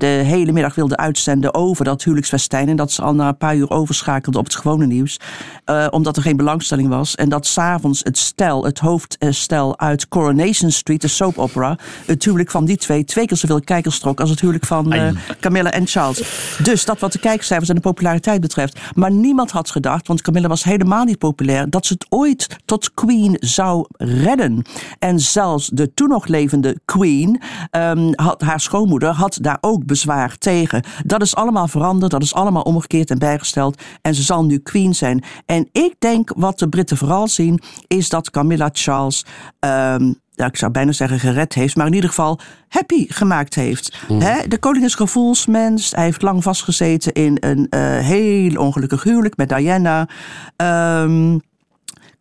de 0.00 0.06
hele 0.06 0.52
middag 0.52 0.74
wilde 0.74 0.96
uitzenden 0.96 1.54
over 1.54 1.84
dat 1.84 2.02
huwelijksfestijn. 2.02 2.68
En 2.68 2.76
dat 2.76 2.92
ze 2.92 3.02
al 3.02 3.14
na 3.14 3.28
een 3.28 3.36
paar 3.36 3.56
uur 3.56 3.70
overschakelde 3.70 4.38
op 4.38 4.44
het 4.44 4.54
gewone 4.56 4.86
nieuws. 4.86 5.16
eh, 5.64 5.86
omdat 5.90 6.16
er 6.16 6.22
geen 6.22 6.36
belangstelling 6.36 6.88
was. 6.88 7.14
En 7.14 7.28
dat 7.28 7.46
s'avonds 7.46 8.00
het 8.02 8.18
stel, 8.18 8.64
het 8.64 8.78
hoofdstel 8.78 9.78
uit 9.78 10.08
Coronation 10.08 10.70
Street, 10.70 11.00
de 11.00 11.08
soap 11.08 11.38
opera. 11.38 11.78
het 12.06 12.24
huwelijk 12.24 12.50
van 12.50 12.64
die 12.64 12.76
twee 12.76 13.04
twee 13.04 13.26
keer 13.26 13.36
zoveel 13.36 13.60
kijkers 13.74 13.98
trok 13.98 14.20
als 14.20 14.30
het 14.30 14.40
huwelijk 14.40 14.66
van 14.66 14.92
eh, 14.92 15.08
Camilla 15.40 15.70
en 15.70 15.86
Charles. 15.86 16.22
Dus 16.62 16.84
dat 16.84 16.98
wat 16.98 17.12
de 17.12 17.18
kijkcijfers 17.18 17.68
en 17.68 17.74
de 17.74 17.80
populariteit 17.80 18.40
betreft. 18.40 18.80
Maar 18.94 19.10
niemand 19.10 19.50
had 19.50 19.70
gedacht, 19.70 20.06
want 20.06 20.22
Camilla 20.22 20.48
was 20.48 20.64
helemaal 20.64 21.04
niet 21.04 21.18
populair, 21.18 21.70
dat 21.70 21.86
ze 21.86 21.92
het 21.92 22.06
ooit 22.08 22.56
tot 22.64 22.94
queen 22.94 23.36
zou 23.40 23.86
redden. 23.96 24.64
En 24.98 25.20
zelfs 25.20 25.68
de 25.68 25.94
toen 25.94 26.08
nog 26.08 26.26
levende 26.26 26.78
queen, 26.84 27.40
ehm, 27.70 28.12
had, 28.12 28.40
haar 28.40 28.60
schoonmoeder, 28.60 29.10
had 29.10 29.38
daar 29.40 29.58
ook 29.60 29.86
bezwaar 29.86 30.38
tegen. 30.38 30.82
Dat 31.04 31.22
is 31.22 31.34
allemaal 31.34 31.68
veranderd, 31.68 32.12
dat 32.12 32.22
is 32.22 32.34
allemaal 32.34 32.62
omgekeerd 32.62 33.10
en 33.10 33.18
bijgesteld. 33.18 33.82
En 34.02 34.14
ze 34.14 34.22
zal 34.22 34.44
nu 34.44 34.58
queen 34.58 34.94
zijn. 34.94 35.24
En 35.46 35.68
ik 35.72 35.94
denk 35.98 36.32
wat 36.36 36.58
de 36.58 36.68
Britten 36.68 36.96
vooral 36.96 37.28
zien, 37.28 37.60
is 37.86 38.08
dat 38.08 38.30
Camilla 38.30 38.68
Charles. 38.72 39.24
ehm, 39.58 40.12
ja, 40.34 40.46
ik 40.46 40.56
zou 40.56 40.72
bijna 40.72 40.92
zeggen 40.92 41.18
gered 41.18 41.54
heeft, 41.54 41.76
maar 41.76 41.86
in 41.86 41.94
ieder 41.94 42.08
geval 42.08 42.38
happy 42.68 43.06
gemaakt 43.08 43.54
heeft. 43.54 43.98
Hè, 44.08 44.48
de 44.48 44.58
koning 44.58 44.84
is 44.84 44.94
gevoelsmens. 44.94 45.90
Hij 45.90 46.04
heeft 46.04 46.22
lang 46.22 46.42
vastgezeten 46.42 47.12
in 47.12 47.36
een 47.40 47.66
eh, 47.70 47.98
heel 47.98 48.56
ongelukkig 48.56 49.02
huwelijk 49.02 49.36
met 49.36 49.48
Diana. 49.48 50.08
Ehm 50.56 51.36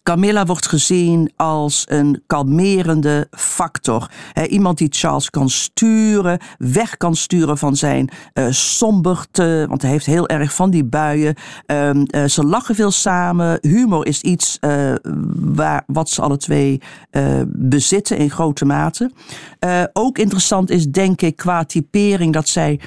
Camilla 0.04 0.46
wordt 0.46 0.68
gezien 0.68 1.32
als 1.36 1.86
een 1.88 2.24
kalmerende 2.28 3.28
factor. 3.32 4.12
Iemand 4.50 4.78
die 4.78 4.88
Charles 4.92 5.30
kan 5.30 5.50
sturen, 5.50 6.40
weg 6.58 6.98
kan 6.98 7.16
sturen 7.16 7.58
van 7.58 7.76
zijn 7.76 8.10
eh, 8.34 8.46
somberte. 8.50 9.66
Want 9.70 9.82
hij 9.82 9.92
heeft 9.92 10.06
heel 10.06 10.28
erg 10.28 10.54
van 10.54 10.70
die 10.70 10.84
buien. 10.84 11.36
Ehm, 11.66 12.04
eh, 12.04 12.26
ze 12.26 12.44
lachen 12.44 12.76
veel 12.76 12.92
samen. 12.92 13.58
Humor 13.62 14.06
is 14.06 14.22
iets 14.22 14.58
eh, 14.60 14.94
waar, 15.36 15.84
wat 15.88 16.10
ze 16.10 16.22
alle 16.22 16.38
twee 16.38 16.82
bezitten 17.48 18.18
in 18.18 18.30
grote 18.30 18.66
mate. 18.66 19.12
Ook 19.94 20.18
interessant 20.18 20.70
is, 20.70 20.86
denk 20.86 21.22
ik, 21.22 21.36
qua 21.36 21.64
typering 21.64 22.34
dat 22.34 22.48
zij 22.48 22.80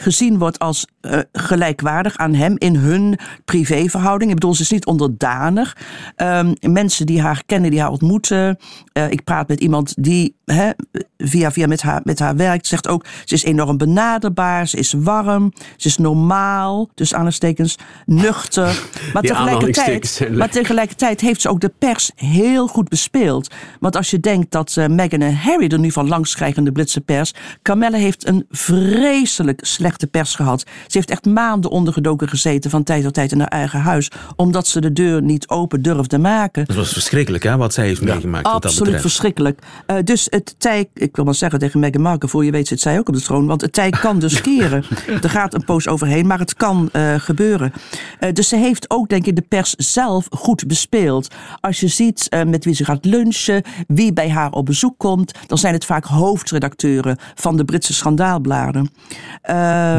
gezien 0.00 0.38
wordt 0.38 0.58
als 0.58 0.86
eh, 1.00 1.18
gelijkwaardig 1.32 2.16
aan 2.16 2.34
hem 2.34 2.54
in 2.58 2.76
hun 2.76 3.18
privéverhouding. 3.44 4.30
Ik 4.30 4.36
bedoel, 4.36 4.54
ze 4.54 4.62
is 4.62 4.70
niet 4.70 4.86
onderdanig. 4.86 5.76
Ehm, 6.16 6.54
mensen 6.60 7.06
die 7.06 7.20
haar 7.20 7.42
kennen, 7.46 7.70
die 7.70 7.80
haar 7.80 7.90
ontmoeten. 7.90 8.58
eh, 8.92 9.10
ik 9.10 9.24
praat 9.24 9.48
met 9.48 9.60
iemand 9.60 9.94
die 9.98 10.36
hè, 10.44 10.70
via 11.16 11.52
via 11.52 11.66
met 11.66 11.82
haar, 11.82 12.00
met 12.04 12.18
haar 12.18 12.36
werkt. 12.36 12.66
Zegt 12.66 12.88
ook, 12.88 13.04
ze 13.24 13.34
is 13.34 13.44
enorm 13.44 13.76
benaderbaar. 13.76 14.68
Ze 14.68 14.76
is 14.76 14.92
warm. 14.92 15.52
Ze 15.76 15.88
is 15.88 15.96
normaal. 15.96 16.88
Dus 16.94 17.14
aanstekens 17.14 17.76
nuchter. 18.06 18.66
Maar 19.12 19.30
aanhalingstekens 19.32 20.12
tegelijkertijd, 20.12 20.38
maar 20.38 20.50
tegelijkertijd 20.50 21.20
heeft 21.20 21.40
ze 21.40 21.48
ook 21.48 21.60
de 21.60 21.72
pers 21.78 22.10
heel 22.14 22.66
goed 22.66 22.88
bespeeld. 22.88 23.54
Want 23.80 23.96
als 23.96 24.10
je 24.10 24.20
denkt 24.20 24.50
dat 24.50 24.76
eh, 24.76 24.86
Meghan 24.86 25.20
en 25.20 25.36
Harry 25.36 25.66
er 25.68 25.78
nu 25.78 25.90
van 25.90 26.08
langs 26.08 26.34
krijgen 26.34 26.58
in 26.58 26.64
de 26.64 26.72
Britse 26.72 27.00
pers. 27.00 27.34
Camilla 27.62 27.98
heeft 27.98 28.26
een 28.26 28.46
vreselijk 28.50 29.60
slechte 29.88 30.06
pers 30.06 30.34
gehad. 30.34 30.60
Ze 30.60 30.96
heeft 30.96 31.10
echt 31.10 31.24
maanden 31.24 31.70
ondergedoken 31.70 32.28
gezeten 32.28 32.70
van 32.70 32.82
tijd 32.82 33.02
tot 33.02 33.14
tijd 33.14 33.32
in 33.32 33.38
haar 33.38 33.48
eigen 33.48 33.80
huis. 33.80 34.10
Omdat 34.36 34.66
ze 34.66 34.80
de 34.80 34.92
deur 34.92 35.22
niet 35.22 35.48
open 35.48 35.82
durfde 35.82 36.18
maken. 36.18 36.64
Dat 36.64 36.76
was 36.76 36.92
verschrikkelijk, 36.92 37.44
hè, 37.44 37.56
wat 37.56 37.74
zij 37.74 37.86
heeft 37.86 38.02
meegemaakt. 38.02 38.44
wat 38.44 38.62
dat 38.62 38.70
Absoluut 38.70 39.00
verschrikkelijk. 39.00 39.60
Eh, 39.86 39.96
dus 40.04 40.26
het 40.30 40.54
tij, 40.58 40.88
ik 40.94 41.16
wil 41.16 41.24
maar 41.24 41.34
zeggen 41.34 41.58
tegen 41.58 41.80
Meghan 41.80 42.02
Markle, 42.02 42.28
voor 42.28 42.44
je 42.44 42.50
weet 42.50 42.68
zit 42.68 42.80
zij 42.80 42.98
ook 42.98 43.08
op 43.08 43.14
de 43.14 43.20
troon, 43.20 43.46
want 43.46 43.60
het 43.60 43.72
tij 43.72 43.90
kan 43.90 44.18
dus 44.18 44.40
keren. 44.50 44.84
er 45.22 45.30
gaat 45.30 45.54
een 45.54 45.64
poos 45.64 45.88
overheen, 45.88 46.26
maar 46.26 46.38
het 46.38 46.54
kan 46.54 46.88
eh, 46.92 47.14
gebeuren. 47.14 47.72
Eh, 48.18 48.32
dus 48.32 48.48
ze 48.48 48.56
heeft 48.56 48.90
ook, 48.90 49.08
denk 49.08 49.26
ik, 49.26 49.36
de 49.36 49.44
pers 49.48 49.74
zelf 49.74 50.26
goed 50.30 50.66
bespeeld. 50.66 51.34
Als 51.60 51.80
je 51.80 51.88
ziet 51.88 52.28
met 52.46 52.64
wie 52.64 52.74
ze 52.74 52.84
gaat 52.84 53.04
lunchen, 53.04 53.62
wie 53.86 54.12
bij 54.12 54.30
haar 54.30 54.50
op 54.52 54.66
bezoek 54.66 54.94
komt, 54.98 55.32
dan 55.46 55.58
zijn 55.58 55.74
het 55.74 55.84
vaak 55.84 56.04
hoofdredacteuren 56.04 57.18
van 57.34 57.56
de 57.56 57.64
Britse 57.64 57.94
schandaalbladen. 57.94 58.90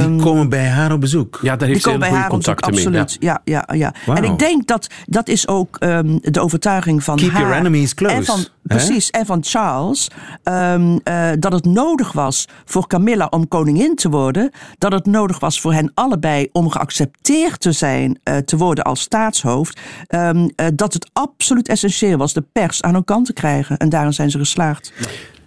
Die 0.08 0.20
komen 0.22 0.50
bij 0.50 0.68
haar 0.68 0.92
op 0.92 1.00
bezoek. 1.02 1.40
Ja, 1.42 1.48
daar 1.50 1.58
die 1.58 1.68
heeft 1.68 1.82
ze 1.82 1.86
komen 1.86 2.00
bij 2.00 2.10
hele 2.10 2.22
haar 2.22 2.30
goede 2.32 2.46
contacten 2.46 2.76
mee. 2.76 2.86
absoluut. 3.02 3.18
Ja, 3.20 3.42
ja, 3.44 3.68
ja. 3.76 3.94
En 4.16 4.24
ik 4.24 4.40
denk 4.40 4.68
dat 4.68 4.88
dat 5.06 5.28
is 5.28 5.48
ook 5.48 5.78
ehm, 5.78 6.18
de 6.22 6.40
overtuiging 6.40 7.04
van 7.04 7.16
Keep 7.18 7.32
haar. 7.32 7.42
your 7.42 7.56
enemies 7.56 7.94
close, 7.94 8.16
En 8.16 8.26
van, 8.26 8.46
precies, 8.64 9.10
en 9.10 9.26
van 9.26 9.44
Charles. 9.44 10.08
ehm, 10.44 10.98
eh, 11.04 11.30
dat 11.40 11.52
het 11.52 11.66
nodig 11.66 12.12
was 12.12 12.48
voor 12.66 12.88
Camilla 12.88 13.28
om 13.30 13.48
koningin 13.48 13.96
te 13.96 14.10
worden. 14.10 14.52
Dat 14.78 14.92
het 14.92 15.06
nodig 15.06 15.40
was 15.40 15.62
voor 15.62 15.74
hen 15.74 15.92
allebei 15.94 16.50
om 16.52 16.70
geaccepteerd 16.70 17.60
te 17.60 17.72
zijn, 17.72 18.20
eh, 18.24 18.38
te 18.38 18.58
worden 18.58 18.84
als 18.84 19.02
staatshoofd. 19.02 19.80
ehm, 20.08 20.48
eh, 20.56 20.68
dat 20.74 20.94
het 20.94 21.10
absoluut 21.14 21.68
essentieel 21.68 22.18
was 22.18 22.34
de 22.34 22.44
pers 22.52 22.82
aan 22.82 22.94
hun 22.94 23.04
kant 23.04 23.26
te 23.26 23.34
krijgen. 23.34 23.78
En 23.78 23.90
daarin 23.90 24.14
zijn 24.14 24.32
ze 24.32 24.38
geslaagd. 24.38 24.94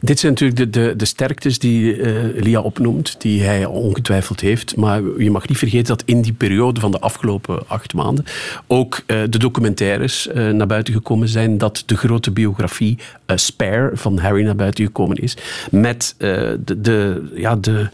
Dit 0.04 0.18
zijn 0.18 0.32
natuurlijk 0.32 0.58
de, 0.58 0.70
de, 0.70 0.96
de 0.96 1.04
sterktes 1.04 1.58
die 1.58 1.96
eh, 1.96 2.42
Lia 2.42 2.60
opnoemt, 2.60 3.20
die 3.20 3.42
hij 3.42 3.64
ongetwijfeld 3.64 4.40
heeft. 4.40 4.76
Maar 4.76 5.02
je 5.18 5.30
mag 5.30 5.48
niet 5.48 5.58
vergeten 5.58 5.86
dat 5.86 6.02
in 6.06 6.22
die 6.22 6.32
periode 6.32 6.80
van 6.80 6.90
de 6.90 7.00
afgelopen 7.00 7.68
acht 7.68 7.94
maanden 7.94 8.24
ook 8.66 9.02
eh, 9.06 9.18
de 9.30 9.38
documentaires 9.38 10.28
eh, 10.28 10.48
naar 10.48 10.66
buiten 10.66 10.94
gekomen 10.94 11.28
zijn. 11.28 11.58
Dat 11.58 11.82
de 11.86 11.96
grote 11.96 12.30
biografie 12.30 12.98
Spare 13.26 13.90
van 13.94 14.18
Harry 14.18 14.44
naar 14.44 14.56
buiten 14.56 14.84
gekomen 14.84 15.16
is. 15.16 15.36
Met 15.70 16.14
de, 16.18 16.58
de, 16.78 17.30
ja, 17.34 17.56
de, 17.56 17.88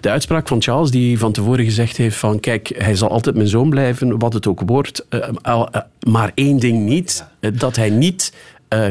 de 0.00 0.10
uitspraak 0.10 0.48
van 0.48 0.62
Charles, 0.62 0.90
die 0.90 1.18
van 1.18 1.32
tevoren 1.32 1.64
gezegd 1.64 1.96
heeft 1.96 2.16
van 2.16 2.40
kijk, 2.40 2.72
hij 2.76 2.94
zal 2.94 3.10
altijd 3.10 3.36
mijn 3.36 3.48
zoon 3.48 3.70
blijven, 3.70 4.18
wat 4.18 4.32
het 4.32 4.46
ook 4.46 4.60
wordt. 4.66 5.06
maar 6.08 6.32
één 6.34 6.58
ding 6.58 6.86
niet, 6.86 7.24
dat 7.54 7.76
hij 7.76 7.90
niet 7.90 8.32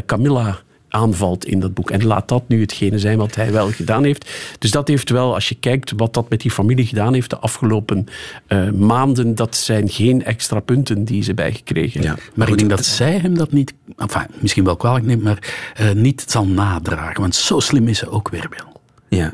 Camilla 0.05 0.59
aanvalt 0.89 1.45
in 1.45 1.59
dat 1.59 1.73
boek. 1.73 1.91
En 1.91 2.05
laat 2.05 2.27
dat 2.27 2.43
nu 2.47 2.61
hetgene 2.61 2.99
zijn 2.99 3.17
wat 3.17 3.35
hij 3.35 3.51
wel 3.51 3.71
gedaan 3.71 4.03
heeft. 4.03 4.29
Dus 4.59 4.71
dat 4.71 4.87
heeft 4.87 5.09
wel, 5.09 5.33
als 5.33 5.49
je 5.49 5.55
kijkt 5.55 5.93
wat 5.95 6.13
dat 6.13 6.29
met 6.29 6.41
die 6.41 6.51
familie 6.51 6.85
gedaan 6.85 7.13
heeft 7.13 7.29
de 7.29 7.37
afgelopen 7.37 8.05
eh, 8.47 8.69
maanden, 8.71 9.35
dat 9.35 9.55
zijn 9.55 9.89
geen 9.89 10.23
extra 10.25 10.59
punten 10.59 11.03
die 11.03 11.23
ze 11.23 11.33
bijgekregen 11.33 12.01
Ja. 12.01 12.07
hebben. 12.07 12.25
Maar 12.35 12.49
ik 12.49 12.57
denk 12.57 12.69
dat 12.69 12.85
zij 12.85 13.17
hem 13.19 13.37
dat 13.37 13.51
niet, 13.51 13.73
enfin, 13.97 14.25
misschien 14.39 14.63
wel 14.63 14.75
kwalijk 14.77 15.05
neemt, 15.05 15.23
maar 15.23 15.71
eh, 15.75 15.91
niet 15.91 16.23
zal 16.27 16.47
nadragen. 16.47 17.21
Want 17.21 17.35
zo 17.35 17.59
slim 17.59 17.87
is 17.87 17.97
ze 17.97 18.09
ook 18.09 18.29
weer 18.29 18.47
wel. 18.57 18.81
Ja. 19.19 19.33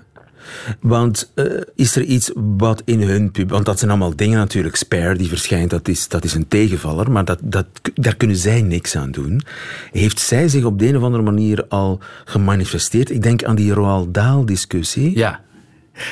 Want 0.79 1.31
eh, 1.33 1.45
is 1.75 1.95
er 1.95 2.01
iets 2.01 2.31
wat 2.35 2.81
in 2.85 3.01
hun 3.01 3.31
pub... 3.31 3.49
Want 3.49 3.65
dat 3.65 3.79
zijn 3.79 3.91
allemaal 3.91 4.15
dingen 4.15 4.37
natuurlijk. 4.37 4.75
Spare, 4.75 5.15
die 5.15 5.27
verschijnt, 5.27 5.69
dat 5.69 5.87
is, 5.87 6.07
dat 6.07 6.23
is 6.23 6.33
een 6.33 6.47
tegenvaller. 6.47 7.11
Maar 7.11 7.25
dat, 7.25 7.39
dat, 7.41 7.65
daar 7.93 8.15
kunnen 8.15 8.37
zij 8.37 8.61
niks 8.61 8.95
aan 8.95 9.11
doen. 9.11 9.41
Heeft 9.91 10.19
zij 10.19 10.47
zich 10.47 10.63
op 10.63 10.79
de 10.79 10.87
een 10.87 10.97
of 10.97 11.03
andere 11.03 11.23
manier 11.23 11.65
al 11.67 11.99
gemanifesteerd? 12.25 13.09
Ik 13.09 13.23
denk 13.23 13.43
aan 13.43 13.55
die 13.55 13.73
Roald 13.73 14.13
Dahl-discussie. 14.13 15.17
Ja, 15.17 15.41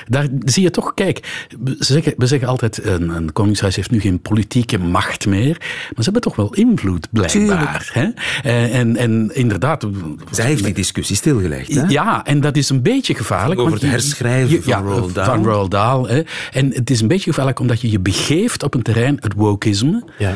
daar 0.07 0.27
zie 0.45 0.63
je 0.63 0.69
toch, 0.71 0.93
kijk, 0.93 1.45
we 1.63 1.75
zeggen, 1.79 2.13
we 2.17 2.27
zeggen 2.27 2.47
altijd, 2.47 2.85
een, 2.85 3.09
een 3.09 3.33
koningshuis 3.33 3.75
heeft 3.75 3.91
nu 3.91 3.99
geen 3.99 4.19
politieke 4.21 4.77
macht 4.79 5.25
meer, 5.27 5.55
maar 5.59 5.93
ze 5.95 6.03
hebben 6.03 6.21
toch 6.21 6.35
wel 6.35 6.53
invloed, 6.53 7.07
blijkbaar. 7.11 7.89
Hè? 7.93 8.09
Eh, 8.43 8.75
En, 8.79 8.95
en 8.97 9.29
inderdaad... 9.33 9.87
Zij 10.31 10.45
heeft 10.45 10.63
die 10.63 10.73
discussie 10.73 11.15
stilgelegd. 11.15 11.73
Hè? 11.75 11.81
Ja, 11.87 12.25
en 12.25 12.41
dat 12.41 12.57
is 12.57 12.69
een 12.69 12.81
beetje 12.81 13.15
gevaarlijk. 13.15 13.59
Over 13.59 13.73
het 13.73 13.81
herschrijven 13.81 14.49
je- 14.55 14.61
van 14.61 14.71
ja, 14.73 14.79
Roald 14.79 15.13
Dahl. 15.15 15.29
Van 15.29 15.43
Roald 15.43 15.71
Dahl. 15.71 16.05
Hè. 16.07 16.21
En 16.51 16.71
het 16.73 16.89
is 16.89 17.01
een 17.01 17.07
beetje 17.07 17.29
gevaarlijk 17.29 17.59
omdat 17.59 17.81
je 17.81 17.91
je 17.91 17.99
begeeft 17.99 18.63
op 18.63 18.73
een 18.73 18.81
terrein, 18.81 19.17
het 19.19 19.33
wokeisme. 19.33 20.03
Ja. 20.17 20.35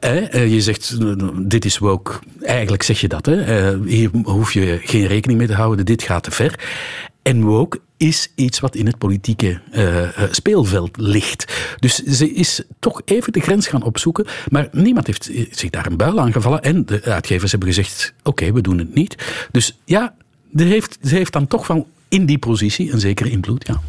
Hè, 0.00 0.18
eh, 0.20 0.52
je 0.52 0.60
zegt, 0.60 0.96
eh, 1.00 1.12
dit 1.42 1.64
is 1.64 1.78
woke. 1.78 2.12
Eigenlijk 2.42 2.82
zeg 2.82 3.00
je 3.00 3.08
dat. 3.08 3.26
Hè. 3.26 3.42
Eh, 3.42 3.78
Hier 3.86 4.10
hoef 4.22 4.52
je 4.52 4.80
geen 4.82 5.06
rekening 5.06 5.38
mee 5.38 5.48
te 5.48 5.54
houden. 5.54 5.84
Dit 5.84 6.02
gaat 6.02 6.22
te 6.22 6.30
ver. 6.30 6.54
En 7.22 7.42
woke 7.42 7.80
is 7.96 8.32
iets 8.34 8.60
wat 8.60 8.74
in 8.74 8.86
het 8.86 8.98
politieke 8.98 9.60
eh, 9.70 10.02
eh, 10.02 10.32
speelveld 10.32 10.96
ligt. 10.96 11.76
Dus 11.78 11.94
ze 11.94 12.32
is 12.32 12.62
toch 12.78 13.02
even 13.04 13.32
de 13.32 13.40
grens 13.40 13.66
gaan 13.66 13.82
opzoeken. 13.82 14.26
Maar 14.48 14.68
niemand 14.72 15.06
heeft 15.06 15.28
eh, 15.28 15.46
zich 15.50 15.70
daar 15.70 15.86
een 15.86 15.96
buil 15.96 16.20
aan 16.20 16.32
gevallen. 16.32 16.62
En 16.62 16.86
de 16.86 17.02
uitgevers 17.02 17.50
hebben 17.50 17.68
gezegd, 17.68 18.14
oké, 18.22 18.52
we 18.52 18.60
doen 18.60 18.78
het 18.78 18.94
niet. 18.94 19.48
Dus 19.50 19.78
ja, 19.84 20.14
heeft, 20.56 20.98
ze 21.02 21.14
heeft 21.14 21.32
dan 21.32 21.46
toch 21.46 21.66
wel 21.66 21.88
in 22.08 22.26
die 22.26 22.38
positie 22.38 22.92
een 22.92 23.00
zekere 23.00 23.30
invloed. 23.30 23.66
Ja. 23.66 23.80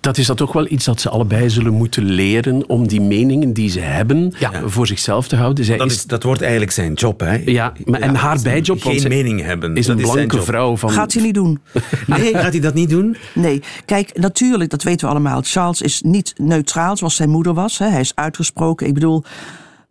Dat 0.00 0.18
is 0.18 0.26
dan 0.26 0.36
toch 0.36 0.52
wel 0.52 0.66
iets 0.70 0.84
dat 0.84 1.00
ze 1.00 1.08
allebei 1.10 1.50
zullen 1.50 1.72
moeten 1.72 2.04
leren 2.04 2.68
om 2.68 2.88
die 2.88 3.00
meningen 3.00 3.52
die 3.52 3.70
ze 3.70 3.80
hebben 3.80 4.34
Ja. 4.38 4.50
voor 4.64 4.86
zichzelf 4.86 5.28
te 5.28 5.36
houden. 5.36 5.64
Zij 5.64 5.76
Dat, 5.76 5.90
is, 5.90 6.04
dat 6.04 6.22
wordt 6.22 6.40
eigenlijk 6.40 6.72
zijn 6.72 6.92
job. 6.92 7.20
Hè? 7.20 7.42
ja, 7.44 7.72
maar, 7.84 8.00
en 8.00 8.14
haar 8.14 8.38
bijjob, 8.42 8.82
Geen 8.82 9.08
mening 9.08 9.42
hebben. 9.42 9.76
is 9.76 9.86
dat 9.86 9.96
een 9.98 10.02
blanke 10.02 10.42
vrouw 10.42 10.76
van... 10.76 10.90
Gaat 10.90 11.12
hij 11.12 11.22
niet 11.22 11.34
doen. 11.34 11.58
Nee, 12.06 12.34
gaat 12.34 12.52
hij 12.52 12.60
dat 12.60 12.74
niet 12.74 12.88
doen? 12.90 13.16
Nee, 13.34 13.62
kijk, 13.84 14.18
natuurlijk, 14.18 14.70
dat 14.70 14.82
weten 14.82 15.06
we 15.06 15.12
allemaal. 15.14 15.40
Charles 15.44 15.82
is 15.82 16.02
niet 16.02 16.32
neutraal 16.36 16.96
zoals 16.96 17.16
zijn 17.16 17.30
moeder 17.30 17.54
was. 17.54 17.78
Hè. 17.78 17.86
Hij 17.88 18.00
is 18.00 18.12
uitgesproken. 18.14 18.86
Ik 18.86 18.94
bedoel, 18.94 19.24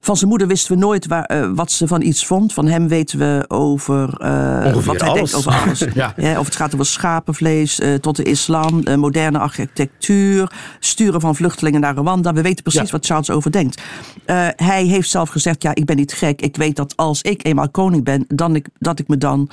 van 0.05 0.17
zijn 0.17 0.29
moeder 0.29 0.47
wisten 0.47 0.73
we 0.73 0.79
nooit 0.79 1.07
waar, 1.07 1.23
eh, 1.23 1.49
wat 1.55 1.71
ze 1.71 1.87
van 1.87 2.01
iets 2.01 2.25
vond. 2.25 2.53
Van 2.53 2.67
hem 2.67 2.87
weten 2.87 3.19
we 3.19 3.45
over 3.47 4.09
eh, 4.19 4.73
wat 4.73 4.99
hij 4.99 5.09
alles. 5.09 5.31
denkt 5.31 5.35
over 5.35 5.61
alles. 5.63 5.79
Ja. 6.15 6.39
of 6.39 6.45
het 6.45 6.55
gaat 6.55 6.73
over 6.73 6.85
schapenvlees, 6.85 7.79
eh, 7.79 7.93
tot 7.93 8.15
de 8.15 8.23
islam, 8.23 8.83
moderne 8.99 9.39
architectuur, 9.39 10.51
sturen 10.79 11.21
van 11.21 11.35
vluchtelingen 11.35 11.81
naar 11.81 11.95
Rwanda. 11.95 12.33
We 12.33 12.41
weten 12.41 12.63
precies 12.63 12.81
Ja. 12.81 12.91
wat 12.91 13.05
Charles 13.05 13.29
over 13.29 13.51
denkt. 13.51 13.81
Hij 14.55 14.85
heeft 14.85 15.09
zelf 15.09 15.29
gezegd, 15.29 15.61
ja, 15.63 15.75
ik 15.75 15.85
ben 15.85 15.95
niet 15.95 16.13
gek. 16.13 16.41
Ik 16.41 16.55
weet 16.55 16.75
dat 16.75 16.93
als 16.95 17.21
ik 17.21 17.45
eenmaal 17.45 17.69
koning 17.69 18.03
ben, 18.03 18.25
dan 18.27 18.55
ik, 18.55 18.67
dat 18.79 18.99
ik 18.99 19.07
me 19.07 19.17
dan 19.17 19.49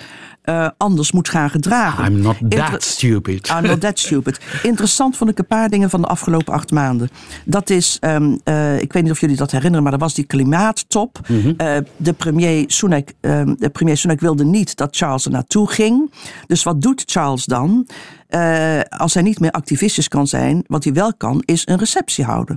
anders 0.76 1.12
moet 1.12 1.28
gaan 1.28 1.50
gedragen. 1.50 2.04
I'm 2.04 2.20
not 2.20 2.36
Inter- 2.40 2.70
that 2.70 2.82
stupid. 2.82 3.48
I'm 3.48 3.66
not 3.66 3.80
that 3.80 3.98
stupid. 3.98 4.40
Interessant 4.62 5.16
vond 5.16 5.30
ik 5.30 5.38
een 5.38 5.46
paar 5.46 5.68
dingen 5.68 5.90
van 5.90 6.00
de 6.00 6.06
afgelopen 6.06 6.52
acht 6.54 6.70
maanden. 6.70 7.10
Dat 7.44 7.70
is, 7.70 7.96
ehm, 8.00 8.36
eh, 8.44 8.80
ik 8.80 8.92
weet 8.92 9.02
niet 9.02 9.12
of 9.12 9.20
jullie 9.20 9.36
dat 9.36 9.50
herinneren, 9.50 9.82
maar 9.84 9.92
er 9.92 9.98
was 9.98 10.14
die 10.14 10.24
klimaattop. 10.42 11.18
Eh, 11.56 11.76
de, 11.96 12.12
premier 12.12 12.64
Sunak, 12.66 13.08
ehm, 13.20 13.54
de 13.58 13.68
premier 13.68 13.96
Sunak 13.96 14.20
wilde 14.20 14.44
niet 14.44 14.76
dat 14.76 14.96
Charles 14.96 15.24
er 15.24 15.30
naartoe 15.30 15.70
ging. 15.70 16.12
Dus 16.46 16.62
wat 16.62 16.82
doet 16.82 17.02
Charles 17.06 17.44
dan? 17.44 17.86
Eh, 18.28 18.80
als 18.88 19.14
hij 19.14 19.22
niet 19.22 19.40
meer 19.40 19.50
activistisch 19.50 20.08
kan 20.08 20.26
zijn, 20.26 20.64
wat 20.66 20.84
hij 20.84 20.92
wel 20.92 21.14
kan, 21.14 21.42
is 21.44 21.66
een 21.66 21.78
receptie 21.78 22.24
houden. 22.24 22.56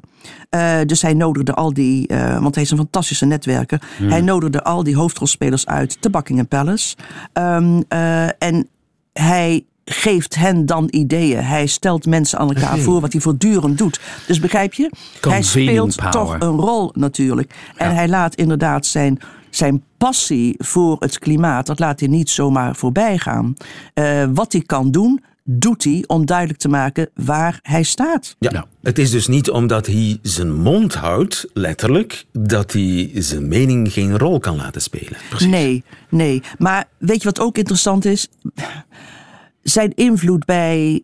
Eh, 0.49 0.77
dus 0.85 1.01
hij 1.01 1.13
nodigde 1.13 1.53
al 1.53 1.73
die, 1.73 2.07
want 2.39 2.55
hij 2.55 2.63
is 2.63 2.71
een 2.71 2.77
fantastische 2.77 3.25
netwerker. 3.25 3.81
Hij 4.01 4.21
nodigde 4.21 4.63
al 4.63 4.83
die 4.83 4.95
hoofdrolspelers 4.95 5.65
uit 5.65 6.01
te 6.01 6.09
Buckingham 6.09 6.47
Palace. 6.47 6.95
Ehm, 7.33 7.81
eh, 7.87 8.43
en 8.43 8.67
hij 9.13 9.65
geeft 9.85 10.35
hen 10.35 10.65
dan 10.65 10.87
ideeën. 10.89 11.43
Hij 11.43 11.67
stelt 11.67 12.05
mensen 12.05 12.39
aan 12.39 12.53
elkaar 12.53 12.77
voor 12.77 13.01
wat 13.01 13.11
hij 13.11 13.21
voortdurend 13.21 13.77
doet. 13.77 13.99
Dus 14.27 14.39
begrijp 14.39 14.73
je? 14.73 14.91
Hij 15.21 15.41
speelt 15.41 15.95
power. 15.95 16.11
toch 16.11 16.35
een 16.39 16.57
rol 16.59 16.91
natuurlijk. 16.93 17.55
En 17.75 17.95
hij 17.95 18.07
laat 18.07 18.35
inderdaad 18.35 18.85
zijn, 18.85 19.19
zijn 19.49 19.83
passie 19.97 20.55
voor 20.57 20.95
het 20.99 21.19
klimaat, 21.19 21.65
dat 21.65 21.79
laat 21.79 21.99
hij 21.99 22.09
niet 22.09 22.29
zomaar 22.29 22.75
voorbij 22.75 23.17
gaan. 23.17 23.53
Eh, 23.93 24.23
wat 24.33 24.51
hij 24.51 24.61
kan 24.61 24.91
doen, 24.91 25.23
doet 25.43 25.83
hij 25.83 26.03
om 26.07 26.25
duidelijk 26.25 26.59
te 26.59 26.67
maken 26.67 27.09
waar 27.13 27.59
hij 27.61 27.83
staat. 27.83 28.35
Ja. 28.39 28.49
Ja. 28.53 28.65
Het 28.81 28.99
is 28.99 29.11
dus 29.11 29.27
niet 29.27 29.49
omdat 29.49 29.85
hij 29.85 30.19
zijn 30.21 30.53
mond 30.53 30.93
houdt, 30.93 31.45
letterlijk, 31.53 32.25
dat 32.31 32.71
hij 32.71 33.11
zijn 33.13 33.47
mening 33.47 33.93
geen 33.93 34.17
rol 34.17 34.39
kan 34.39 34.55
laten 34.55 34.81
spelen. 34.81 35.17
Nee, 35.47 35.83
nee. 36.09 36.41
Maar 36.57 36.87
weet 36.97 37.21
je 37.21 37.23
wat 37.23 37.39
ook 37.39 37.57
interessant 37.57 38.05
is? 38.05 38.27
Zijn 39.65 39.93
invloed 39.95 40.45
bij 40.45 41.03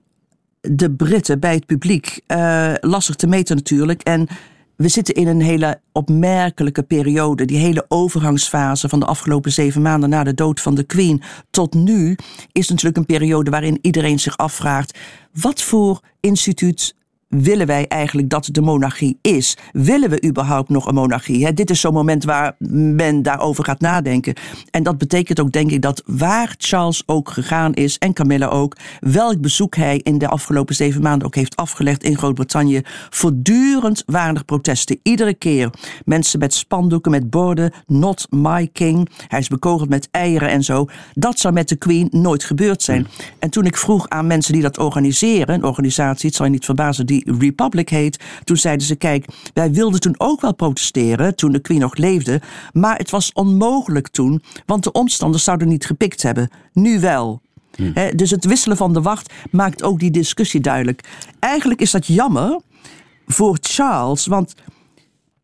de 0.62 0.91
Britten, 0.91 1.39
bij 1.39 1.53
het 1.53 1.66
publiek, 1.66 2.20
eh, 2.28 2.74
lastig 2.80 3.16
te 3.16 3.28
meten 3.28 3.55
natuurlijk. 3.55 4.01
En 4.01 4.28
we 4.76 4.88
zitten 4.88 5.16
in 5.16 5.28
een 5.28 5.41
hele 5.41 5.80
opmerkelijke 5.91 6.84
periode. 6.84 7.45
Die 7.45 7.57
hele 7.57 7.86
overgangsfase 7.88 8.89
van 8.89 8.99
de 8.99 9.05
afgelopen 9.05 9.51
zeven 9.51 9.82
maanden 9.82 10.09
na 10.09 10.24
de 10.24 10.34
dood 10.34 10.62
van 10.62 10.76
de 10.76 10.84
Queen 10.84 11.22
tot 11.51 11.74
nu 11.74 12.18
is 12.51 12.70
natuurlijk 12.70 12.97
een 12.97 13.05
periode 13.05 13.51
waarin 13.51 13.80
iedereen 13.82 14.20
zich 14.20 14.38
afvraagt: 14.38 14.97
wat 15.34 15.62
voor 15.62 15.99
instituut 16.20 16.95
willen 17.32 17.67
wij 17.67 17.88
eigenlijk 17.88 18.29
dat 18.29 18.49
de 18.51 18.61
monarchie 18.61 19.17
is? 19.21 19.57
Willen 19.71 20.09
we 20.09 20.25
überhaupt 20.25 20.69
nog 20.69 20.86
een 20.88 20.93
monarchie? 20.93 21.53
Dit 21.53 21.69
is 21.69 21.79
zo'n 21.79 21.93
moment 21.93 22.23
waar 22.23 22.55
men 22.69 23.21
daarover 23.21 23.63
gaat 23.63 23.79
nadenken. 23.79 24.34
En 24.71 24.84
dat 24.84 24.97
betekent 24.97 25.39
ook, 25.39 25.51
denk 25.51 25.71
ik, 25.71 25.82
dat 25.82 26.03
waar 26.05 26.55
Charles 26.57 27.03
ook 27.05 27.29
gegaan 27.29 27.73
is, 27.73 27.97
en 27.97 28.13
Camilla 28.13 28.47
ook, 28.47 28.77
welk 28.99 29.41
bezoek 29.41 29.75
hij 29.75 29.97
in 29.97 30.17
de 30.17 30.27
afgelopen 30.27 30.75
zeven 30.75 31.01
maanden 31.01 31.27
ook 31.27 31.36
heeft 31.36 31.55
afgelegd 31.55 32.03
in 32.03 32.17
Groot-Brittannië, 32.17 32.82
voortdurend 33.09 34.03
waren 34.05 34.36
er 34.36 34.45
protesten. 34.45 34.99
Iedere 35.03 35.34
keer 35.34 35.69
mensen 36.05 36.39
met 36.39 36.53
spandoeken, 36.53 37.11
met 37.11 37.29
borden, 37.29 37.73
not 37.88 38.27
my 38.29 38.69
king. 38.73 39.09
Hij 39.27 39.39
is 39.39 39.47
bekogeld 39.47 39.89
met 39.89 40.07
eieren 40.11 40.49
en 40.49 40.63
zo. 40.63 40.86
Dat 41.13 41.39
zou 41.39 41.53
met 41.53 41.69
de 41.69 41.75
Queen 41.75 42.07
nooit 42.11 42.43
gebeurd 42.43 42.82
zijn. 42.82 43.07
En 43.39 43.49
toen 43.49 43.65
ik 43.65 43.77
vroeg 43.77 44.09
aan 44.09 44.27
mensen 44.27 44.53
die 44.53 44.61
dat 44.61 44.77
organiseren, 44.77 45.55
een 45.55 45.63
organisatie, 45.63 46.27
het 46.27 46.36
zal 46.38 46.45
je 46.45 46.51
niet 46.51 46.65
verbazen, 46.65 47.05
die 47.05 47.20
Republic 47.26 47.89
heet, 47.89 48.24
toen 48.43 48.57
zeiden 48.57 48.86
ze: 48.86 48.95
Kijk, 48.95 49.26
wij 49.53 49.72
wilden 49.72 49.99
toen 49.99 50.15
ook 50.17 50.41
wel 50.41 50.55
protesteren, 50.55 51.36
toen 51.36 51.51
de 51.51 51.59
Queen 51.59 51.80
nog 51.80 51.95
leefde, 51.95 52.41
maar 52.72 52.97
het 52.97 53.09
was 53.09 53.34
onmogelijk 53.34 54.07
toen, 54.07 54.41
want 54.65 54.84
de 54.84 54.91
omstanders 54.91 55.43
zouden 55.43 55.67
niet 55.67 55.86
gepikt 55.86 56.24
hebben. 56.24 56.49
Nu 56.74 56.99
wel. 56.99 57.41
Hè, 57.93 58.15
dus 58.15 58.32
het 58.32 58.45
wisselen 58.45 58.78
van 58.78 58.93
de 58.93 59.01
wacht 59.01 59.34
maakt 59.51 59.84
ook 59.84 59.99
die 59.99 60.11
discussie 60.11 60.59
duidelijk. 60.59 61.03
Eigenlijk 61.39 61.82
is 61.82 61.91
dat 61.91 62.07
jammer 62.07 62.61
voor 63.26 63.57
Charles, 63.61 64.26
want 64.26 64.55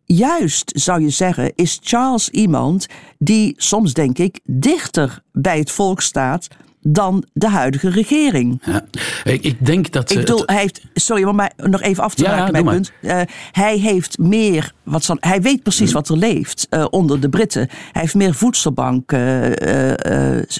juist 0.05 0.71
zou 0.75 1.01
je 1.01 1.09
zeggen, 1.09 1.51
is 1.55 1.80
Charles 1.82 2.30
iemand 2.30 2.88
die 3.17 3.53
soms, 3.57 3.93
denk 3.93 4.17
ik, 4.17 4.39
dichter 4.43 5.21
bij 5.32 5.59
het 5.59 5.71
volk 5.71 6.01
staat 6.01 6.47
dan 6.82 7.23
de 7.34 7.49
huidige 7.49 7.89
regering. 7.89 8.61
Ja. 8.65 8.86
Ik, 9.23 9.43
ik 9.43 9.65
denk 9.65 9.91
dat... 9.91 10.09
Ik 10.11 10.17
eh, 10.17 10.23
bedoel, 10.23 10.39
het- 10.39 10.49
hij 10.49 10.59
heeft, 10.59 10.82
sorry, 10.93 11.23
om 11.23 11.36
mij 11.36 11.51
nog 11.57 11.82
even 11.82 12.03
af 12.03 12.13
te 12.15 12.23
Ja, 12.23 12.36
maken, 12.36 12.51
mijn 12.51 12.65
maar. 12.65 12.73
punt. 12.73 12.91
Eh, 13.01 13.21
hij 13.51 13.78
heeft 13.78 14.17
meer, 14.17 14.73
wat 14.84 15.03
zal, 15.03 15.17
hij 15.19 15.41
weet 15.41 15.63
precies 15.63 15.91
wat 15.91 16.09
er 16.09 16.17
leeft 16.17 16.67
eh, 16.69 16.86
onder 16.89 17.19
de 17.19 17.30
Britten. 17.30 17.67
Hij 17.91 18.01
heeft 18.01 18.15
meer 18.15 18.34
voedselbanken, 18.34 19.53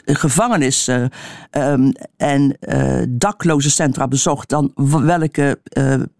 gevangenissen 0.05 1.09
ehm, 1.51 1.91
en 2.18 2.57
dakloze 3.09 3.70
centra 3.70 4.07
bezocht 4.07 4.49
dan 4.49 4.72
welke 5.03 5.59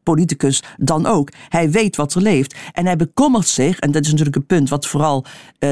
politicus 0.04 0.64
dan 0.78 1.06
ook. 1.06 1.30
Hij 1.50 1.72
weet 1.72 1.96
wat 1.96 2.14
er 2.14 2.22
leeft. 2.22 2.56
En 2.74 2.86
hij 2.86 2.96
bekommert 2.96 3.48
zich, 3.48 3.80
en 3.80 3.92
dat 3.92 4.04
is 4.04 4.10
natuurlijk 4.10 4.36
een 4.36 4.46
punt 4.46 4.70
wat 4.70 4.88
vooral 4.88 5.26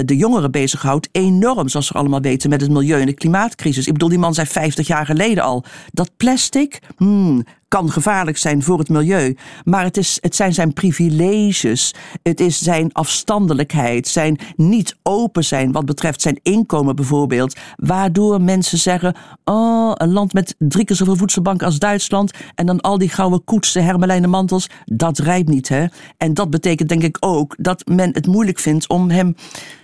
de 0.05 0.15
jongeren 0.17 0.51
bezighoudt, 0.51 1.09
enorm, 1.11 1.69
zoals 1.69 1.89
we 1.89 1.97
allemaal 1.97 2.21
weten, 2.21 2.49
met 2.49 2.61
het 2.61 2.69
milieu 2.71 2.99
en 2.99 3.05
de 3.05 3.13
klimaatcrisis. 3.13 3.87
Ik 3.87 3.93
bedoel, 3.93 4.09
die 4.15 4.23
man 4.23 4.33
zei 4.33 4.47
50 4.47 4.87
jaar 4.87 5.05
geleden 5.05 5.43
al, 5.43 5.63
dat 5.91 6.11
plastic, 6.17 6.79
hmm, 6.97 7.43
kan 7.67 7.91
gevaarlijk 7.91 8.37
zijn 8.37 8.63
voor 8.63 8.79
het 8.79 8.89
milieu. 8.89 9.37
Maar 9.63 9.83
het, 9.83 9.97
is, 9.97 10.17
het 10.21 10.35
zijn 10.35 10.53
zijn 10.53 10.73
privileges. 10.73 11.93
Het 12.23 12.39
is 12.39 12.59
zijn 12.59 12.93
afstandelijkheid. 12.93 14.07
Zijn 14.07 14.39
niet 14.55 14.95
open 15.03 15.43
zijn 15.43 15.71
wat 15.71 15.85
betreft 15.85 16.21
zijn 16.21 16.39
inkomen 16.43 16.95
bijvoorbeeld. 16.95 17.55
Waardoor 17.75 18.41
mensen 18.41 18.77
zeggen: 18.77 19.15
Oh, 19.43 19.91
een 19.93 20.11
land 20.11 20.33
met 20.33 20.55
drie 20.57 20.85
keer 20.85 20.95
zoveel 20.95 21.15
voedselbanken 21.15 21.65
als 21.65 21.79
Duitsland. 21.79 22.31
En 22.55 22.65
dan 22.65 22.81
al 22.81 22.97
die 22.97 23.09
gouden 23.09 23.43
koetsen, 23.43 23.83
hermelijnen 23.83 24.29
mantels. 24.29 24.69
Dat 24.85 25.17
rijdt 25.17 25.49
niet, 25.49 25.69
hè? 25.69 25.85
En 26.17 26.33
dat 26.33 26.49
betekent 26.49 26.89
denk 26.89 27.03
ik 27.03 27.17
ook 27.19 27.55
dat 27.57 27.87
men 27.87 28.13
het 28.13 28.27
moeilijk 28.27 28.59
vindt 28.59 28.89
om 28.89 29.09
hem 29.09 29.35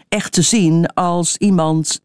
echt 0.10 0.32
te 0.32 0.42
zien 0.42 0.94
als 0.94 1.38
iemand 1.38 2.02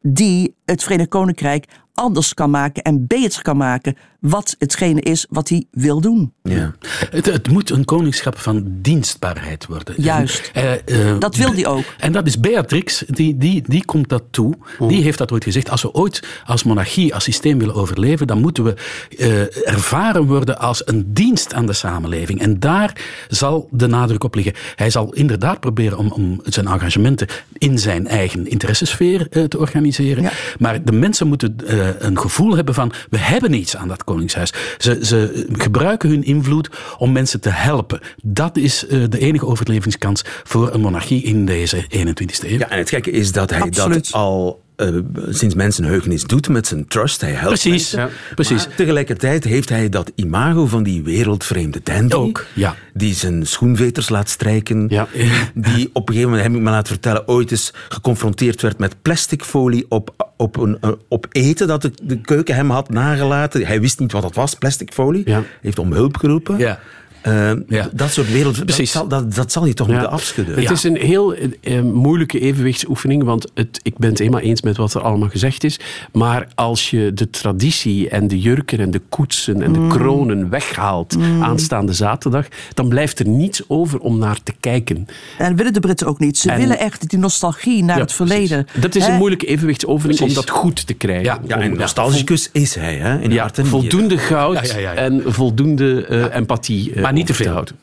die 0.00 0.54
het 0.64 0.82
Verenigd 0.82 1.08
Koninkrijk 1.08 1.66
anders 1.94 2.34
kan 2.34 2.50
maken 2.50 2.82
en 2.82 3.06
beter 3.06 3.42
kan 3.42 3.56
maken 3.56 3.96
wat 4.20 4.56
hetgene 4.58 5.00
is 5.00 5.26
wat 5.28 5.48
hij 5.48 5.64
wil 5.70 6.00
doen. 6.00 6.32
Ja. 6.42 6.74
Het, 7.10 7.26
het 7.26 7.48
moet 7.50 7.70
een 7.70 7.84
koningschap 7.84 8.38
van 8.38 8.64
dienstbaarheid 8.66 9.66
worden. 9.66 9.94
Juist. 9.96 10.50
En, 10.52 10.86
eh, 10.86 11.10
eh, 11.10 11.20
Dat 11.20 11.36
wil 11.36 11.52
hij 11.52 11.66
ook. 11.66 11.84
En 11.98 12.12
dat 12.12 12.26
is 12.26 12.40
Beatrix, 12.40 13.04
die, 13.06 13.36
die, 13.36 13.62
die 13.66 13.84
komt 13.84 14.08
dat 14.08 14.22
toe. 14.30 14.54
Die 14.78 15.02
heeft 15.02 15.18
dat 15.18 15.32
ooit 15.32 15.44
gezegd. 15.44 15.70
Als 15.70 15.82
we 15.82 15.92
ooit 15.92 16.22
als 16.44 16.64
monarchie, 16.64 17.14
als 17.14 17.24
systeem 17.24 17.58
willen 17.58 17.74
overleven, 17.74 18.26
dan 18.26 18.40
moeten 18.40 18.64
we 18.64 18.74
eh, 19.18 19.68
ervaren 19.72 20.26
worden 20.26 20.58
als 20.58 20.82
een 20.84 21.12
dienst 21.12 21.54
aan 21.54 21.66
de 21.66 21.72
samenleving. 21.72 22.40
En 22.40 22.60
daar 22.60 22.96
zal 23.28 23.68
de 23.70 23.86
nadruk 23.86 24.24
op 24.24 24.34
liggen. 24.34 24.54
Hij 24.74 24.90
zal 24.90 25.12
inderdaad 25.12 25.60
proberen 25.60 25.98
om, 25.98 26.12
om 26.12 26.40
zijn 26.44 26.66
engagementen 26.66 27.28
in 27.58 27.78
zijn 27.78 28.06
eigen 28.06 28.46
interessesfeer 28.46 29.26
eh, 29.30 29.44
te 29.44 29.58
organiseren. 29.58 30.22
Ja. 30.22 30.32
Maar 30.58 30.84
de 30.84 30.92
mensen 30.92 31.26
moeten 31.26 31.56
eh, 31.66 31.88
een 31.98 32.18
gevoel 32.18 32.56
hebben 32.56 32.74
van, 32.74 32.92
we 33.10 33.18
hebben 33.18 33.52
iets 33.52 33.76
aan 33.76 33.88
dat 33.88 34.04
koningshuis. 34.10 34.52
Ze, 34.78 34.98
ze 35.02 35.46
gebruiken 35.52 36.08
hun 36.08 36.24
invloed 36.24 36.70
om 36.98 37.12
mensen 37.12 37.40
te 37.40 37.50
helpen. 37.50 38.00
Dat 38.22 38.56
is 38.56 38.86
eh, 38.86 39.02
de 39.08 39.18
enige 39.18 39.46
overlevingskans 39.46 40.22
voor 40.44 40.74
een 40.74 40.80
monarchie 40.80 41.22
in 41.22 41.46
deze 41.46 41.84
21ste 41.84 42.46
eeuw. 42.46 42.58
Ja, 42.58 42.70
en 42.70 42.78
het 42.78 42.88
gekke 42.88 43.10
is 43.10 43.32
dat 43.32 43.50
hij 43.50 43.60
Absoluut. 43.60 44.10
dat 44.10 44.12
al 44.12 44.60
eh, 44.80 44.94
sinds 45.28 45.54
mensenheugenis 45.54 46.24
doet 46.24 46.48
met 46.48 46.66
zijn 46.66 46.86
trust. 46.86 47.20
Hij 47.20 47.30
helpt 47.30 47.46
Precies, 47.46 47.70
mensen. 47.70 48.00
ja, 48.00 48.34
precies. 48.34 48.66
Tegelijkertijd 48.76 49.44
heeft 49.44 49.68
hij 49.68 49.88
dat 49.88 50.12
imago 50.14 50.66
van 50.66 50.82
die 50.82 51.02
wereldvreemde 51.02 51.80
dandy. 51.82 52.14
Ook, 52.14 52.46
ja. 52.54 52.74
Die 52.94 53.14
zijn 53.14 53.46
schoenveters 53.46 54.08
laat 54.08 54.28
strijken. 54.28 54.86
Ja. 54.88 55.08
Die 55.54 55.90
op 55.92 56.08
een 56.08 56.14
gegeven 56.14 56.30
moment, 56.30 56.42
heb 56.42 56.56
ik 56.56 56.64
me 56.64 56.70
laten 56.70 56.92
vertellen, 56.92 57.28
ooit 57.28 57.50
eens 57.50 57.72
geconfronteerd 57.88 58.62
werd 58.62 58.78
met 58.78 59.02
plasticfolie 59.02 59.86
op, 59.88 60.32
op, 60.36 60.56
een, 60.56 60.78
eh, 60.80 60.90
op 61.08 61.26
eten 61.30 61.66
dat 61.66 61.82
de, 61.82 61.92
de 62.02 62.20
keuken 62.20 62.54
hem 62.54 62.70
had 62.70 62.90
nagelaten. 62.90 63.66
Hij 63.66 63.80
wist 63.80 63.98
niet 63.98 64.12
wat 64.12 64.22
dat 64.22 64.34
was, 64.34 64.54
plasticfolie. 64.54 65.24
Heeft 65.60 65.78
om 65.78 65.92
hulp 65.92 66.16
geroepen. 66.16 66.58
Ja. 66.58 66.80
Eh, 67.22 67.50
Ja. 67.68 67.88
Dat 67.92 68.10
soort 68.10 68.32
wereld... 68.32 68.56
Dat 68.56 68.64
Precies. 68.64 68.90
zal, 68.90 69.08
dat, 69.08 69.34
dat 69.34 69.52
zal 69.52 69.62
hij 69.62 69.74
toch 69.74 69.86
Ja. 69.86 69.92
moeten 69.92 70.10
afschudden. 70.10 70.54
Het 70.60 70.70
is 70.70 70.82
een 70.82 70.96
heel 70.96 71.34
eh, 71.34 71.48
eh, 71.78 71.82
moeilijke 71.84 72.40
evenwichtsoefening, 72.40 73.22
want 73.24 73.50
het, 73.54 73.80
ik 73.82 73.98
ben 73.98 74.10
het 74.10 74.20
eenmaal 74.20 74.40
eens 74.40 74.62
met 74.62 74.76
wat 74.76 74.94
er 74.94 75.00
allemaal 75.00 75.28
gezegd 75.28 75.64
is. 75.64 75.80
Maar 76.12 76.48
als 76.54 76.90
je 76.90 77.10
de 77.14 77.30
traditie 77.30 78.08
en 78.08 78.28
de 78.28 78.40
jurken 78.40 78.78
en 78.80 78.90
de 78.90 79.00
koetsen 79.08 79.62
en 79.62 79.72
de 79.72 79.86
kronen 79.88 80.48
weghaalt 80.50 81.16
aanstaande 81.40 81.92
zaterdag, 81.92 82.46
dan 82.74 82.88
blijft 82.88 83.18
er 83.18 83.28
niets 83.28 83.62
over 83.68 83.98
om 83.98 84.18
naar 84.18 84.38
te 84.42 84.52
kijken. 84.60 85.06
En 85.38 85.56
willen 85.56 85.72
de 85.72 85.80
Britten 85.80 86.06
ook 86.06 86.18
niet. 86.18 86.38
Ze 86.38 86.50
En- 86.50 86.58
willen 86.58 86.78
echt 86.78 87.08
die 87.10 87.18
nostalgie 87.18 87.84
naar 87.84 87.96
Ja, 87.96 88.02
het 88.02 88.12
verleden. 88.12 88.64
precies. 88.64 88.82
Dat 88.82 88.94
is 88.94 89.04
Hè? 89.06 89.12
een 89.12 89.18
moeilijke 89.18 89.46
evenwichtsoefening 89.46 90.20
om 90.20 90.32
dat 90.34 90.50
goed 90.50 90.86
te 90.86 90.94
krijgen. 90.94 91.38
Ja, 91.46 91.58
en 91.58 91.76
nostalgicus 91.76 92.48
is 92.52 92.74
hij, 92.74 92.94
hè? 92.96 93.18
In 93.20 93.30
Ja, 93.32 93.40
hart 93.42 93.58
en 93.58 93.62
nieren. 93.64 93.80
voldoende 93.80 94.18
goud 94.18 94.66
Ja, 94.66 94.74
ja, 94.74 94.78
ja, 94.80 94.92
ja. 94.92 94.94
en 94.94 95.22
voldoende 95.26 96.06
eh, 96.06 96.36
empathie. 96.36 96.92
Maar 97.10 97.18
niet 97.18 97.28
te 97.28 97.34
veel. 97.34 97.52
houden. 97.52 97.76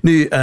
Nu, 0.00 0.24
eh, 0.24 0.40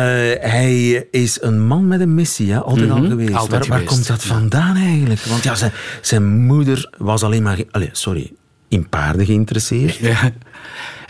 hij 0.51 1.07
is 1.11 1.41
een 1.41 1.67
man 1.67 1.87
met 1.87 1.99
een 1.99 2.13
missie, 2.13 2.51
hè? 2.51 2.59
altijd 2.59 2.89
al 2.89 3.03
geweest. 3.03 3.29
Mhm. 3.29 3.37
Altijd 3.37 3.67
waar, 3.67 3.69
waar 3.69 3.79
geweest, 3.79 3.95
komt 3.95 4.07
dat 4.07 4.23
ja. 4.23 4.29
vandaan 4.29 4.75
eigenlijk? 4.75 5.21
Want 5.21 5.43
ja, 5.43 5.55
zijn, 5.55 5.71
zijn 6.01 6.23
moeder 6.39 6.89
was 6.97 7.23
alleen 7.23 7.43
maar... 7.43 7.57
Allee, 7.71 7.89
sorry, 7.91 8.31
in 8.67 8.89
paarden 8.89 9.25
geïnteresseerd. 9.25 9.95
Ja. 9.95 10.31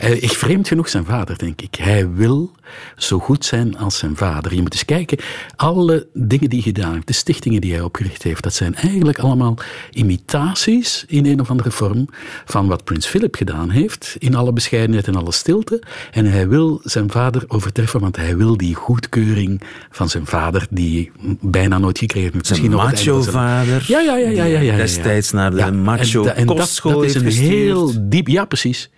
Eh, 0.01 0.23
Ik 0.23 0.31
vreemd 0.31 0.67
genoeg 0.67 0.89
zijn 0.89 1.05
vader, 1.05 1.37
denk 1.37 1.61
ik. 1.61 1.75
Hij 1.75 2.11
wil 2.11 2.51
zo 2.97 3.19
goed 3.19 3.45
zijn 3.45 3.77
als 3.77 3.97
zijn 3.97 4.15
vader. 4.15 4.53
Je 4.55 4.61
moet 4.61 4.73
eens 4.73 4.85
kijken, 4.85 5.17
alle 5.55 6.07
dingen 6.13 6.49
die 6.49 6.61
hij 6.63 6.71
gedaan 6.73 6.93
heeft, 6.93 7.07
de 7.07 7.13
stichtingen 7.13 7.61
die 7.61 7.73
hij 7.73 7.81
opgericht 7.81 8.23
heeft, 8.23 8.43
dat 8.43 8.53
zijn 8.53 8.75
eigenlijk 8.75 9.19
allemaal 9.19 9.57
imitaties 9.91 11.03
in 11.07 11.25
een 11.25 11.39
of 11.41 11.49
andere 11.49 11.71
vorm 11.71 12.07
van 12.45 12.67
wat 12.67 12.83
prins 12.83 13.05
Philip 13.05 13.35
gedaan 13.35 13.69
heeft, 13.69 14.15
in 14.19 14.35
alle 14.35 14.53
bescheidenheid 14.53 15.07
en 15.07 15.15
alle 15.15 15.31
stilte. 15.31 15.81
En 16.11 16.25
hij 16.25 16.47
wil 16.47 16.79
zijn 16.83 17.11
vader 17.11 17.43
overtreffen, 17.47 17.99
want 17.99 18.15
hij 18.15 18.37
wil 18.37 18.57
die 18.57 18.75
goedkeuring 18.75 19.61
van 19.91 20.09
zijn 20.09 20.25
vader, 20.25 20.67
die 20.69 21.11
bijna 21.41 21.77
nooit 21.77 21.97
gekregen 21.97 22.31
heeft. 22.33 22.49
Misschien 22.49 22.71
macho-vader. 22.71 23.85
Ja, 23.87 23.99
ja, 23.99 24.15
ja, 24.17 24.29
ja, 24.29 24.43
ja, 24.43 24.45
ja, 24.45 24.59
ja. 24.59 24.75
Destijds 24.75 25.31
naar 25.31 25.51
de 25.51 25.57
Ja, 25.57 25.71
macho 25.71 26.23
en 26.25 26.35
en 26.35 26.45
dat- 26.45 26.81
is 27.03 27.15
een 27.15 27.25
heel 27.27 27.91
diep... 28.09 28.27
Ja, 28.27 28.45
precies. 28.45 28.89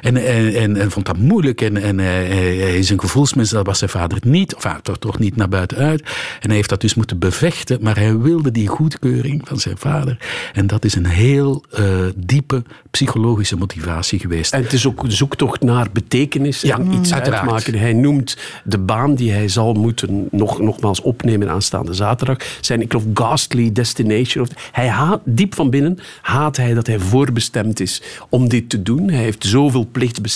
En, 0.00 0.16
en, 0.16 0.43
en, 0.52 0.76
en 0.76 0.90
vond 0.90 1.06
dat 1.06 1.16
moeilijk. 1.18 1.60
En, 1.60 1.76
en 1.76 1.98
hij, 1.98 2.24
hij- 2.26 2.56
hij 2.56 2.78
is 2.78 2.90
een 2.90 3.00
gevoelsmens, 3.00 3.50
dat 3.50 3.66
was 3.66 3.78
zijn 3.78 3.90
vader 3.90 4.18
niet. 4.24 4.54
Of 4.54 4.62
hij 4.62 4.76
toch, 4.82 4.98
toch 4.98 5.18
niet 5.18 5.36
naar 5.36 5.48
buiten 5.48 5.76
uit. 5.78 6.00
En 6.40 6.46
hij 6.46 6.54
heeft 6.56 6.68
dat 6.68 6.80
dus 6.80 6.94
moeten 6.94 7.18
bevechten. 7.18 7.78
Maar 7.82 7.96
hij 7.96 8.18
wilde 8.18 8.50
die 8.50 8.66
goedkeuring 8.68 9.40
van 9.48 9.58
zijn 9.58 9.78
vader. 9.78 10.18
En 10.52 10.66
dat 10.66 10.84
is 10.84 10.94
een 10.94 11.06
heel 11.06 11.64
eh, 11.70 11.84
diepe 12.16 12.62
psychologische 12.90 13.56
motivatie 13.56 14.18
geweest. 14.18 14.52
En 14.52 14.62
het 14.62 14.72
is 14.72 14.86
ook 14.86 15.02
een 15.02 15.12
zoektocht 15.12 15.62
naar 15.62 15.86
betekenis 15.92 16.60
Ja, 16.60 16.78
en 16.78 16.92
iets 16.92 17.12
uiteraard. 17.12 17.42
uitmaken. 17.42 17.74
Hij 17.78 17.92
noemt 17.92 18.36
de 18.64 18.78
baan 18.78 19.14
die 19.14 19.32
hij 19.32 19.48
zal 19.48 19.72
moeten 19.72 20.28
nog, 20.30 20.60
nogmaals 20.60 21.00
opnemen 21.00 21.50
aanstaande 21.50 21.94
zaterdag. 21.94 22.36
Zijn, 22.60 22.80
ik 22.82 22.90
geloof, 22.92 23.06
ghastly 23.14 23.72
destination. 23.72 24.44
Of, 24.44 24.48
hij 24.72 24.88
haat, 24.88 25.20
diep 25.24 25.54
van 25.54 25.70
binnen 25.70 25.98
haat 26.20 26.56
hij 26.56 26.74
dat 26.74 26.86
hij 26.86 26.98
voorbestemd 26.98 27.80
is 27.80 28.02
om 28.28 28.48
dit 28.48 28.68
te 28.70 28.82
doen. 28.82 29.08
Hij 29.10 29.22
heeft 29.22 29.44
zoveel 29.44 29.84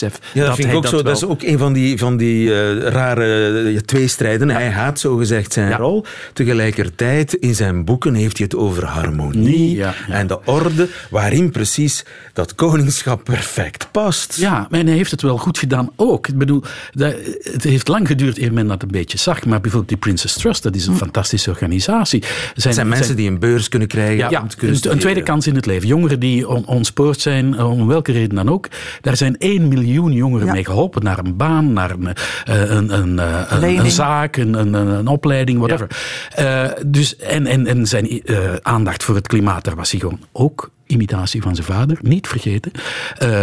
Ja, 0.01 0.45
dat, 0.47 0.57
vind 0.57 0.69
ik 0.69 0.75
ook 0.75 0.87
zo. 0.87 1.03
Dat 1.03 1.17
is 1.17 1.25
ook 1.25 1.43
een 1.43 1.59
van 1.59 1.73
die, 1.73 1.99
van 1.99 2.17
die 2.17 2.55
eh, 2.55 2.79
rare 2.79 3.51
uh, 3.65 3.79
tweestrijden. 3.79 4.51
Hij 4.51 4.71
haat 4.71 5.01
zogezegd 5.01 5.53
zijn 5.53 5.69
Ja. 5.69 5.77
rol. 5.77 6.05
Tegelijkertijd, 6.33 7.35
in 7.35 7.55
zijn 7.55 7.85
boeken 7.85 8.15
heeft 8.15 8.37
hij 8.39 8.47
het 8.51 8.61
over 8.61 8.85
harmonie 8.85 9.77
Ja, 9.77 9.95
en 10.09 10.27
de 10.27 10.45
orde, 10.45 10.89
waarin 11.11 11.51
precies 11.51 12.05
dat 12.33 12.55
koningschap 12.55 13.25
perfect 13.25 13.89
past. 13.91 14.37
Ja, 14.37 14.67
en 14.71 14.87
hij 14.87 14.97
heeft 14.97 15.11
het 15.11 15.23
wel 15.23 15.39
goed 15.39 15.59
gedaan 15.59 15.91
ook. 15.97 16.29
Ik 16.29 16.39
bedoel, 16.39 16.63
dat, 16.93 17.15
het 17.41 17.65
heeft 17.65 17.89
lang 17.89 18.07
geduurd 18.07 18.39
eer 18.39 18.53
men 18.53 18.67
dat 18.67 18.83
een 18.83 18.91
beetje 18.91 19.19
zag. 19.19 19.45
Maar 19.45 19.61
bijvoorbeeld 19.61 19.89
die 19.89 19.99
Princess 19.99 20.37
Trust, 20.37 20.63
dat 20.63 20.75
is 20.75 20.87
een 20.87 20.97
fantastische 20.97 21.51
organisatie. 21.51 22.23
Het 22.55 22.75
zijn 22.75 22.89
mensen 22.89 23.17
die 23.17 23.29
een 23.29 23.39
beurs 23.39 23.69
kunnen 23.69 23.89
krijgen. 23.89 24.31
Ja, 24.31 24.47
een, 24.59 24.79
een 24.83 24.99
tweede 24.99 25.23
kans 25.23 25.47
in 25.47 25.55
het 25.55 25.67
leven. 25.67 25.89
Jongeren 25.89 26.21
die 26.21 26.49
on, 26.49 26.67
ontspoord 26.67 27.21
zijn, 27.21 27.55
eh, 27.55 27.71
om 27.71 27.87
welke 27.87 28.13
reden 28.13 28.35
dan 28.35 28.49
ook. 28.49 28.69
Daar 29.01 29.17
zijn 29.17 29.37
1 29.39 29.69
miljoen 29.69 29.78
jongeren 29.87 30.47
Ja. 30.47 30.53
mee 30.53 30.65
geholpen. 30.65 31.03
Naar 31.03 31.19
een 31.19 31.37
baan, 31.37 31.73
naar 31.73 31.91
een, 31.91 32.07
eh, 32.45 32.71
een, 32.71 32.99
een, 32.99 33.19
eh, 33.19 33.77
een, 33.85 33.91
zaak, 33.91 34.37
een, 34.37 34.75
een, 34.75 35.07
opleiding, 35.07 35.59
whatever. 35.59 35.87
Eh, 36.35 36.65
dus, 36.87 37.17
en, 37.17 37.47
en, 37.47 37.67
en 37.67 37.87
zijn 37.87 38.23
aandacht 38.63 39.05
voor 39.05 39.15
het 39.15 39.27
klimaat, 39.27 39.65
daar 39.65 39.77
was 39.77 39.91
hij 39.91 40.01
gewoon 40.01 40.21
ook 40.33 40.71
imitatie 40.87 41.43
van 41.43 41.55
zijn 41.55 41.67
vader, 41.67 41.99
niet 42.03 42.27
vergeten. 42.29 42.73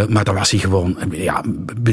Maar 0.09 0.23
daar 0.23 0.36
was 0.36 0.51
hij 0.51 0.59
gewoon 0.59 0.97
ja, 1.11 1.43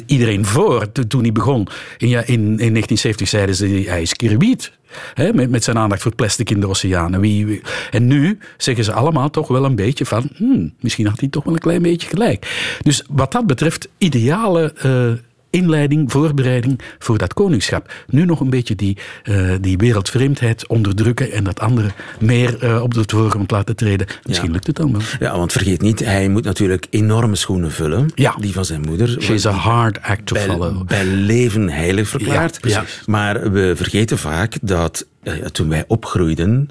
iedereen 0.07 0.45
voor. 0.47 0.93
To- 0.93 1.07
Toen 1.07 1.23
hij 1.23 1.33
begon, 1.33 1.69
in, 1.99 2.09
ja, 2.09 2.21
in, 2.21 2.41
in 2.43 2.57
1970 2.57 3.29
zeiden 3.29 3.55
ze, 3.55 3.67
hij 3.67 4.03
is 4.03 4.15
Kiribiet. 4.15 4.73
Hè, 5.15 5.33
met, 5.33 5.51
met 5.51 5.65
zijn 5.65 5.79
aandacht 5.79 6.03
voor 6.03 6.15
plastic 6.15 6.51
in 6.51 6.61
de 6.61 6.69
oceanen. 6.69 7.21
Wie, 7.21 7.61
en 7.91 8.07
nu 8.07 8.39
zeggen 8.57 8.85
ze 8.85 8.93
allemaal 8.93 9.31
toch 9.31 9.49
wel 9.49 9.65
een 9.65 9.75
beetje 9.75 10.07
van... 10.07 10.29
Hmm, 10.35 10.73
misschien 10.81 11.07
had 11.07 11.21
hij 11.21 11.29
toch 11.29 11.45
wel 11.45 11.55
een 11.55 11.61
klein 11.61 11.83
beetje 11.83 12.09
gelijk. 12.09 12.77
Dus 12.83 13.05
wat 13.11 13.33
dat 13.33 13.47
betreft, 13.47 13.89
ideale 13.99 14.73
eh, 14.77 15.13
inleiding, 15.53 16.11
voorbereiding 16.13 16.81
voor 16.99 17.19
dat 17.19 17.35
koningschap. 17.35 17.93
Nu 18.07 18.25
nog 18.25 18.41
een 18.41 18.51
beetje 18.51 18.75
die, 18.75 18.97
eh, 19.23 19.51
die 19.61 19.77
wereldvreemdheid 19.77 20.67
onderdrukken... 20.67 21.33
en 21.33 21.45
dat 21.45 21.61
andere 21.61 21.91
meer 22.21 22.59
eh, 22.63 22.83
op 22.83 22.95
de 22.95 23.03
voorgrond 23.07 23.51
laten 23.51 23.77
treden. 23.77 24.07
Misschien 24.27 24.49
Ja. 24.49 24.53
lukt 24.55 24.67
het 24.67 24.77
dan 24.77 24.93
wel. 24.93 25.01
Ja, 25.21 25.37
want 25.37 25.53
vergeet 25.53 25.81
niet, 25.81 25.99
hij 26.05 26.29
moet 26.29 26.45
natuurlijk 26.45 26.87
enorme 26.91 27.37
schoenen 27.37 27.71
vullen. 27.73 28.11
Ja. 28.15 28.35
Die 28.41 28.53
van 28.53 28.65
zijn 28.65 28.81
moeder. 28.81 29.17
She's 29.23 29.47
a 29.47 29.51
hard 29.51 30.03
act 30.03 30.27
to 30.27 30.35
bij, 30.35 30.45
follow. 30.45 30.87
bij 30.87 31.05
leven 31.05 31.69
heilig 31.69 32.09
verklaard. 32.09 32.55
Ja, 32.55 32.61
precies. 32.61 33.03
Maar 33.07 33.53
we 33.53 33.73
vergeten 33.77 34.19
vaak 34.19 34.59
dat 34.63 35.07
eh, 35.23 35.35
toen 35.35 35.69
wij 35.69 35.85
opgroeiden, 35.87 36.69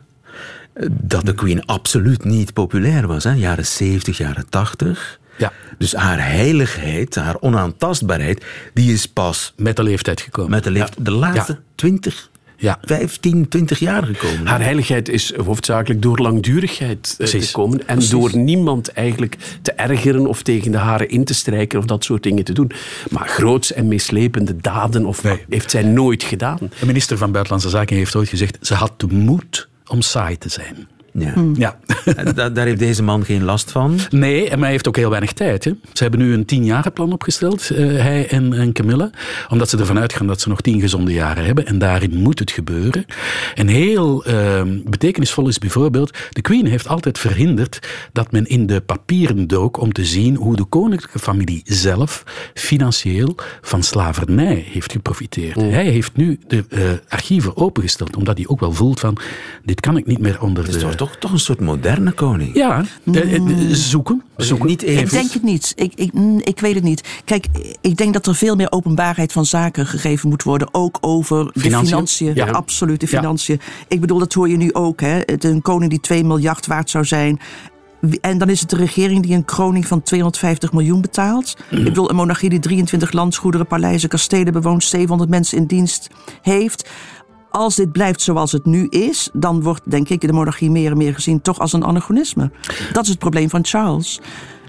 dat 0.91 1.25
de 1.25 1.34
Queen 1.34 1.65
absoluut 1.65 2.23
niet 2.23 2.53
populair 2.53 3.07
was. 3.07 3.23
Hè? 3.23 3.32
Jaren 3.34 3.65
70, 3.65 4.17
jaren 4.17 4.45
80. 4.49 5.19
Ja, 5.41 5.51
Dus 5.77 5.93
haar 5.93 6.29
heiligheid, 6.31 7.15
haar 7.15 7.37
onaantastbaarheid, 7.39 8.45
die 8.73 8.93
is 8.93 9.05
pas 9.05 9.53
met 9.57 9.75
de 9.75 9.83
leeftijd 9.83 10.21
gekomen. 10.21 10.51
met 10.51 10.63
de, 10.63 10.71
leeft- 10.71 11.05
de 11.05 11.11
laatste 11.11 11.51
Ja. 11.51 11.59
20, 11.75 12.29
Ja. 12.57 12.77
15, 12.81 13.47
20 13.47 13.79
jaar 13.79 14.03
gekomen. 14.03 14.47
Haar 14.47 14.61
heiligheid 14.61 15.09
is 15.09 15.33
hoofdzakelijk 15.35 16.01
door 16.01 16.17
langdurigheid 16.19 17.05
eh, 17.07 17.11
te 17.11 17.15
Precies. 17.17 17.51
komen. 17.51 17.87
En 17.87 18.09
door 18.09 18.37
niemand 18.37 18.87
eigenlijk 18.91 19.37
te 19.61 19.71
ergeren 19.71 20.27
of 20.27 20.41
tegen 20.43 20.71
de 20.71 20.77
haren 20.77 21.09
in 21.09 21.23
te 21.23 21.33
strijken 21.33 21.79
of 21.79 21.85
dat 21.85 22.03
soort 22.03 22.23
dingen 22.23 22.43
te 22.43 22.53
doen. 22.53 22.71
Maar 23.09 23.27
groots 23.27 23.73
en 23.73 23.87
meeslepende 23.87 24.57
daden 24.57 25.05
of, 25.05 25.23
Nee. 25.23 25.45
heeft 25.49 25.71
zij 25.71 25.83
nooit 25.83 26.23
gedaan. 26.23 26.57
De 26.79 26.85
minister 26.85 27.17
van 27.17 27.31
Buitenlandse 27.31 27.69
Zaken 27.69 27.95
heeft 27.95 28.15
ooit 28.15 28.29
gezegd... 28.29 28.57
ze 28.61 28.73
had 28.73 28.93
de 28.99 29.07
moed 29.07 29.67
om 29.87 30.01
saai 30.01 30.37
te 30.37 30.49
zijn. 30.49 30.87
Ja. 31.14 31.34
Ja. 31.53 31.80
En 32.16 32.36
da- 32.36 32.49
daar 32.49 32.66
heeft 32.66 32.80
deze 32.80 33.03
man 33.03 33.26
geen 33.26 33.43
last 33.43 33.72
van. 33.72 33.99
Nee, 34.09 34.49
en 34.49 34.62
hij 34.62 34.70
heeft 34.70 34.88
ook 34.88 34.95
heel 34.95 35.09
weinig 35.09 35.34
tijd. 35.34 35.64
Hè. 35.64 35.72
Ze 35.93 36.03
hebben 36.03 36.20
nu 36.20 36.34
een 36.34 36.45
tienjarenplan 36.45 37.14
opgesteld, 37.14 37.70
eh, 37.70 37.78
hij 37.86 38.28
en, 38.30 38.53
en 38.53 38.74
Camilla. 38.74 39.09
Omdat 39.49 39.70
ze 39.70 39.78
ervan 39.78 39.99
uitgaan 39.99 40.28
dat 40.28 40.41
ze 40.41 40.49
nog 40.49 40.62
tien 40.62 40.80
gezonde 40.80 41.14
jaren 41.14 41.45
hebben. 41.45 41.66
En 41.66 41.78
daarin 41.80 42.16
moet 42.18 42.39
het 42.39 42.51
gebeuren. 42.51 43.05
En 43.55 43.68
heel 43.68 44.24
eh, 44.26 44.62
betekenisvol 44.86 45.47
is 45.47 45.57
bijvoorbeeld... 45.57 46.18
De 46.30 46.41
Queen 46.41 46.66
heeft 46.66 46.88
altijd 46.88 47.20
verhinderd 47.20 47.80
dat 48.14 48.32
men 48.32 48.45
in 48.45 48.66
de 48.66 48.82
papieren 48.82 49.47
dook... 49.47 49.78
om 49.78 49.91
te 49.93 50.05
zien 50.05 50.36
hoe 50.36 50.55
de 50.55 50.64
koninklijke 50.66 51.20
familie 51.20 51.62
zelf 51.66 52.24
financieel 52.53 53.36
van 53.62 53.84
slavernij 53.84 54.66
heeft 54.72 54.91
geprofiteerd. 54.91 55.55
Hij 55.55 55.86
heeft 55.86 56.16
nu 56.16 56.39
de 56.47 56.66
eh, 56.70 56.82
archieven 57.07 57.57
opengesteld, 57.57 58.16
omdat 58.16 58.38
hij 58.38 58.47
ook 58.47 58.59
wel 58.59 58.72
voelt 58.74 58.99
van... 58.99 59.18
Dit 59.66 59.80
kan 59.80 59.97
ik 59.97 60.05
niet 60.05 60.20
meer 60.20 60.41
onder 60.41 60.64
Het 60.64 60.74
de... 60.74 60.80
toch, 61.02 61.16
toch, 61.16 61.32
een 61.32 61.39
soort 61.39 61.60
moderne 61.60 62.12
koning. 62.12 62.56
Ja, 62.56 62.84
eh, 63.14 63.36
eh, 63.36 63.41
zoeken. 63.70 64.24
zoeken. 64.38 64.68
Niet 64.68 64.82
even. 64.82 65.04
Ik 65.04 65.10
denk 65.10 65.32
het 65.32 65.43
niet. 65.43 65.74
Ik, 65.76 65.93
ik, 65.95 66.14
mm, 66.14 66.39
ik 66.43 66.60
weet 66.60 66.76
het 66.76 66.84
niet. 66.84 67.22
Kijk, 67.26 67.45
ik 67.82 67.97
denk 67.97 68.14
dat 68.14 68.28
er 68.28 68.36
veel 68.36 68.56
meer 68.56 68.72
openbaarheid 68.72 69.32
van 69.32 69.45
zaken 69.45 69.86
gegeven 69.86 70.30
moet 70.30 70.43
worden. 70.43 70.68
Ook 70.74 70.97
over 71.02 71.45
de 71.54 71.60
Financiën? 71.60 71.88
financiën. 71.88 72.36
Ja. 72.36 72.45
Absoluut, 72.49 72.99
de 72.99 73.08
Ja. 73.10 73.18
financiën. 73.18 73.60
Ik 73.88 74.02
bedoel, 74.02 74.20
dat 74.20 74.34
hoor 74.34 74.49
je 74.49 74.58
nu 74.58 74.74
ook. 74.74 75.02
Hè. 75.02 75.20
Het- 75.26 75.43
Een 75.43 75.62
koning 75.62 75.89
die 75.89 75.99
2 75.99 76.24
miljard 76.24 76.68
waard 76.68 76.89
zou 76.89 77.06
zijn. 77.06 77.39
En 78.22 78.38
dan 78.38 78.49
is 78.49 78.60
het 78.60 78.70
de 78.70 78.76
regering 78.76 79.24
die 79.24 79.36
een 79.36 79.45
kroning 79.45 79.88
van 79.88 80.02
250 80.02 80.72
miljoen 80.74 81.02
betaalt. 81.02 81.58
Ik 81.70 81.84
bedoel, 81.84 82.10
een 82.10 82.16
monarchie 82.16 82.49
die 82.49 82.60
23 82.60 83.12
landsgoederen, 83.12 83.68
paleizen, 83.68 84.10
kastelen 84.10 84.54
bewoont, 84.54 84.84
700 84.84 85.30
mensen 85.30 85.58
in 85.58 85.66
dienst 85.66 86.08
heeft. 86.41 86.89
Als 87.52 87.76
dit 87.76 87.91
blijft 87.91 88.22
zoals 88.22 88.52
het 88.52 88.66
nu 88.66 88.88
is, 88.88 89.30
dan 89.34 89.62
wordt, 89.62 89.82
denk 89.84 90.10
ik, 90.10 90.22
de 90.22 90.34
monarchie 90.34 90.72
meer 90.72 90.91
en 90.91 90.97
meer 90.97 91.14
gezien 91.14 91.41
toch 91.41 91.60
als 91.60 91.74
een 91.74 91.86
anachronisme. 91.86 92.52
Dat 92.91 93.04
is 93.04 93.10
het 93.10 93.20
probleem 93.20 93.49
van 93.49 93.66
Charles. 93.66 94.20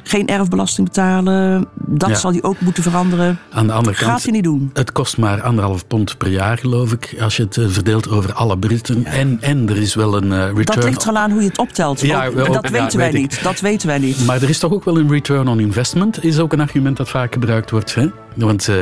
Geen 0.04 0.26
erfbelasting 0.26 0.86
betalen, 0.86 1.66
dat 1.74 2.08
Ja. 2.08 2.14
zal 2.14 2.30
hij 2.30 2.42
ook 2.42 2.60
moeten 2.60 2.82
veranderen. 2.82 3.38
Aan 3.50 3.66
de 3.66 3.72
andere 3.72 3.96
kant, 3.96 4.10
Gaat 4.10 4.22
hij 4.22 4.32
niet 4.32 4.42
doen. 4.44 4.70
het 4.72 4.92
kost 4.92 5.18
maar 5.18 5.42
anderhalf 5.42 5.86
pond 5.86 6.18
per 6.18 6.28
jaar, 6.28 6.58
geloof 6.58 6.92
ik, 6.92 7.16
als 7.20 7.36
je 7.36 7.42
het 7.42 7.56
eh, 7.56 7.66
verdeelt 7.68 8.08
over 8.10 8.32
alle 8.32 8.58
Britten. 8.58 9.04
En, 9.04 9.38
en 9.40 9.68
er 9.68 9.76
is 9.76 9.94
wel 9.94 10.16
een 10.16 10.32
eh, 10.32 10.38
return. 10.38 10.64
Dat 10.64 10.84
ligt 10.84 11.02
er 11.02 11.08
al 11.08 11.16
aan 11.16 11.30
hoe 11.30 11.40
je 11.42 11.48
het 11.48 11.58
optelt. 11.58 12.00
Ja, 12.00 12.26
Ook- 12.26 12.34
wel, 12.34 12.52
dat 12.52 12.68
weten 12.68 12.98
wij 12.98 13.08
ik. 13.08 13.14
niet. 13.14 13.42
Dat 13.42 13.60
weten 13.60 13.86
wij 13.88 13.98
niet. 13.98 14.24
Maar 14.26 14.42
er 14.42 14.48
is 14.48 14.58
toch 14.58 14.72
ook 14.72 14.84
wel 14.84 14.98
een 14.98 15.10
return 15.10 15.48
on 15.48 15.60
investment, 15.60 16.24
is 16.24 16.38
ook 16.38 16.52
een 16.52 16.60
argument 16.60 16.96
dat 16.96 17.08
vaak 17.08 17.32
gebruikt 17.32 17.70
wordt. 17.70 17.94
Hè? 17.94 18.06
Want 18.34 18.68
eh, 18.68 18.74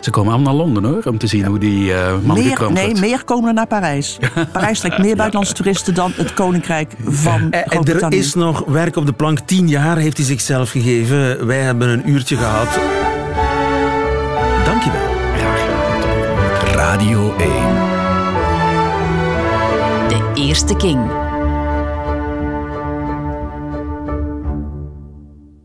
ze 0.00 0.10
komen 0.10 0.32
allemaal 0.32 0.54
naar 0.54 0.64
Londen 0.64 0.84
hoor, 0.84 1.02
om 1.04 1.18
te 1.18 1.26
zien 1.26 1.44
hoe 1.44 1.58
die 1.58 1.92
eh 1.94 2.12
man 2.22 2.36
Meer, 2.38 2.48
gekroond 2.48 2.74
nee, 2.74 2.84
wordt. 2.84 3.00
meer 3.00 3.24
komen 3.24 3.48
er 3.48 3.54
naar 3.54 3.66
Parijs. 3.66 4.18
Parijs 4.52 4.78
trekt 4.80 4.98
meer 4.98 5.16
buitenlandse 5.16 5.54
toeristen 5.54 5.94
dan 5.94 6.12
het 6.16 6.34
Koninkrijk 6.34 6.92
van 7.04 7.32
Eh, 7.40 7.40
En 7.40 7.52
er 7.64 7.70
Groot-Brittannië. 7.70 8.16
is 8.18 8.34
nog 8.34 8.64
werk 8.66 8.96
op 8.96 9.06
de 9.06 9.12
plank. 9.12 9.38
Tien 9.38 9.68
jaar 9.68 9.96
heeft 9.96 10.16
hij 10.16 10.26
zichzelf 10.26 10.70
gegeven. 10.70 11.46
Wij 11.46 11.60
hebben 11.60 11.88
een 11.88 12.08
uurtje 12.10 12.36
gehad. 12.36 12.68
Dankjewel. 14.64 15.06
Radio 16.74 17.34
1. 17.36 17.48
De 20.08 20.30
eerste 20.34 20.76
king. 20.76 21.27